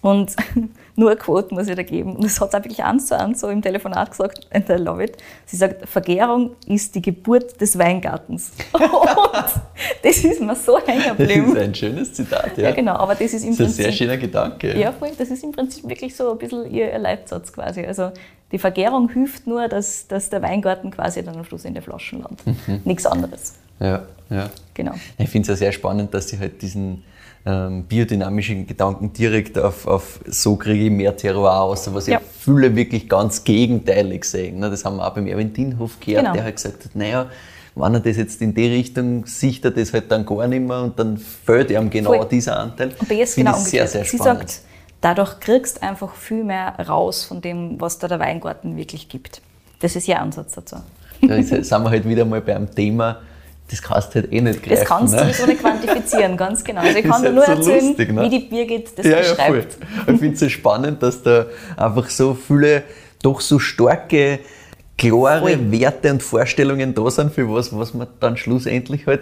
Und 0.00 0.36
nur 0.96 1.10
eine 1.10 1.18
Quote 1.18 1.52
muss 1.54 1.68
ich 1.68 1.74
da 1.74 1.82
geben. 1.82 2.16
Und 2.16 2.24
das 2.24 2.40
hat 2.40 2.52
sie 2.52 2.56
auch 2.56 2.64
wirklich 2.64 2.82
eins 2.84 3.06
zu 3.06 3.18
eins 3.18 3.40
so 3.40 3.48
im 3.48 3.62
Telefonat 3.62 4.10
gesagt, 4.10 4.46
and 4.52 4.68
I 4.68 4.74
love 4.74 5.02
it. 5.02 5.16
Sie 5.46 5.56
sagt, 5.56 5.88
Vergärung 5.88 6.52
ist 6.66 6.94
die 6.94 7.02
Geburt 7.02 7.60
des 7.60 7.78
Weingartens. 7.78 8.52
Und 8.72 8.82
das 10.02 10.24
ist 10.24 10.40
mir 10.40 10.54
so 10.54 10.78
hängen 10.86 11.16
geblieben. 11.16 11.46
Das 11.46 11.54
ist 11.54 11.68
ein 11.68 11.74
schönes 11.74 12.12
Zitat, 12.12 12.56
ja. 12.56 12.64
Ja, 12.64 12.74
genau, 12.74 12.94
aber 12.94 13.14
das 13.14 13.32
ist 13.32 13.44
im 13.44 13.50
das 13.50 13.50
ist 13.50 13.56
Prinzip... 13.56 13.78
ein 13.78 13.84
sehr 13.84 13.92
schöner 13.92 14.16
Gedanke. 14.16 14.78
Ja, 14.78 14.92
voll. 14.92 15.10
Das 15.18 15.28
ist 15.28 15.42
im 15.42 15.52
Prinzip 15.52 15.88
wirklich 15.88 16.14
so 16.14 16.32
ein 16.32 16.38
bisschen 16.38 16.70
ihr 16.70 16.96
Leitsatz 16.98 17.52
quasi. 17.52 17.84
Also 17.84 18.12
die 18.52 18.58
Vergärung 18.58 19.10
hilft 19.10 19.46
nur, 19.46 19.68
dass, 19.68 20.06
dass 20.06 20.30
der 20.30 20.42
Weingarten 20.42 20.90
quasi 20.90 21.22
dann 21.22 21.36
am 21.36 21.44
Schluss 21.44 21.64
in 21.64 21.74
der 21.74 21.82
Flaschen 21.82 22.22
landet. 22.22 22.46
Mhm. 22.46 22.80
Nichts 22.84 23.04
anderes. 23.04 23.54
Ja, 23.80 24.02
ja. 24.30 24.50
Genau. 24.74 24.94
Ich 25.18 25.28
finde 25.28 25.52
es 25.52 25.58
ja 25.58 25.66
sehr 25.66 25.72
spannend, 25.72 26.14
dass 26.14 26.28
sie 26.28 26.38
halt 26.38 26.62
diesen 26.62 27.02
ähm, 27.46 27.84
biodynamischen 27.84 28.66
Gedanken 28.66 29.12
direkt 29.12 29.58
auf, 29.58 29.86
auf 29.86 30.20
so 30.26 30.56
kriege 30.56 30.84
ich 30.84 30.90
mehr 30.90 31.16
Terroir 31.16 31.60
aus, 31.62 31.92
was 31.92 32.06
ja. 32.06 32.20
viele 32.20 32.74
wirklich 32.76 33.08
ganz 33.08 33.42
gegenteilig 33.42 34.24
sehen. 34.24 34.60
Ne? 34.60 34.70
Das 34.70 34.84
haben 34.84 34.96
wir 34.96 35.06
auch 35.06 35.14
beim 35.14 35.26
Erwin 35.26 35.52
Dinhof 35.52 35.98
gehört, 35.98 36.24
genau. 36.24 36.34
der 36.34 36.44
halt 36.44 36.56
gesagt 36.56 36.84
hat, 36.84 36.94
naja, 36.94 37.26
wenn 37.74 37.94
er 37.94 38.00
das 38.00 38.16
jetzt 38.16 38.42
in 38.42 38.54
die 38.54 38.66
Richtung 38.66 39.24
sieht, 39.26 39.64
er 39.64 39.70
das 39.70 39.92
halt 39.92 40.10
dann 40.10 40.26
gar 40.26 40.46
nicht 40.46 40.60
mehr 40.60 40.82
und 40.82 40.98
dann 40.98 41.16
fehlt 41.16 41.70
ihm 41.70 41.88
genau 41.90 42.12
Voll. 42.12 42.28
dieser 42.28 42.58
Anteil. 42.58 42.90
Und 42.98 43.08
bei 43.08 43.16
ist 43.16 43.36
genau 43.36 43.54
sehr, 43.54 43.86
sehr 43.86 44.04
spannend. 44.04 44.50
Sie 44.50 44.56
sagt, 44.56 44.60
dadurch 45.00 45.40
kriegst 45.40 45.78
du 45.78 45.82
einfach 45.82 46.14
viel 46.14 46.44
mehr 46.44 46.74
raus 46.88 47.24
von 47.24 47.40
dem, 47.40 47.80
was 47.80 47.98
da 47.98 48.08
der 48.08 48.18
Weingarten 48.18 48.76
wirklich 48.76 49.08
gibt. 49.08 49.40
Das 49.80 49.94
ist 49.94 50.08
ihr 50.08 50.20
Ansatz 50.20 50.54
dazu. 50.54 50.76
Da 51.20 51.42
sind 51.42 51.70
wir 51.70 51.90
halt 51.90 52.08
wieder 52.08 52.24
mal 52.24 52.40
beim 52.40 52.72
Thema, 52.74 53.20
das 53.70 53.82
kannst 53.82 54.14
du 54.14 54.20
halt 54.20 54.32
eh 54.32 54.40
nicht 54.40 54.62
greifen. 54.62 54.80
Das 54.80 54.88
kannst 54.88 55.14
ne? 55.14 55.20
du 55.20 55.24
sowieso 55.26 55.46
nicht 55.46 55.60
quantifizieren, 55.60 56.36
ganz 56.36 56.64
genau. 56.64 56.80
Also 56.80 56.98
ich 56.98 57.04
kann 57.08 57.22
dir 57.22 57.32
nur 57.32 57.44
so 57.44 57.52
erzählen, 57.52 57.86
lustig, 57.86 58.12
ne? 58.12 58.22
wie 58.22 58.28
die 58.30 58.38
Birgit 58.40 58.98
das 58.98 59.06
ja, 59.06 59.18
beschreibt. 59.18 59.78
Ja, 59.80 59.86
voll. 60.04 60.14
Ich 60.14 60.20
finde 60.20 60.34
es 60.34 60.40
so 60.40 60.48
spannend, 60.48 61.02
dass 61.02 61.22
da 61.22 61.46
einfach 61.76 62.08
so 62.08 62.34
viele, 62.34 62.82
doch 63.22 63.40
so 63.40 63.58
starke, 63.58 64.40
klare 64.96 65.40
voll. 65.40 65.72
Werte 65.72 66.10
und 66.10 66.22
Vorstellungen 66.22 66.94
da 66.94 67.10
sind, 67.10 67.32
für 67.32 67.52
was, 67.52 67.76
was 67.76 67.92
man 67.94 68.08
dann 68.20 68.36
schlussendlich 68.36 69.06
halt 69.06 69.20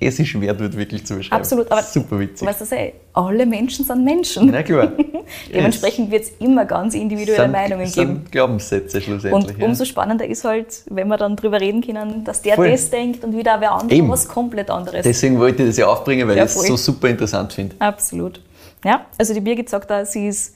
es 0.00 0.18
ist 0.18 0.28
schwer 0.28 0.54
dort 0.54 0.76
wirklich 0.76 1.04
zu 1.04 1.16
beschreiben. 1.16 1.40
Absolut, 1.40 1.70
aber 1.70 1.82
super 1.82 2.18
witzig. 2.18 2.48
Weißt 2.48 2.62
du, 2.62 2.76
ey, 2.76 2.94
alle 3.12 3.44
Menschen 3.44 3.84
sind 3.84 4.02
Menschen. 4.02 4.50
Na 4.50 4.62
klar. 4.62 4.92
Dementsprechend 5.54 6.10
wird 6.10 6.24
es 6.24 6.30
immer 6.38 6.64
ganz 6.64 6.94
individuelle 6.94 7.42
sind, 7.42 7.52
Meinungen 7.52 7.86
sind 7.86 8.08
geben. 8.08 8.24
Glaubenssätze 8.30 9.00
schlussendlich. 9.00 9.56
Und 9.56 9.62
umso 9.62 9.84
spannender 9.84 10.26
ist 10.26 10.44
halt, 10.44 10.84
wenn 10.88 11.08
wir 11.08 11.18
dann 11.18 11.36
darüber 11.36 11.60
reden 11.60 11.82
können, 11.82 12.24
dass 12.24 12.40
der 12.40 12.54
voll. 12.54 12.70
das 12.70 12.88
denkt 12.88 13.22
und 13.24 13.36
wieder 13.36 13.60
wer 13.60 13.72
andere 13.72 14.08
was 14.08 14.26
komplett 14.26 14.70
anderes. 14.70 15.02
Deswegen 15.02 15.38
wollte 15.38 15.62
ich 15.62 15.68
das 15.68 15.76
ja 15.76 15.86
aufbringen, 15.86 16.26
weil 16.26 16.38
ja, 16.38 16.44
ich 16.44 16.50
es 16.50 16.66
so 16.66 16.76
super 16.76 17.08
interessant 17.08 17.52
finde. 17.52 17.76
Absolut. 17.78 18.40
Ja, 18.84 19.04
also 19.18 19.34
die 19.34 19.40
Birgit 19.40 19.68
sagt 19.68 19.90
da, 19.90 20.06
sie 20.06 20.28
ist 20.28 20.54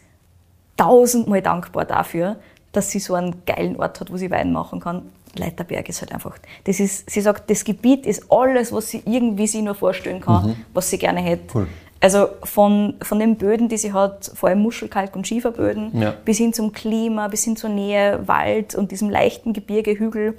tausendmal 0.78 1.42
dankbar 1.42 1.84
dafür, 1.84 2.36
dass 2.72 2.90
sie 2.90 2.98
so 2.98 3.14
einen 3.14 3.44
geilen 3.44 3.76
Ort 3.76 4.00
hat, 4.00 4.10
wo 4.10 4.16
sie 4.16 4.30
Wein 4.30 4.52
machen 4.52 4.80
kann. 4.80 5.02
Leiterberg 5.38 5.88
ist 5.88 6.00
halt 6.00 6.12
einfach. 6.12 6.38
Das 6.64 6.80
ist, 6.80 7.08
sie 7.10 7.20
sagt, 7.20 7.50
das 7.50 7.64
Gebiet 7.64 8.06
ist 8.06 8.30
alles, 8.30 8.72
was 8.72 8.90
sie 8.90 9.02
irgendwie 9.04 9.46
sich 9.46 9.62
nur 9.62 9.74
vorstellen 9.74 10.20
kann, 10.20 10.48
mhm. 10.48 10.56
was 10.72 10.90
sie 10.90 10.98
gerne 10.98 11.20
hätte. 11.20 11.44
Cool. 11.54 11.66
Also 12.00 12.28
von, 12.42 12.96
von 13.00 13.18
den 13.18 13.36
Böden, 13.36 13.68
die 13.68 13.78
sie 13.78 13.94
hat, 13.94 14.30
vor 14.34 14.50
allem 14.50 14.60
Muschelkalk- 14.60 15.16
und 15.16 15.26
Schieferböden, 15.26 15.98
ja. 15.98 16.14
bis 16.24 16.36
hin 16.36 16.52
zum 16.52 16.72
Klima, 16.72 17.28
bis 17.28 17.44
hin 17.44 17.56
zur 17.56 17.70
Nähe 17.70 18.20
Wald 18.26 18.74
und 18.74 18.90
diesem 18.90 19.08
leichten 19.08 19.54
Gebirge, 19.54 19.98
Hügel 19.98 20.36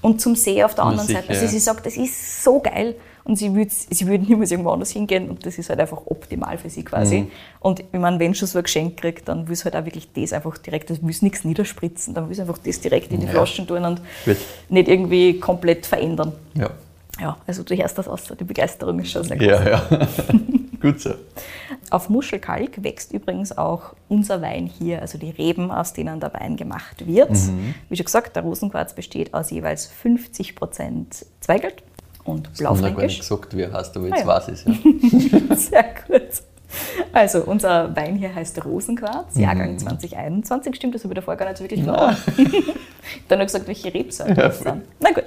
und 0.00 0.20
zum 0.20 0.36
See 0.36 0.62
auf 0.62 0.76
der 0.76 0.84
anderen 0.84 1.08
Seite. 1.08 1.30
Also 1.30 1.46
sie 1.48 1.58
sagt, 1.58 1.86
das 1.86 1.96
ist 1.96 2.44
so 2.44 2.60
geil 2.60 2.94
und 3.28 3.36
sie 3.36 3.54
würde 3.54 3.70
sie 3.70 4.06
würd 4.06 4.22
niemals 4.28 4.50
irgendwo 4.50 4.70
anders 4.70 4.90
hingehen 4.90 5.28
und 5.28 5.46
das 5.46 5.58
ist 5.58 5.68
halt 5.68 5.78
einfach 5.78 6.00
optimal 6.06 6.58
für 6.58 6.70
sie 6.70 6.82
quasi. 6.82 7.20
Mhm. 7.20 7.30
Und 7.60 7.80
ich 7.80 7.92
meine, 7.92 8.18
wenn 8.18 8.34
schon 8.34 8.48
so 8.48 8.58
ein 8.58 8.64
Geschenk 8.64 8.96
kriegt, 8.96 9.28
dann 9.28 9.46
will 9.48 9.54
sie 9.54 9.64
halt 9.64 9.76
auch 9.76 9.84
wirklich 9.84 10.10
das 10.12 10.32
einfach 10.32 10.56
direkt, 10.58 10.90
das 10.90 11.02
will 11.02 11.14
nichts 11.20 11.44
niederspritzen, 11.44 12.14
dann 12.14 12.28
will 12.28 12.34
sie 12.34 12.40
einfach 12.40 12.58
das 12.58 12.80
direkt 12.80 13.12
in 13.12 13.20
die 13.20 13.26
ja. 13.26 13.32
Flaschen 13.32 13.66
tun 13.66 13.84
und 13.84 14.00
Gut. 14.24 14.36
nicht 14.70 14.88
irgendwie 14.88 15.38
komplett 15.38 15.86
verändern. 15.86 16.32
Ja. 16.54 16.70
Ja, 17.20 17.36
also 17.46 17.64
du 17.64 17.76
hörst 17.76 17.98
das 17.98 18.06
aus, 18.06 18.24
die 18.38 18.44
Begeisterung 18.44 19.00
ist 19.00 19.10
schon 19.10 19.24
sehr 19.24 19.36
groß. 19.36 19.48
Ja, 19.48 19.68
ja. 19.68 19.88
Gut 20.80 21.00
so. 21.00 21.14
Auf 21.90 22.08
Muschelkalk 22.08 22.84
wächst 22.84 23.12
übrigens 23.12 23.58
auch 23.58 23.94
unser 24.08 24.40
Wein 24.40 24.66
hier, 24.66 25.02
also 25.02 25.18
die 25.18 25.30
Reben, 25.30 25.72
aus 25.72 25.92
denen 25.92 26.20
der 26.20 26.32
Wein 26.32 26.56
gemacht 26.56 27.04
wird. 27.04 27.30
Mhm. 27.30 27.74
Wie 27.88 27.96
schon 27.96 28.04
gesagt, 28.04 28.36
der 28.36 28.44
Rosenquarz 28.44 28.94
besteht 28.94 29.34
aus 29.34 29.50
jeweils 29.50 29.90
50% 29.90 31.24
Zweigelt 31.40 31.82
und 32.24 32.52
Blaufränkisch. 32.54 32.88
Ich 32.88 32.94
habe 32.94 33.06
nicht 33.06 33.20
gesagt, 33.20 33.56
wie 33.56 33.62
er 33.62 33.72
heißt, 33.72 33.96
aber 33.96 34.06
jetzt 34.06 34.16
ah, 34.16 34.20
ja. 34.20 34.26
weiß 34.26 34.48
ich 34.48 34.54
es. 34.54 35.30
Ja. 35.48 35.56
Sehr 35.56 35.94
gut. 36.06 36.42
Also, 37.12 37.42
unser 37.44 37.96
Wein 37.96 38.16
hier 38.16 38.34
heißt 38.34 38.62
Rosenquarz, 38.64 39.36
mhm. 39.36 39.42
Jahrgang 39.42 39.78
2021. 39.78 40.76
Stimmt, 40.76 40.94
das 40.94 41.04
habe 41.04 41.14
ich 41.14 41.16
davor 41.16 41.36
gar 41.36 41.48
nicht 41.48 41.60
wirklich 41.60 41.82
klar. 41.82 42.16
Dann 43.28 43.38
habe 43.38 43.42
ich 43.42 43.52
gesagt, 43.52 43.66
welche 43.66 43.92
Rebsorten 43.92 44.36
ja, 44.36 44.48
das 44.48 44.60
sind. 44.60 44.82
Na 45.00 45.10
gut. 45.10 45.24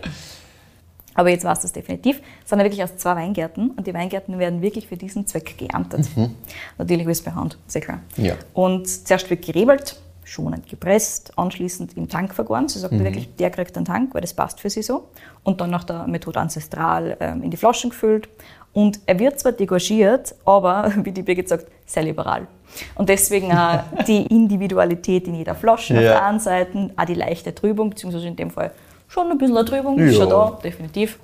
Aber 1.13 1.30
jetzt 1.30 1.43
war 1.43 1.54
es 1.54 1.60
das 1.60 1.73
definitiv. 1.73 2.21
Es 2.43 2.49
sind 2.49 2.60
ja 2.60 2.65
wirklich 2.65 2.84
aus 2.84 2.95
zwei 2.95 3.15
Weingärten 3.15 3.71
und 3.71 3.86
die 3.86 3.93
Weingärten 3.93 4.39
werden 4.39 4.62
wirklich 4.62 4.88
für 4.88 4.97
diesen 4.97 5.27
Zweck 5.27 5.58
geerntet. 5.58 6.08
Mhm. 6.15 6.36
Natürlich 6.77 7.06
ist 7.08 7.17
es 7.19 7.23
per 7.23 7.36
Hand, 7.36 7.58
sehr 7.67 7.82
klar. 7.82 7.99
Ja. 8.17 8.36
Und 8.54 8.88
zuerst 8.88 9.30
wird 9.30 9.45
gerebelt, 9.45 9.99
schonend 10.32 10.70
gepresst, 10.70 11.38
anschließend 11.38 11.98
im 11.98 12.08
Tank 12.08 12.34
vergoren. 12.34 12.70
Sie 12.70 12.80
sagt 12.80 12.94
mhm. 12.94 13.04
wirklich, 13.04 13.36
der 13.36 13.50
kriegt 13.50 13.76
einen 13.76 13.86
Tank, 13.86 14.13
weil 14.13 14.22
das 14.22 14.34
passt 14.34 14.62
für 14.62 14.70
sie 14.70 14.82
so. 14.82 15.10
Und 15.44 15.60
dann 15.60 15.70
nach 15.70 15.84
der 15.84 16.08
Methode 16.08 16.39
ancestral 16.39 17.17
ähm, 17.20 17.44
in 17.44 17.52
die 17.52 17.58
Flaschen 17.58 17.89
gefüllt. 17.89 18.30
Und 18.72 19.02
er 19.06 19.20
wird 19.20 19.39
zwar 19.41 19.52
degorgiert, 19.52 20.34
aber, 20.46 20.94
wie 21.04 21.12
die 21.12 21.22
Birgit 21.22 21.50
sagt, 21.50 21.67
sehr 21.86 22.04
liberal. 22.04 22.48
Und 22.96 23.10
deswegen 23.10 23.52
auch 23.52 23.84
die 24.08 24.26
Individualität 24.28 25.28
in 25.28 25.36
jeder 25.36 25.54
Flasche 25.54 25.96
ja. 25.96 26.00
auf 26.00 26.06
der 26.06 26.26
einen 26.26 26.39
Seite, 26.39 26.89
auch 26.96 27.06
die 27.06 27.13
leichte 27.13 27.54
Trübung, 27.54 27.89
beziehungsweise 27.89 28.28
in 28.28 28.38
dem 28.38 28.52
Fall 28.52 28.72
schon 29.10 29.30
ein 29.30 29.38
bisschen 29.38 29.58
eine 29.58 29.65
Trübung, 29.65 30.00
ja. 30.00 30.06
ist 30.06 30.15
schon 30.15 30.30
da, 30.30 30.58
definitiv. 30.63 31.20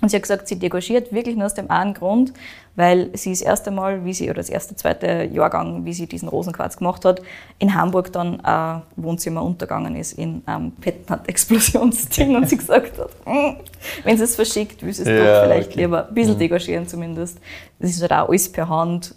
Und 0.00 0.10
sie 0.10 0.16
hat 0.16 0.22
gesagt, 0.22 0.48
sie 0.48 0.58
degorgiert 0.58 1.12
wirklich 1.12 1.36
nur 1.36 1.46
aus 1.46 1.54
dem 1.54 1.70
einen 1.70 1.92
Grund, 1.94 2.32
weil 2.76 3.10
sie 3.14 3.30
das 3.30 3.40
erste 3.40 3.70
Mal, 3.72 4.04
wie 4.04 4.14
sie, 4.14 4.26
oder 4.26 4.34
das 4.34 4.48
erste, 4.48 4.76
zweite 4.76 5.28
Jahrgang, 5.32 5.84
wie 5.84 5.92
sie 5.92 6.06
diesen 6.06 6.28
Rosenquarz 6.28 6.76
gemacht 6.76 7.04
hat, 7.04 7.20
in 7.58 7.74
Hamburg 7.74 8.12
dann 8.12 8.40
ein 8.40 8.82
Wohnzimmer 8.96 9.42
untergegangen 9.42 9.96
ist 9.96 10.12
in 10.12 10.42
einem 10.46 10.70
Petnat-Explosionsding 10.72 12.36
und 12.36 12.48
sie 12.48 12.56
gesagt 12.58 12.98
hat, 12.98 13.10
hm, 13.24 13.56
wenn 14.04 14.16
sie 14.16 14.24
es 14.24 14.36
verschickt, 14.36 14.82
will 14.84 14.92
sie 14.92 15.02
es 15.02 15.08
ja, 15.08 15.16
doch 15.16 15.46
vielleicht 15.46 15.70
okay. 15.70 15.80
lieber 15.80 16.06
ein 16.06 16.14
bisschen 16.14 16.34
mhm. 16.34 16.38
degorgieren 16.38 16.86
zumindest. 16.86 17.38
Das 17.80 17.90
ist 17.90 18.00
halt 18.00 18.12
auch 18.12 18.28
alles 18.28 18.50
per 18.50 18.68
Hand, 18.68 19.14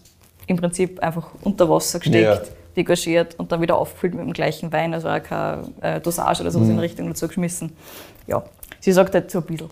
im 0.48 0.58
Prinzip 0.58 1.00
einfach 1.00 1.30
unter 1.44 1.70
Wasser 1.70 2.00
gesteckt. 2.00 2.48
Ja 2.48 2.52
degorgiert 2.76 3.36
und 3.38 3.52
dann 3.52 3.62
wieder 3.62 3.78
aufgefüllt 3.78 4.14
mit 4.14 4.24
dem 4.24 4.32
gleichen 4.32 4.72
Wein, 4.72 4.94
also 4.94 5.10
auch 5.10 5.22
keine 5.22 5.64
äh, 5.82 6.00
Dosage 6.00 6.42
oder 6.42 6.52
sowas 6.52 6.68
mhm. 6.68 6.76
in 6.76 6.80
Richtung 6.80 7.08
dazu 7.08 7.28
geschmissen. 7.28 7.74
Ja, 8.28 8.44
sie 8.80 8.92
sagt 8.92 9.14
halt 9.14 9.30
so 9.30 9.40
ein 9.40 9.46
bisschen. 9.46 9.70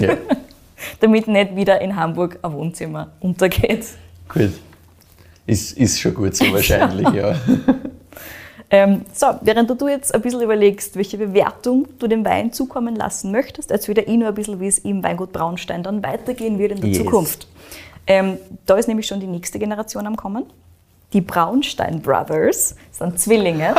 Ja. 0.00 0.16
Damit 1.00 1.26
nicht 1.26 1.56
wieder 1.56 1.80
in 1.80 1.96
Hamburg 1.96 2.38
ein 2.42 2.52
Wohnzimmer 2.52 3.12
untergeht. 3.20 3.86
Gut. 4.28 4.52
Ist, 5.46 5.76
ist 5.76 6.00
schon 6.00 6.14
gut 6.14 6.34
so 6.34 6.44
wahrscheinlich, 6.52 7.08
ja. 7.10 7.34
Ähm, 8.68 9.02
so, 9.12 9.26
während 9.42 9.80
du 9.80 9.88
jetzt 9.88 10.12
ein 10.12 10.20
bisschen 10.22 10.40
überlegst, 10.40 10.96
welche 10.96 11.18
Bewertung 11.18 11.86
du 12.00 12.08
dem 12.08 12.24
Wein 12.24 12.52
zukommen 12.52 12.96
lassen 12.96 13.30
möchtest, 13.30 13.70
erzähle 13.70 14.02
ich 14.02 14.16
nur 14.16 14.28
ein 14.28 14.34
bisschen, 14.34 14.58
wie 14.58 14.66
es 14.66 14.80
im 14.80 15.04
Weingut 15.04 15.32
Braunstein 15.32 15.84
dann 15.84 16.02
weitergehen 16.02 16.58
wird 16.58 16.72
in 16.72 16.80
der 16.80 16.90
yes. 16.90 16.98
Zukunft. 16.98 17.46
Ähm, 18.08 18.38
da 18.66 18.74
ist 18.76 18.88
nämlich 18.88 19.06
schon 19.06 19.20
die 19.20 19.28
nächste 19.28 19.60
Generation 19.60 20.06
am 20.06 20.16
Kommen. 20.16 20.46
Die 21.12 21.20
Braunstein 21.20 22.02
Brothers 22.02 22.74
sind 22.90 23.20
Zwillinge. 23.20 23.72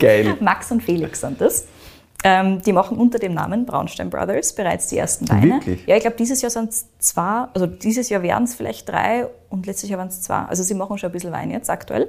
Geil. 0.00 0.36
Max 0.40 0.72
und 0.72 0.82
Felix 0.82 1.20
sind 1.20 1.40
das. 1.40 1.66
Ähm, 2.24 2.62
die 2.62 2.72
machen 2.72 2.98
unter 2.98 3.18
dem 3.18 3.34
Namen 3.34 3.66
Braunstein 3.66 4.10
Brothers 4.10 4.54
bereits 4.54 4.88
die 4.88 4.98
ersten 4.98 5.28
Weine. 5.28 5.54
Wirklich? 5.54 5.86
Ja, 5.86 5.96
ich 5.96 6.02
glaube, 6.02 6.16
dieses 6.16 6.42
Jahr 6.42 6.50
sind 6.50 6.70
es 6.70 6.86
zwei, 6.98 7.46
also 7.52 7.66
dieses 7.66 8.08
Jahr 8.08 8.22
wären 8.22 8.44
es 8.44 8.54
vielleicht 8.54 8.88
drei 8.88 9.28
und 9.50 9.66
letztes 9.66 9.90
Jahr 9.90 9.98
waren 9.98 10.08
es 10.08 10.22
zwei. 10.22 10.40
Also 10.40 10.62
sie 10.62 10.74
machen 10.74 10.98
schon 10.98 11.10
ein 11.10 11.12
bisschen 11.12 11.32
Wein 11.32 11.50
jetzt 11.50 11.70
aktuell. 11.70 12.08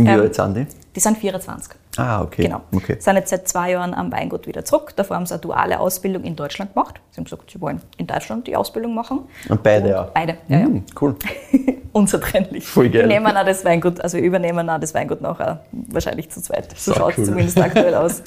Und 0.00 0.06
wie 0.06 0.10
Ähm, 0.10 0.20
alt 0.20 0.34
sind 0.34 0.56
die? 0.56 0.66
Die 0.94 1.00
sind 1.00 1.18
24. 1.18 1.74
Ah, 1.96 2.22
okay. 2.22 2.44
Genau. 2.44 2.62
okay. 2.74 2.96
Sind 2.98 3.16
jetzt 3.16 3.30
seit 3.30 3.46
zwei 3.46 3.72
Jahren 3.72 3.94
am 3.94 4.10
Weingut 4.10 4.46
wieder 4.46 4.64
zurück. 4.64 4.92
Davor 4.96 5.16
haben 5.16 5.26
sie 5.26 5.34
eine 5.34 5.40
duale 5.40 5.78
Ausbildung 5.78 6.24
in 6.24 6.34
Deutschland 6.34 6.72
gemacht. 6.74 7.00
Sie 7.10 7.18
haben 7.18 7.24
gesagt, 7.24 7.50
sie 7.50 7.60
wollen 7.60 7.80
in 7.96 8.06
Deutschland 8.06 8.46
die 8.46 8.56
Ausbildung 8.56 8.94
machen. 8.94 9.20
Und 9.48 9.62
beide 9.62 10.00
auch? 10.00 10.06
Beide, 10.10 10.38
ja. 10.48 10.58
Hm, 10.60 10.84
cool. 11.00 11.14
Unzertrennlich. 11.92 12.66
Voll 12.66 12.88
geil. 12.88 13.02
Wir 13.08 13.20
nehmen 13.20 13.36
auch 13.36 13.44
das 13.44 13.64
Weingut, 13.64 14.00
also 14.00 14.16
übernehmen 14.18 14.68
auch 14.70 14.78
das 14.80 14.94
Weingut 14.94 15.20
nachher 15.20 15.64
wahrscheinlich 15.72 16.30
zu 16.30 16.40
zweit. 16.40 16.72
So 16.78 16.92
Sau 16.92 16.98
schaut 17.00 17.12
es 17.12 17.18
cool. 17.18 17.24
zumindest 17.26 17.58
aktuell 17.60 17.94
aus. 17.96 18.22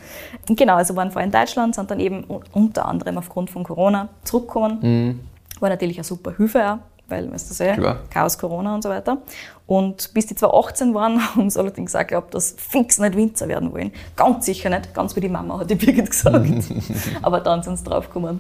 Und 0.48 0.58
genau, 0.58 0.76
also 0.76 0.96
waren 0.96 1.12
vorher 1.12 1.26
in 1.26 1.32
Deutschland, 1.32 1.76
sind 1.76 1.90
dann 1.90 2.00
eben 2.00 2.26
unter 2.54 2.86
anderem 2.86 3.18
aufgrund 3.18 3.50
von 3.50 3.64
Corona 3.64 4.10
zurückgekommen. 4.24 5.28
War 5.60 5.70
natürlich 5.70 5.98
eine 5.98 6.04
super 6.04 6.36
Hilfe 6.36 6.74
auch, 6.74 6.78
weil, 7.14 7.32
weißt 7.32 7.50
du 7.50 7.54
sehr. 7.54 7.76
Klar. 7.76 8.00
Chaos, 8.10 8.38
Corona 8.38 8.76
und 8.76 8.82
so 8.82 8.90
weiter. 8.90 9.20
Und 9.68 10.14
bis 10.14 10.26
die 10.26 10.36
2018 10.36 10.94
waren, 10.94 11.36
haben 11.36 11.50
sie 11.50 11.60
allerdings 11.60 11.96
auch 11.96 12.00
geglaubt, 12.00 12.34
dass 12.34 12.56
fix 12.58 13.00
nicht 13.00 13.16
Winzer 13.16 13.48
werden 13.48 13.72
wollen. 13.72 13.92
Ganz 14.16 14.46
sicher 14.46 14.70
nicht, 14.70 14.94
ganz 14.94 15.16
wie 15.16 15.22
die 15.22 15.30
Mama, 15.30 15.60
hat 15.60 15.70
die 15.70 15.76
Birgit 15.76 16.10
gesagt. 16.10 16.46
Aber 17.22 17.40
dann 17.40 17.64
sind 17.64 17.78
sie 17.78 17.84
draufgekommen. 17.84 18.40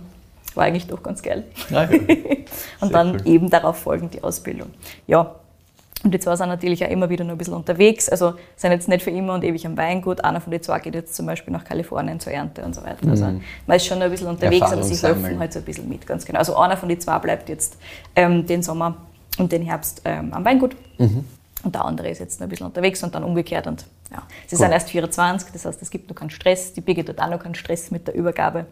War 0.55 0.65
eigentlich 0.65 0.88
doch 0.88 1.01
ganz 1.01 1.21
geil. 1.21 1.45
Ah, 1.71 1.84
ja. 1.84 1.86
Und 1.89 1.97
Sehr 2.07 2.89
dann 2.89 3.15
cool. 3.15 3.21
eben 3.26 3.49
darauf 3.49 3.78
folgend 3.78 4.13
die 4.13 4.24
Ausbildung. 4.24 4.69
Ja, 5.07 5.36
und 6.04 6.14
die 6.14 6.20
zwei 6.20 6.36
sind 6.36 6.49
natürlich 6.49 6.84
auch 6.86 6.89
immer 6.89 7.10
wieder 7.10 7.24
noch 7.24 7.32
ein 7.34 7.38
bisschen 7.38 7.54
unterwegs. 7.54 8.10
Also 8.10 8.34
sind 8.58 8.72
jetzt 8.72 8.89
nicht 8.89 9.04
für 9.04 9.10
immer 9.12 9.34
und 9.34 9.43
ewig 9.43 9.66
am 9.66 9.78
Weingut. 9.78 10.24
Einer 10.24 10.41
von 10.41 10.51
den 10.51 10.62
zwei 10.62 10.80
geht 10.80 10.95
jetzt 10.95 11.16
zum 11.16 11.26
Beispiel 11.26 11.54
nach 11.54 11.64
Kalifornien 11.64 12.20
zur 12.20 12.34
Ernte 12.34 12.62
und 12.64 12.76
so 12.76 12.84
weiter. 12.84 13.08
Also 13.10 13.26
man 13.68 13.78
ist 13.78 13.86
schon 13.86 13.99
noch 13.99 14.06
ein 14.06 14.12
bisschen 14.12 14.28
unterwegs, 14.28 14.62
aber 14.74 14.84
sie 14.84 14.93
Mhm. 14.93 15.08
Helfen 15.24 15.39
halt 15.39 15.54
so 15.54 15.60
ein 15.60 15.66
bisschen 15.66 15.89
mit, 15.89 16.06
ganz 16.06 16.26
genau. 16.26 16.39
Also 16.39 16.56
einer 16.58 16.76
von 16.78 16.89
den 16.89 16.99
zwei 16.99 17.18
bleibt 17.20 17.47
jetzt 17.49 17.78
ähm, 18.16 18.45
den 18.45 18.62
Sommer 18.64 18.95
und 19.38 19.51
den 19.51 19.62
Herbst 19.64 20.01
ähm, 20.06 20.34
am 20.34 20.43
Weingut. 20.45 20.76
Mhm. 20.97 21.24
Und 21.64 21.76
der 21.76 21.86
andere 21.86 22.09
ist 22.09 22.20
jetzt 22.20 22.39
noch 22.39 22.47
ein 22.47 22.49
bisschen 22.49 22.66
unterwegs 22.66 23.01
und 23.03 23.16
dann 23.16 23.24
umgekehrt. 23.24 23.68
Und 23.68 23.86
ja, 24.11 24.22
sie 24.47 24.57
sind 24.57 24.72
erst 24.72 24.89
24, 24.89 25.51
das 25.53 25.66
heißt, 25.66 25.82
es 25.82 25.89
gibt 25.89 26.09
noch 26.09 26.16
keinen 26.16 26.30
Stress. 26.30 26.74
Die 26.74 26.82
Birgit 26.82 27.07
hat 27.07 27.20
auch 27.20 27.30
noch 27.30 27.39
keinen 27.39 27.55
Stress 27.55 27.89
mit 27.89 28.05
der 28.05 28.16
Übergabe. 28.16 28.66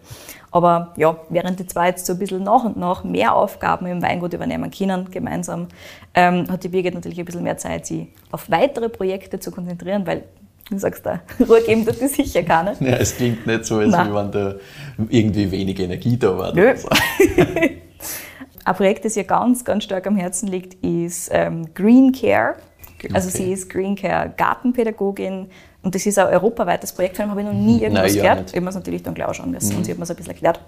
Aber 0.52 0.94
ja, 0.98 1.16
während 1.30 1.60
die 1.60 1.66
zwei 1.66 1.88
jetzt 1.88 2.06
so 2.06 2.14
ein 2.14 2.20
bisschen 2.20 2.44
nach 2.44 2.66
und 2.66 2.76
nach 2.76 3.06
mehr 3.06 3.34
Aufgaben 3.34 3.86
im 3.86 4.02
Weingut 4.02 4.34
übernehmen 4.34 4.70
können, 4.72 5.10
gemeinsam, 5.10 5.68
ähm, 6.14 6.52
hat 6.52 6.66
die 6.66 6.68
Birgit 6.68 6.94
natürlich 6.94 7.20
ein 7.20 7.26
bisschen 7.26 7.44
mehr 7.44 7.58
Zeit, 7.58 7.86
sich 7.86 8.08
auf 8.30 8.52
weitere 8.52 8.90
Projekte 8.90 9.40
zu 9.40 9.52
konzentrieren, 9.52 10.06
weil 10.06 10.26
du 10.70 10.78
sagst 10.78 11.06
da, 11.06 11.22
Ruhe 11.48 11.62
geben 11.62 11.86
tut 11.86 12.02
die 12.02 12.08
sicher 12.08 12.44
keine. 12.44 12.76
Ja, 12.82 12.98
es 12.98 13.16
klingt 13.16 13.48
nicht 13.48 13.66
so, 13.66 13.78
als 13.78 13.94
wenn 13.94 14.32
da 14.32 14.56
irgendwie 15.10 15.50
wenig 15.50 15.80
Energie 15.80 16.18
da 16.18 16.38
war. 16.38 16.54
Nö. 16.54 16.64
oder 16.64 16.78
so. 16.78 16.90
Ein 18.64 18.76
Projekt, 18.76 19.06
das 19.06 19.18
ihr 19.18 19.24
ganz, 19.24 19.66
ganz 19.66 19.86
stark 19.86 20.06
am 20.06 20.16
Herzen 20.16 20.48
liegt, 20.48 20.76
ist 20.84 21.30
ähm, 21.32 21.74
Green 21.74 22.12
Care. 22.12 22.56
Also 23.14 23.30
Okay. 23.30 23.38
sie 23.38 23.52
ist 23.54 23.70
Green 23.70 23.96
Care 23.96 24.34
Gartenpädagogin 24.38 25.50
und 25.84 25.96
das 25.96 26.06
ist 26.06 26.18
ein 26.20 26.28
europaweites 26.28 26.94
Projekt, 26.94 27.18
von 27.18 27.26
dem 27.26 27.32
habe 27.32 27.42
ich 27.42 27.48
noch 27.48 27.54
nie 27.54 27.82
irgendwas 27.82 28.08
Nein, 28.08 28.16
ja 28.16 28.22
gehört. 28.22 28.40
nicht. 28.40 28.50
Ich 28.50 28.56
habe 28.56 28.64
mir 28.64 28.70
es 28.70 28.76
natürlich 28.76 29.04
dann 29.04 29.14
gleich 29.14 29.28
anschauen 29.28 29.52
müssen 29.52 29.76
und 29.78 29.86
sie 29.86 29.92
hat 29.92 29.98
mir 29.98 30.04
es 30.04 30.10
ein 30.12 30.16
bisschen 30.16 30.34
erklärt. 30.34 30.60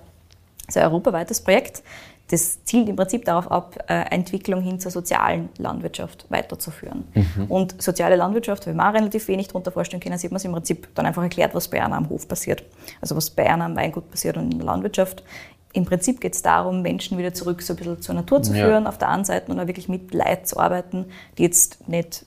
Es 0.68 0.76
ist 0.76 0.82
ein 0.82 0.88
europaweites 0.88 1.42
Projekt, 1.42 1.84
das 2.32 2.64
zielt 2.64 2.88
im 2.88 2.96
Prinzip 2.96 3.26
darauf 3.26 3.52
ab, 3.52 3.78
äh, 3.90 4.06
Entwicklung 4.10 4.62
hin 4.62 4.80
zur 4.80 4.92
sozialen 4.92 5.50
Landwirtschaft 5.58 6.26
weiterzuführen. 6.30 7.04
Und 7.50 7.82
soziale 7.82 8.16
Landwirtschaft, 8.16 8.66
wenn 8.66 8.78
man 8.78 8.88
auch 8.90 8.94
relativ 8.98 9.28
wenig 9.28 9.50
darunter 9.50 9.72
vorstellen 9.72 10.02
können, 10.02 10.18
sieht 10.18 10.32
man 10.32 10.38
es 10.38 10.46
im 10.46 10.54
Prinzip 10.54 10.88
dann 10.96 11.06
einfach 11.06 11.22
erklärt, 11.22 11.54
was 11.54 11.68
bei 11.68 11.84
einer 11.84 11.98
am 11.98 12.10
Hof 12.10 12.28
passiert. 12.28 12.64
Also 13.02 13.16
was 13.18 13.30
bei 13.30 13.48
einer 13.50 13.66
am 13.66 13.76
Weingut 13.76 14.10
passiert 14.10 14.38
und 14.38 14.52
in 14.54 14.58
der 14.58 14.66
Landwirtschaft. 14.66 15.22
Im 15.74 15.86
Prinzip 15.86 16.22
geht 16.22 16.36
es 16.36 16.42
darum, 16.44 16.82
Menschen 16.84 17.18
wieder 17.18 17.34
zurück 17.34 17.62
so 17.64 17.74
ein 17.74 17.78
bisschen 17.78 18.02
zur 18.02 18.16
Natur 18.16 18.42
zu 18.44 18.54
Ja. 18.54 18.66
führen, 18.66 18.88
auf 18.88 18.98
der 19.00 19.10
einen 19.10 19.26
Seite 19.26 19.52
und 19.52 19.60
auch 19.60 19.68
wirklich 19.68 19.90
mit 19.90 20.14
Leid 20.14 20.48
zu 20.48 20.60
arbeiten, 20.60 21.06
die 21.38 21.44
jetzt 21.44 21.88
nicht 21.90 22.26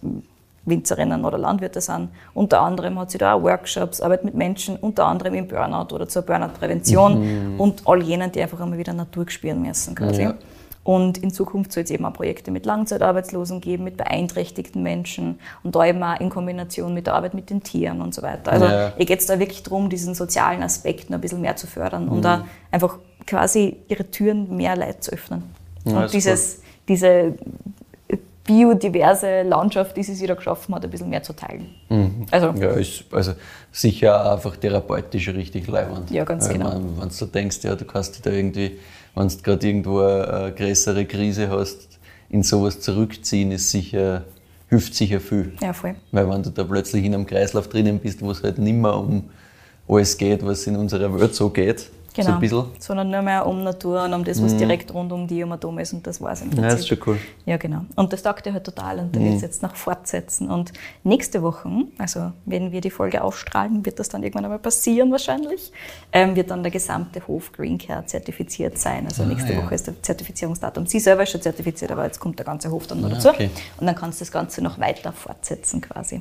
Winzerinnen 0.64 1.24
oder 1.24 1.38
Landwirte 1.38 1.80
sind. 1.80 2.08
Unter 2.34 2.60
anderem 2.60 2.98
hat 2.98 3.12
sie 3.12 3.18
da 3.18 3.34
auch 3.34 3.42
Workshops, 3.42 4.00
arbeitet 4.00 4.24
mit 4.24 4.34
Menschen, 4.34 4.76
unter 4.76 5.06
anderem 5.06 5.34
im 5.34 5.46
Burnout 5.46 5.94
oder 5.94 6.08
zur 6.08 6.22
Burnout-Prävention 6.22 7.54
und 7.56 7.82
all 7.86 8.02
jenen, 8.02 8.32
die 8.32 8.42
einfach 8.42 8.60
einmal 8.60 8.78
wieder 8.78 8.92
Natur 8.92 9.30
spüren 9.30 9.62
müssen 9.62 9.94
quasi. 9.94 10.22
Ja. 10.22 10.34
Und 10.86 11.18
in 11.18 11.32
Zukunft 11.32 11.72
soll 11.72 11.82
es 11.82 11.90
eben 11.90 12.04
auch 12.04 12.12
Projekte 12.12 12.52
mit 12.52 12.64
Langzeitarbeitslosen 12.64 13.60
geben, 13.60 13.82
mit 13.82 13.96
beeinträchtigten 13.96 14.84
Menschen 14.84 15.40
und 15.64 15.74
da 15.74 15.84
eben 15.84 16.00
auch 16.00 16.20
in 16.20 16.30
Kombination 16.30 16.94
mit 16.94 17.08
der 17.08 17.14
Arbeit 17.16 17.34
mit 17.34 17.50
den 17.50 17.60
Tieren 17.64 18.00
und 18.00 18.14
so 18.14 18.22
weiter. 18.22 18.52
Also 18.52 18.66
Ja. 18.66 18.92
ihr 18.96 19.04
geht 19.04 19.18
es 19.18 19.26
da 19.26 19.36
wirklich 19.40 19.64
darum, 19.64 19.90
diesen 19.90 20.14
sozialen 20.14 20.62
Aspekt 20.62 21.10
noch 21.10 21.18
ein 21.18 21.20
bisschen 21.20 21.40
mehr 21.40 21.56
zu 21.56 21.66
fördern 21.66 22.04
Mhm. 22.06 22.12
und 22.12 22.22
da 22.22 22.46
einfach 22.70 22.98
quasi 23.26 23.78
ihre 23.88 24.08
Türen 24.08 24.54
mehr 24.56 24.76
Leid 24.76 25.02
zu 25.02 25.10
öffnen. 25.10 25.42
Ja, 25.84 26.02
und 26.04 26.12
dieses, 26.12 26.60
diese 26.86 27.34
biodiverse 28.44 29.42
Landschaft, 29.42 29.96
die 29.96 30.04
sie 30.04 30.14
sich 30.14 30.28
da 30.28 30.34
geschaffen 30.34 30.72
hat, 30.74 30.84
ein 30.84 30.90
bisschen 30.90 31.10
mehr 31.10 31.22
zu 31.24 31.32
teilen. 31.32 31.74
Also 32.30 32.50
Ja, 32.60 32.70
ist 32.70 33.04
also 33.10 33.32
sicher 33.72 34.32
einfach 34.32 34.56
therapeutisch 34.56 35.28
richtig 35.30 35.66
leibend. 35.66 36.12
Ja, 36.12 36.22
ganz 36.24 36.48
genau. 36.48 36.66
man- 36.68 37.00
Wenn 37.00 37.08
du 37.08 37.26
denkst, 37.26 37.58
ja, 37.64 37.74
du 37.74 37.84
kannst 37.84 38.14
dich 38.14 38.22
da 38.22 38.30
irgendwie, 38.30 38.78
wenn 39.16 39.28
du 39.28 39.36
gerade 39.42 39.66
irgendwo 39.66 40.00
eine 40.00 40.52
größere 40.52 41.06
Krise 41.06 41.48
hast, 41.50 41.98
in 42.28 42.42
sowas 42.42 42.80
zurückziehen, 42.80 43.50
ist 43.50 43.70
sicher, 43.70 44.24
hilft 44.68 44.94
sicher 44.94 45.20
viel. 45.20 45.52
ja, 45.60 45.72
voll. 45.72 45.94
Weil 46.12 46.28
wenn 46.28 46.42
du 46.42 46.50
da 46.50 46.64
plötzlich 46.64 47.04
in 47.04 47.14
einem 47.14 47.26
Kreislauf 47.26 47.68
drinnen 47.68 47.98
bist, 47.98 48.20
wo 48.20 48.30
es 48.30 48.42
halt 48.42 48.58
nicht 48.58 48.74
mehr 48.74 48.94
um 48.94 49.24
alles 49.88 50.18
geht, 50.18 50.44
was 50.44 50.66
in 50.66 50.76
unserer 50.76 51.18
Welt 51.18 51.34
so 51.34 51.48
geht, 51.48 51.90
so 52.16 52.22
Genau. 52.28 52.34
ein 52.36 52.40
bisschen. 52.40 52.64
Sondern 52.78 53.10
nur 53.10 53.22
mehr 53.22 53.46
um 53.46 53.62
Natur 53.62 54.02
und 54.04 54.12
um 54.14 54.24
das, 54.24 54.42
was 54.42 54.56
direkt 54.56 54.92
rund 54.94 55.12
um 55.12 55.26
die 55.26 55.42
um 55.42 55.52
Atom 55.52 55.78
ist 55.78 55.92
und 55.92 56.06
das 56.06 56.20
war 56.20 56.32
es 56.32 56.40
im 56.42 56.48
Ja, 56.50 56.54
Prinzip. 56.54 56.70
das 56.70 56.80
ist 56.80 56.88
schon 56.88 56.98
cool. 57.06 57.18
Ja, 57.44 57.56
genau. 57.56 57.82
Und 57.94 58.12
das 58.12 58.22
taugt 58.22 58.46
ihr 58.46 58.52
halt 58.52 58.64
total 58.64 58.98
und 58.98 59.14
da 59.14 59.20
wird 59.20 59.34
es 59.34 59.42
jetzt 59.42 59.62
noch 59.62 59.74
fortsetzen. 59.76 60.50
Und 60.50 60.72
nächste 61.04 61.42
Woche, 61.42 61.68
also 61.98 62.32
wenn 62.44 62.72
wir 62.72 62.80
die 62.80 62.90
Folge 62.90 63.22
ausstrahlen, 63.22 63.84
wird 63.84 63.98
das 63.98 64.08
dann 64.08 64.22
irgendwann 64.22 64.44
einmal 64.44 64.58
passieren 64.58 65.10
wahrscheinlich, 65.12 65.72
ähm, 66.12 66.34
wird 66.36 66.50
dann 66.50 66.62
der 66.62 66.72
gesamte 66.72 67.26
Hof 67.26 67.52
Green 67.52 67.78
Care 67.78 68.04
zertifiziert 68.06 68.78
sein. 68.78 69.06
Also 69.06 69.24
nächste 69.24 69.52
ja. 69.52 69.62
Woche 69.64 69.74
ist 69.74 69.86
der 69.86 70.02
Zertifizierungsdatum. 70.02 70.86
Sie 70.86 71.00
selber 71.00 71.22
ist 71.24 71.30
schon 71.30 71.42
zertifiziert, 71.42 71.90
aber 71.92 72.04
jetzt 72.04 72.18
kommt 72.20 72.38
der 72.38 72.46
ganze 72.46 72.70
Hof 72.70 72.86
dann 72.86 73.00
noch 73.00 73.10
Ah, 73.10 73.14
dazu. 73.14 73.28
okay. 73.28 73.50
Und 73.78 73.86
dann 73.86 73.94
kannst 73.94 74.20
du 74.20 74.24
das 74.24 74.32
Ganze 74.32 74.62
noch 74.62 74.78
weiter 74.78 75.12
fortsetzen 75.12 75.80
quasi. 75.80 76.20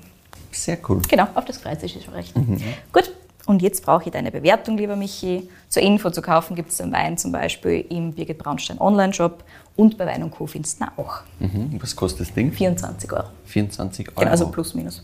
Sehr 0.52 0.78
cool. 0.88 1.02
Genau, 1.10 1.28
auf 1.36 1.46
das 1.46 1.58
freut 1.58 1.82
sich 1.82 2.02
schon 2.04 2.14
recht. 2.14 2.36
Mhm. 2.38 2.62
Gut, 2.94 3.12
und 3.46 3.62
jetzt 3.62 3.84
brauche 3.86 4.06
ich 4.06 4.12
deine 4.12 4.32
Bewertung, 4.32 4.78
lieber 4.78 4.96
Michi. 4.96 5.50
Zur 5.70 5.84
Info 5.84 6.10
zu 6.10 6.22
kaufen 6.22 6.56
gibt 6.56 6.72
es 6.72 6.78
den 6.78 6.92
Wein 6.92 7.18
zum 7.18 7.32
Beispiel 7.32 7.86
im 7.90 8.14
Birgit 8.14 8.40
Braunstein 8.40 8.80
Online-Shop 8.80 9.44
und 9.76 9.98
bei 9.98 10.06
Wein 10.08 10.24
und 10.24 10.32
Co. 10.32 10.48
findest 10.48 10.82
du 10.82 10.86
auch. 10.98 11.22
Mhm. 11.40 11.78
Was 11.80 11.96
kostet 11.96 12.28
das 12.28 12.34
Ding? 12.34 12.52
24 12.52 13.12
Euro. 13.12 13.28
24 13.46 14.08
Euro. 14.10 14.20
Genau, 14.20 14.32
also 14.32 14.48
plus 14.50 14.74
minus. 14.74 15.04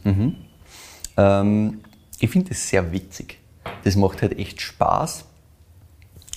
Ähm, 1.18 1.82
ich 2.20 2.30
finde 2.30 2.50
das 2.50 2.68
sehr 2.68 2.92
witzig. 2.92 3.38
Das 3.84 3.96
macht 3.96 4.22
halt 4.22 4.38
echt 4.40 4.62
Spaß. 4.62 5.26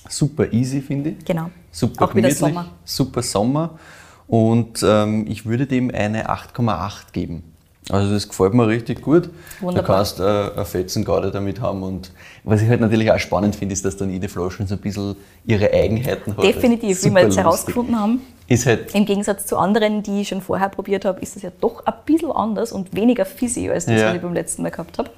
Super 0.08 0.52
easy, 0.52 0.82
finde 0.82 1.10
ich. 1.10 1.24
Genau. 1.24 1.50
Super 1.70 2.04
Auch 2.04 2.14
wieder 2.14 2.30
Sommer. 2.30 2.66
Super 2.84 3.22
Sommer. 3.22 3.78
Und 4.26 4.82
ähm, 4.82 5.26
ich 5.26 5.46
würde 5.46 5.66
dem 5.66 5.90
eine 5.90 6.28
8,8 6.28 7.12
geben. 7.12 7.53
Also 7.90 8.12
das 8.12 8.28
gefällt 8.28 8.54
mir 8.54 8.66
richtig 8.66 9.02
gut. 9.02 9.28
Wunderbar. 9.60 9.82
Du 9.82 9.86
kannst 9.86 10.20
äh, 10.20 10.22
eine 10.56 10.64
Fetzengarde 10.64 11.30
damit 11.30 11.60
haben. 11.60 11.82
Und 11.82 12.12
was 12.42 12.62
ich 12.62 12.68
halt 12.68 12.80
natürlich 12.80 13.10
auch 13.12 13.18
spannend 13.18 13.56
finde, 13.56 13.74
ist, 13.74 13.84
dass 13.84 13.96
dann 13.96 14.10
jede 14.10 14.28
Flasche 14.28 14.66
so 14.66 14.74
ein 14.74 14.80
bisschen 14.80 15.16
ihre 15.44 15.70
Eigenheiten 15.70 16.34
hat. 16.36 16.42
Definitiv, 16.42 17.04
wie 17.04 17.10
wir 17.10 17.18
jetzt 17.18 17.26
lustig. 17.26 17.44
herausgefunden 17.44 18.00
haben. 18.00 18.20
Ist 18.46 18.66
halt, 18.66 18.94
Im 18.94 19.04
Gegensatz 19.06 19.46
zu 19.46 19.56
anderen, 19.56 20.02
die 20.02 20.22
ich 20.22 20.28
schon 20.28 20.40
vorher 20.42 20.68
probiert 20.68 21.04
habe, 21.04 21.20
ist 21.20 21.36
das 21.36 21.42
ja 21.42 21.50
doch 21.60 21.84
ein 21.86 21.94
bisschen 22.04 22.30
anders 22.30 22.72
und 22.72 22.94
weniger 22.94 23.24
fizzy, 23.24 23.70
als 23.70 23.86
das, 23.86 24.00
Ja. 24.00 24.08
was 24.08 24.16
ich 24.16 24.22
beim 24.22 24.34
letzten 24.34 24.62
Mal 24.62 24.70
gehabt 24.70 24.98
habe. 24.98 25.10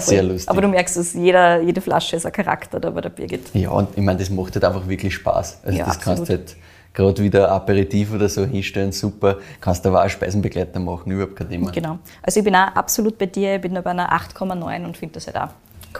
Sehr 0.00 0.22
lustig. 0.22 0.48
Aber 0.48 0.60
du 0.60 0.68
merkst, 0.68 0.96
dass 0.96 1.12
jeder, 1.14 1.60
jede 1.60 1.80
Flasche 1.80 2.16
ist 2.16 2.24
ein 2.26 2.32
Charakter 2.32 2.80
da 2.80 2.90
bei 2.90 3.00
der 3.00 3.10
Birgit. 3.10 3.54
ja, 3.54 3.70
und 3.70 3.88
ich 3.96 4.02
meine, 4.02 4.18
das 4.18 4.30
macht 4.30 4.54
halt 4.54 4.64
einfach 4.64 4.86
wirklich 4.88 5.14
Spaß. 5.14 5.60
Also 5.64 5.78
Ja, 5.78 5.84
das 5.86 6.00
kannst 6.00 6.22
absolut. 6.22 6.28
du 6.28 6.32
halt 6.52 6.56
gerade 6.94 7.22
wieder 7.22 7.50
Aperitif 7.50 8.12
oder 8.12 8.28
so 8.28 8.44
hinstellen, 8.44 8.92
super. 8.92 9.38
Kannst 9.60 9.86
aber 9.86 10.04
auch 10.04 10.08
Speisenbegleiter 10.08 10.78
machen, 10.80 11.10
überhaupt 11.12 11.36
kein 11.36 11.48
Thema. 11.48 11.70
Genau. 11.70 11.98
Also 12.22 12.40
ich 12.40 12.44
bin 12.44 12.54
auch 12.54 12.74
absolut 12.74 13.16
bei 13.18 13.26
dir, 13.26 13.56
ich 13.56 13.60
bin 13.60 13.74
da 13.74 13.80
bei 13.80 13.90
einer 13.90 14.10
8,9 14.12 14.84
und 14.84 14.96
finde 14.96 15.14
das 15.14 15.26
halt 15.26 15.36
auch 15.36 15.48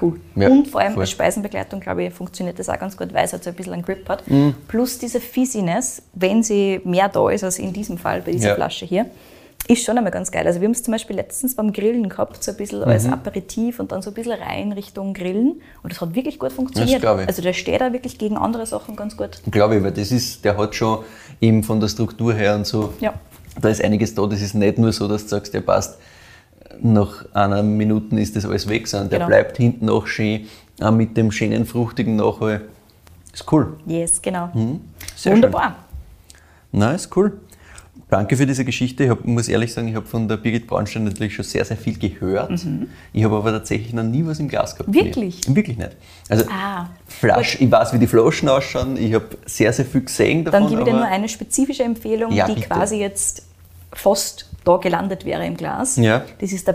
cool. 0.01 0.18
Ja, 0.36 0.49
und 0.49 0.68
vor 0.68 0.80
allem 0.80 0.93
voll. 0.95 1.03
als 1.03 1.11
Speisenbegleitung, 1.11 1.80
glaube 1.80 2.05
ich, 2.05 2.12
funktioniert 2.14 2.59
das 2.59 2.68
auch 2.70 2.78
ganz 2.78 2.97
gut, 2.97 3.12
weil 3.12 3.24
es 3.26 3.32
halt 3.32 3.45
so 3.45 3.51
ein 3.51 3.57
bisschen 3.57 3.74
einen 3.74 3.82
Grip 3.82 4.09
hat. 4.09 4.26
Mhm. 4.30 4.55
Plus 4.68 4.99
diese 4.99 5.20
Fizziness, 5.20 6.03
wenn 6.14 6.43
sie 6.43 6.80
mehr 6.84 7.09
da 7.09 7.28
ist 7.30 7.45
als 7.45 7.59
in 7.59 7.72
diesem 7.72 7.99
Fall 7.99 8.22
bei 8.22 8.32
dieser 8.32 8.49
Ja. 8.51 8.55
Flasche 8.55 8.86
hier, 8.86 9.07
ist 9.69 9.85
schon 9.85 9.97
einmal 9.97 10.13
ganz 10.13 10.31
geil. 10.31 10.47
Also 10.47 10.61
wir 10.61 10.67
haben 10.67 10.73
es 10.73 10.83
zum 10.83 10.93
Beispiel 10.93 11.17
letztens 11.17 11.55
beim 11.55 11.73
Grillen 11.73 12.09
gehabt, 12.09 12.43
so 12.43 12.51
ein 12.51 12.57
bisschen 12.57 12.83
als 12.83 13.05
Mhm. 13.07 13.13
Aperitif 13.13 13.79
und 13.81 13.93
dann 13.93 14.03
so 14.03 14.11
ein 14.11 14.15
bisschen 14.15 14.33
rein 14.33 14.73
Richtung 14.73 15.15
Grillen. 15.15 15.63
Und 15.83 15.93
das 15.93 16.01
hat 16.01 16.15
wirklich 16.15 16.39
gut 16.39 16.53
funktioniert. 16.53 17.01
glaube 17.01 17.23
ich. 17.23 17.29
Also 17.29 17.43
der 17.43 17.53
steht 17.53 17.81
da 17.81 17.93
wirklich 17.93 18.19
gegen 18.19 18.37
andere 18.37 18.67
Sachen 18.67 18.97
ganz 18.97 19.17
gut. 19.17 19.41
Glaube 19.51 19.77
ich, 19.77 19.83
weil 19.83 19.93
das 19.93 20.11
ist, 20.11 20.45
der 20.45 20.57
hat 20.59 20.75
schon 20.75 20.99
eben 21.41 21.63
von 21.63 21.81
der 21.81 21.89
Struktur 21.89 22.35
her 22.35 22.55
und 22.57 22.67
so, 22.67 22.93
Ja. 23.01 23.15
da 23.61 23.69
ist 23.69 23.83
einiges 23.83 24.15
da. 24.15 24.27
Das 24.27 24.43
ist 24.43 24.55
nicht 24.55 24.79
nur 24.79 24.93
so, 24.93 25.07
dass 25.09 25.23
du 25.23 25.29
sagst, 25.29 25.55
der 25.55 25.61
passt, 25.61 25.97
nach 26.81 27.25
einer 27.33 27.63
Minute 27.63 28.19
ist 28.19 28.35
das 28.35 28.45
alles 28.45 28.69
weg, 28.69 28.89
sondern 28.89 29.11
der 29.11 29.19
Genau. 29.21 29.29
bleibt 29.29 29.57
hinten 29.59 29.87
noch 29.87 30.07
schön, 30.07 30.47
auch 30.81 30.91
mit 30.91 31.17
dem 31.17 31.31
schönen, 31.31 31.67
fruchtigen 31.67 32.17
Nachhall. 32.17 32.63
Ist 33.33 33.51
cool. 33.53 33.75
Yes, 33.87 34.21
genau. 34.21 34.49
Mhm. 34.55 34.81
Sehr 35.15 35.33
Wunderbar. 35.33 35.77
Nein, 36.73 36.95
ist 36.97 37.15
cool. 37.17 37.41
Danke 38.13 38.37
für 38.37 38.45
diese 38.47 38.67
Geschichte. 38.67 39.05
Ich 39.05 39.11
hab, 39.11 39.25
muss 39.25 39.49
ehrlich 39.49 39.73
sagen, 39.73 39.89
ich 39.89 39.95
habe 39.95 40.05
von 40.05 40.29
der 40.29 40.37
Birgit 40.37 40.67
Braunstein 40.67 41.05
natürlich 41.05 41.35
schon 41.35 41.47
sehr, 41.47 41.65
sehr 41.65 41.79
viel 41.79 41.99
gehört. 41.99 42.53
Ich 43.15 43.25
habe 43.25 43.37
aber 43.37 43.53
tatsächlich 43.53 43.95
noch 43.95 44.03
nie 44.03 44.23
was 44.27 44.39
im 44.39 44.49
Glas 44.49 44.77
gehabt. 44.77 44.95
ihr. 44.95 45.01
Mhm. 45.03 45.07
Wirklich? 45.07 45.41
Wirklich 45.49 45.79
nicht. 45.79 45.97
Also 46.29 46.45
Ah. 46.51 46.91
Flasch, 47.07 47.57
ich 47.59 47.71
weiß, 47.71 47.95
wie 47.95 47.99
die 47.99 48.07
Flaschen 48.07 48.51
ausschauen. 48.51 48.99
Ich 48.99 49.15
habe 49.15 49.25
sehr, 49.47 49.73
sehr 49.73 49.87
viel 49.87 50.03
gesehen 50.03 50.45
davon. 50.45 50.61
Dann 50.61 50.69
gebe 50.69 50.83
ich 50.83 50.87
dir 50.89 50.93
nur 50.93 51.07
eine 51.07 51.27
spezifische 51.27 51.85
Empfehlung, 51.85 52.33
Ja, 52.33 52.47
die 52.47 52.55
bitte. 52.55 52.67
quasi 52.67 52.97
jetzt 52.99 53.45
fast 53.95 54.51
da 54.65 54.77
gelandet 54.77 55.25
wäre 55.25 55.47
im 55.47 55.57
Glas. 55.57 55.97
Ja. 55.97 56.19
Mhm. 56.19 56.23
Das 56.41 56.53
ist 56.53 56.67
der 56.67 56.75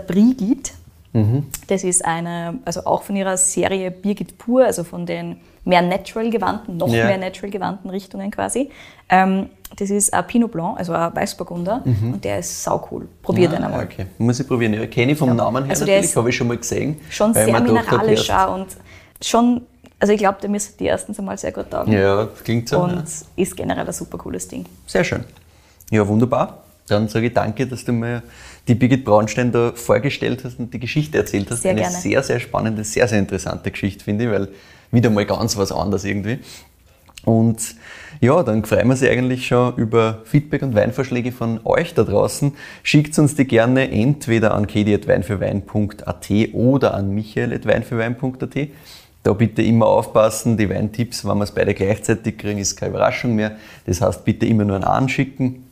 Brigitte. 1.12 1.42
Das 1.68 1.84
ist 1.84 2.04
eine, 2.04 2.58
also 2.64 2.84
auch 2.84 3.02
von 3.02 3.16
ihrer 3.16 3.36
Serie 3.36 3.90
Birgit 3.90 4.38
Pur, 4.38 4.64
also 4.64 4.84
von 4.84 5.06
den 5.06 5.36
mehr 5.64 5.82
natural 5.82 6.30
gewandten, 6.30 6.76
noch 6.76 6.88
Ja. 6.88 7.06
mehr 7.06 7.18
natural 7.18 7.50
gewandten 7.50 7.90
Richtungen 7.90 8.30
quasi. 8.30 8.70
Ähm, 9.08 9.50
das 9.76 9.90
ist 9.90 10.12
ein 10.14 10.26
Pinot 10.26 10.50
Blanc, 10.52 10.78
also 10.78 10.92
ein 10.94 11.14
Weißburgunder 11.14 11.82
und 11.84 12.24
der 12.24 12.38
ist 12.38 12.62
saucool. 12.64 13.06
Probiert 13.22 13.52
den 13.52 13.62
Ah, 13.62 13.66
einmal. 13.66 13.84
okay. 13.84 14.06
Muss 14.16 14.40
ich 14.40 14.46
probieren. 14.48 14.72
Ja, 14.74 14.86
kenne 14.86 15.12
ich 15.12 15.18
vom 15.18 15.28
Ja. 15.28 15.34
Namen 15.34 15.64
her 15.64 15.70
Also 15.70 15.84
natürlich, 15.84 16.16
habe 16.16 16.28
ich 16.30 16.36
schon 16.36 16.48
mal 16.48 16.56
gesehen. 16.56 16.96
Schon 17.10 17.34
sehr 17.34 17.60
mineralisch 17.60 18.30
auch 18.30 18.54
und 18.54 18.66
schon, 19.22 19.62
also 20.00 20.12
ich 20.12 20.18
glaube, 20.18 20.38
der 20.40 20.48
müsste 20.48 20.76
die 20.78 20.86
erstens 20.86 21.18
einmal 21.18 21.36
sehr 21.36 21.52
gut 21.52 21.70
taugen. 21.70 21.92
Ja, 21.92 22.28
klingt 22.44 22.68
so. 22.68 22.80
Und 22.80 22.94
ja. 22.96 23.02
ist 23.36 23.56
generell 23.56 23.86
ein 23.86 23.92
super 23.92 24.16
cooles 24.16 24.48
Ding. 24.48 24.64
Sehr 24.86 25.04
schön. 25.04 25.24
Ja, 25.90 26.06
wunderbar. 26.06 26.62
Dann 26.88 27.06
sage 27.08 27.26
ich 27.26 27.34
danke, 27.34 27.66
dass 27.66 27.84
du 27.84 27.92
mir 27.92 28.22
die 28.68 28.74
Birgit 28.74 29.04
Braunstein 29.04 29.50
da 29.50 29.72
vorgestellt 29.74 30.44
hast 30.44 30.58
und 30.58 30.72
die 30.72 30.78
Geschichte 30.78 31.18
erzählt 31.18 31.50
hast. 31.50 31.62
Sehr 31.62 31.72
Eine 31.72 31.80
gerne. 31.80 31.96
sehr, 31.96 32.22
sehr 32.22 32.38
spannende, 32.38 32.84
sehr, 32.84 33.08
sehr 33.08 33.18
interessante 33.18 33.70
Geschichte, 33.70 34.04
finde 34.04 34.26
ich, 34.26 34.30
weil 34.30 34.48
wieder 34.90 35.10
mal 35.10 35.26
ganz 35.26 35.56
was 35.56 35.72
anderes 35.72 36.04
irgendwie. 36.04 36.38
Und 37.24 37.74
ja, 38.20 38.42
dann 38.42 38.64
freuen 38.64 38.86
wir 38.86 38.92
uns 38.92 39.02
eigentlich 39.02 39.46
schon 39.46 39.74
über 39.76 40.22
Feedback 40.24 40.62
und 40.62 40.74
Weinvorschläge 40.74 41.32
von 41.32 41.60
euch 41.64 41.94
da 41.94 42.04
draußen. 42.04 42.52
Schickt 42.82 43.18
uns 43.18 43.34
die 43.34 43.44
gerne 43.44 43.90
entweder 43.90 44.54
an 44.54 44.66
kedi.weinfürwein.at 44.66 46.30
oder 46.52 46.94
an 46.94 47.14
michael.weinfürwein.at. 47.14 48.68
Da 49.24 49.32
bitte 49.32 49.62
immer 49.62 49.86
aufpassen, 49.86 50.56
die 50.56 50.70
Weintipps, 50.70 51.26
wenn 51.26 51.38
wir 51.38 51.44
es 51.44 51.50
beide 51.50 51.74
gleichzeitig 51.74 52.38
kriegen, 52.38 52.58
ist 52.58 52.76
keine 52.76 52.90
Überraschung 52.90 53.34
mehr. 53.34 53.56
Das 53.84 54.00
heißt, 54.00 54.24
bitte 54.24 54.46
immer 54.46 54.64
nur 54.64 54.76
einen 54.76 54.84
anschicken. 54.84 55.67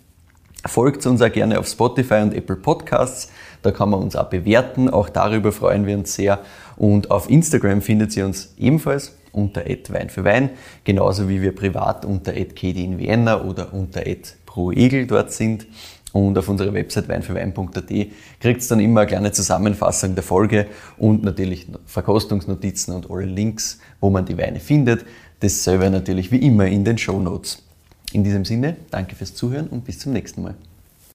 Folgt 0.69 1.07
uns 1.07 1.23
auch 1.23 1.33
gerne 1.33 1.59
auf 1.59 1.67
Spotify 1.67 2.23
und 2.23 2.35
Apple 2.35 2.57
Podcasts. 2.57 3.31
Da 3.63 3.71
kann 3.71 3.91
man 3.91 4.01
uns 4.01 4.17
auch 4.17 4.29
bewerten. 4.29 4.89
Auch 4.89 5.09
darüber 5.09 5.53
freuen 5.53 5.87
wir 5.87 5.97
uns 5.97 6.15
sehr. 6.15 6.41
Und 6.77 7.11
auf 7.11 7.31
Instagram 7.31 7.83
findet 7.83 8.17
ihr 8.17 8.27
uns 8.27 8.55
ebenfalls 8.59 9.17
unter 9.33 9.65
Wein 9.65 10.09
für 10.09 10.25
Wein, 10.25 10.51
genauso 10.85 11.29
wie 11.29 11.43
wir 11.43 11.55
privat 11.55 12.05
unter 12.05 12.33
Kedi 12.33 12.85
in 12.85 12.99
Vienna 12.99 13.43
oder 13.43 13.73
unter 13.73 14.03
proegel 14.47 15.07
dort 15.07 15.33
sind. 15.33 15.67
Und 16.13 16.39
auf 16.39 16.49
unserer 16.49 16.73
Website 16.73 17.09
weinfürwein.at 17.09 17.89
kriegt 18.41 18.61
es 18.63 18.69
dann 18.69 18.81
immer 18.81 19.01
eine 19.03 19.09
kleine 19.09 19.33
Zusammenfassung 19.33 20.15
der 20.15 20.25
Folge 20.25 20.67
und 20.97 21.23
natürlich 21.23 21.67
Verkostungsnotizen 21.85 22.95
und 22.95 23.11
alle 23.11 23.27
Links, 23.27 23.81
wo 24.01 24.09
man 24.09 24.25
die 24.25 24.39
Weine 24.39 24.61
findet. 24.61 25.05
Dasselbe 25.41 25.91
natürlich 25.91 26.33
wie 26.33 26.39
immer 26.39 26.67
in 26.67 26.85
den 26.85 26.97
Show 26.97 27.21
Notes. 27.21 27.66
In 28.17 28.25
diesem 28.25 28.47
Sinne, 28.47 28.79
danke 28.91 29.15
fürs 29.15 29.35
Zuhören 29.35 29.67
und 29.67 29.85
bis 29.85 29.99
zum 29.99 30.15
nächsten 30.15 30.41
Mal. 30.41 30.55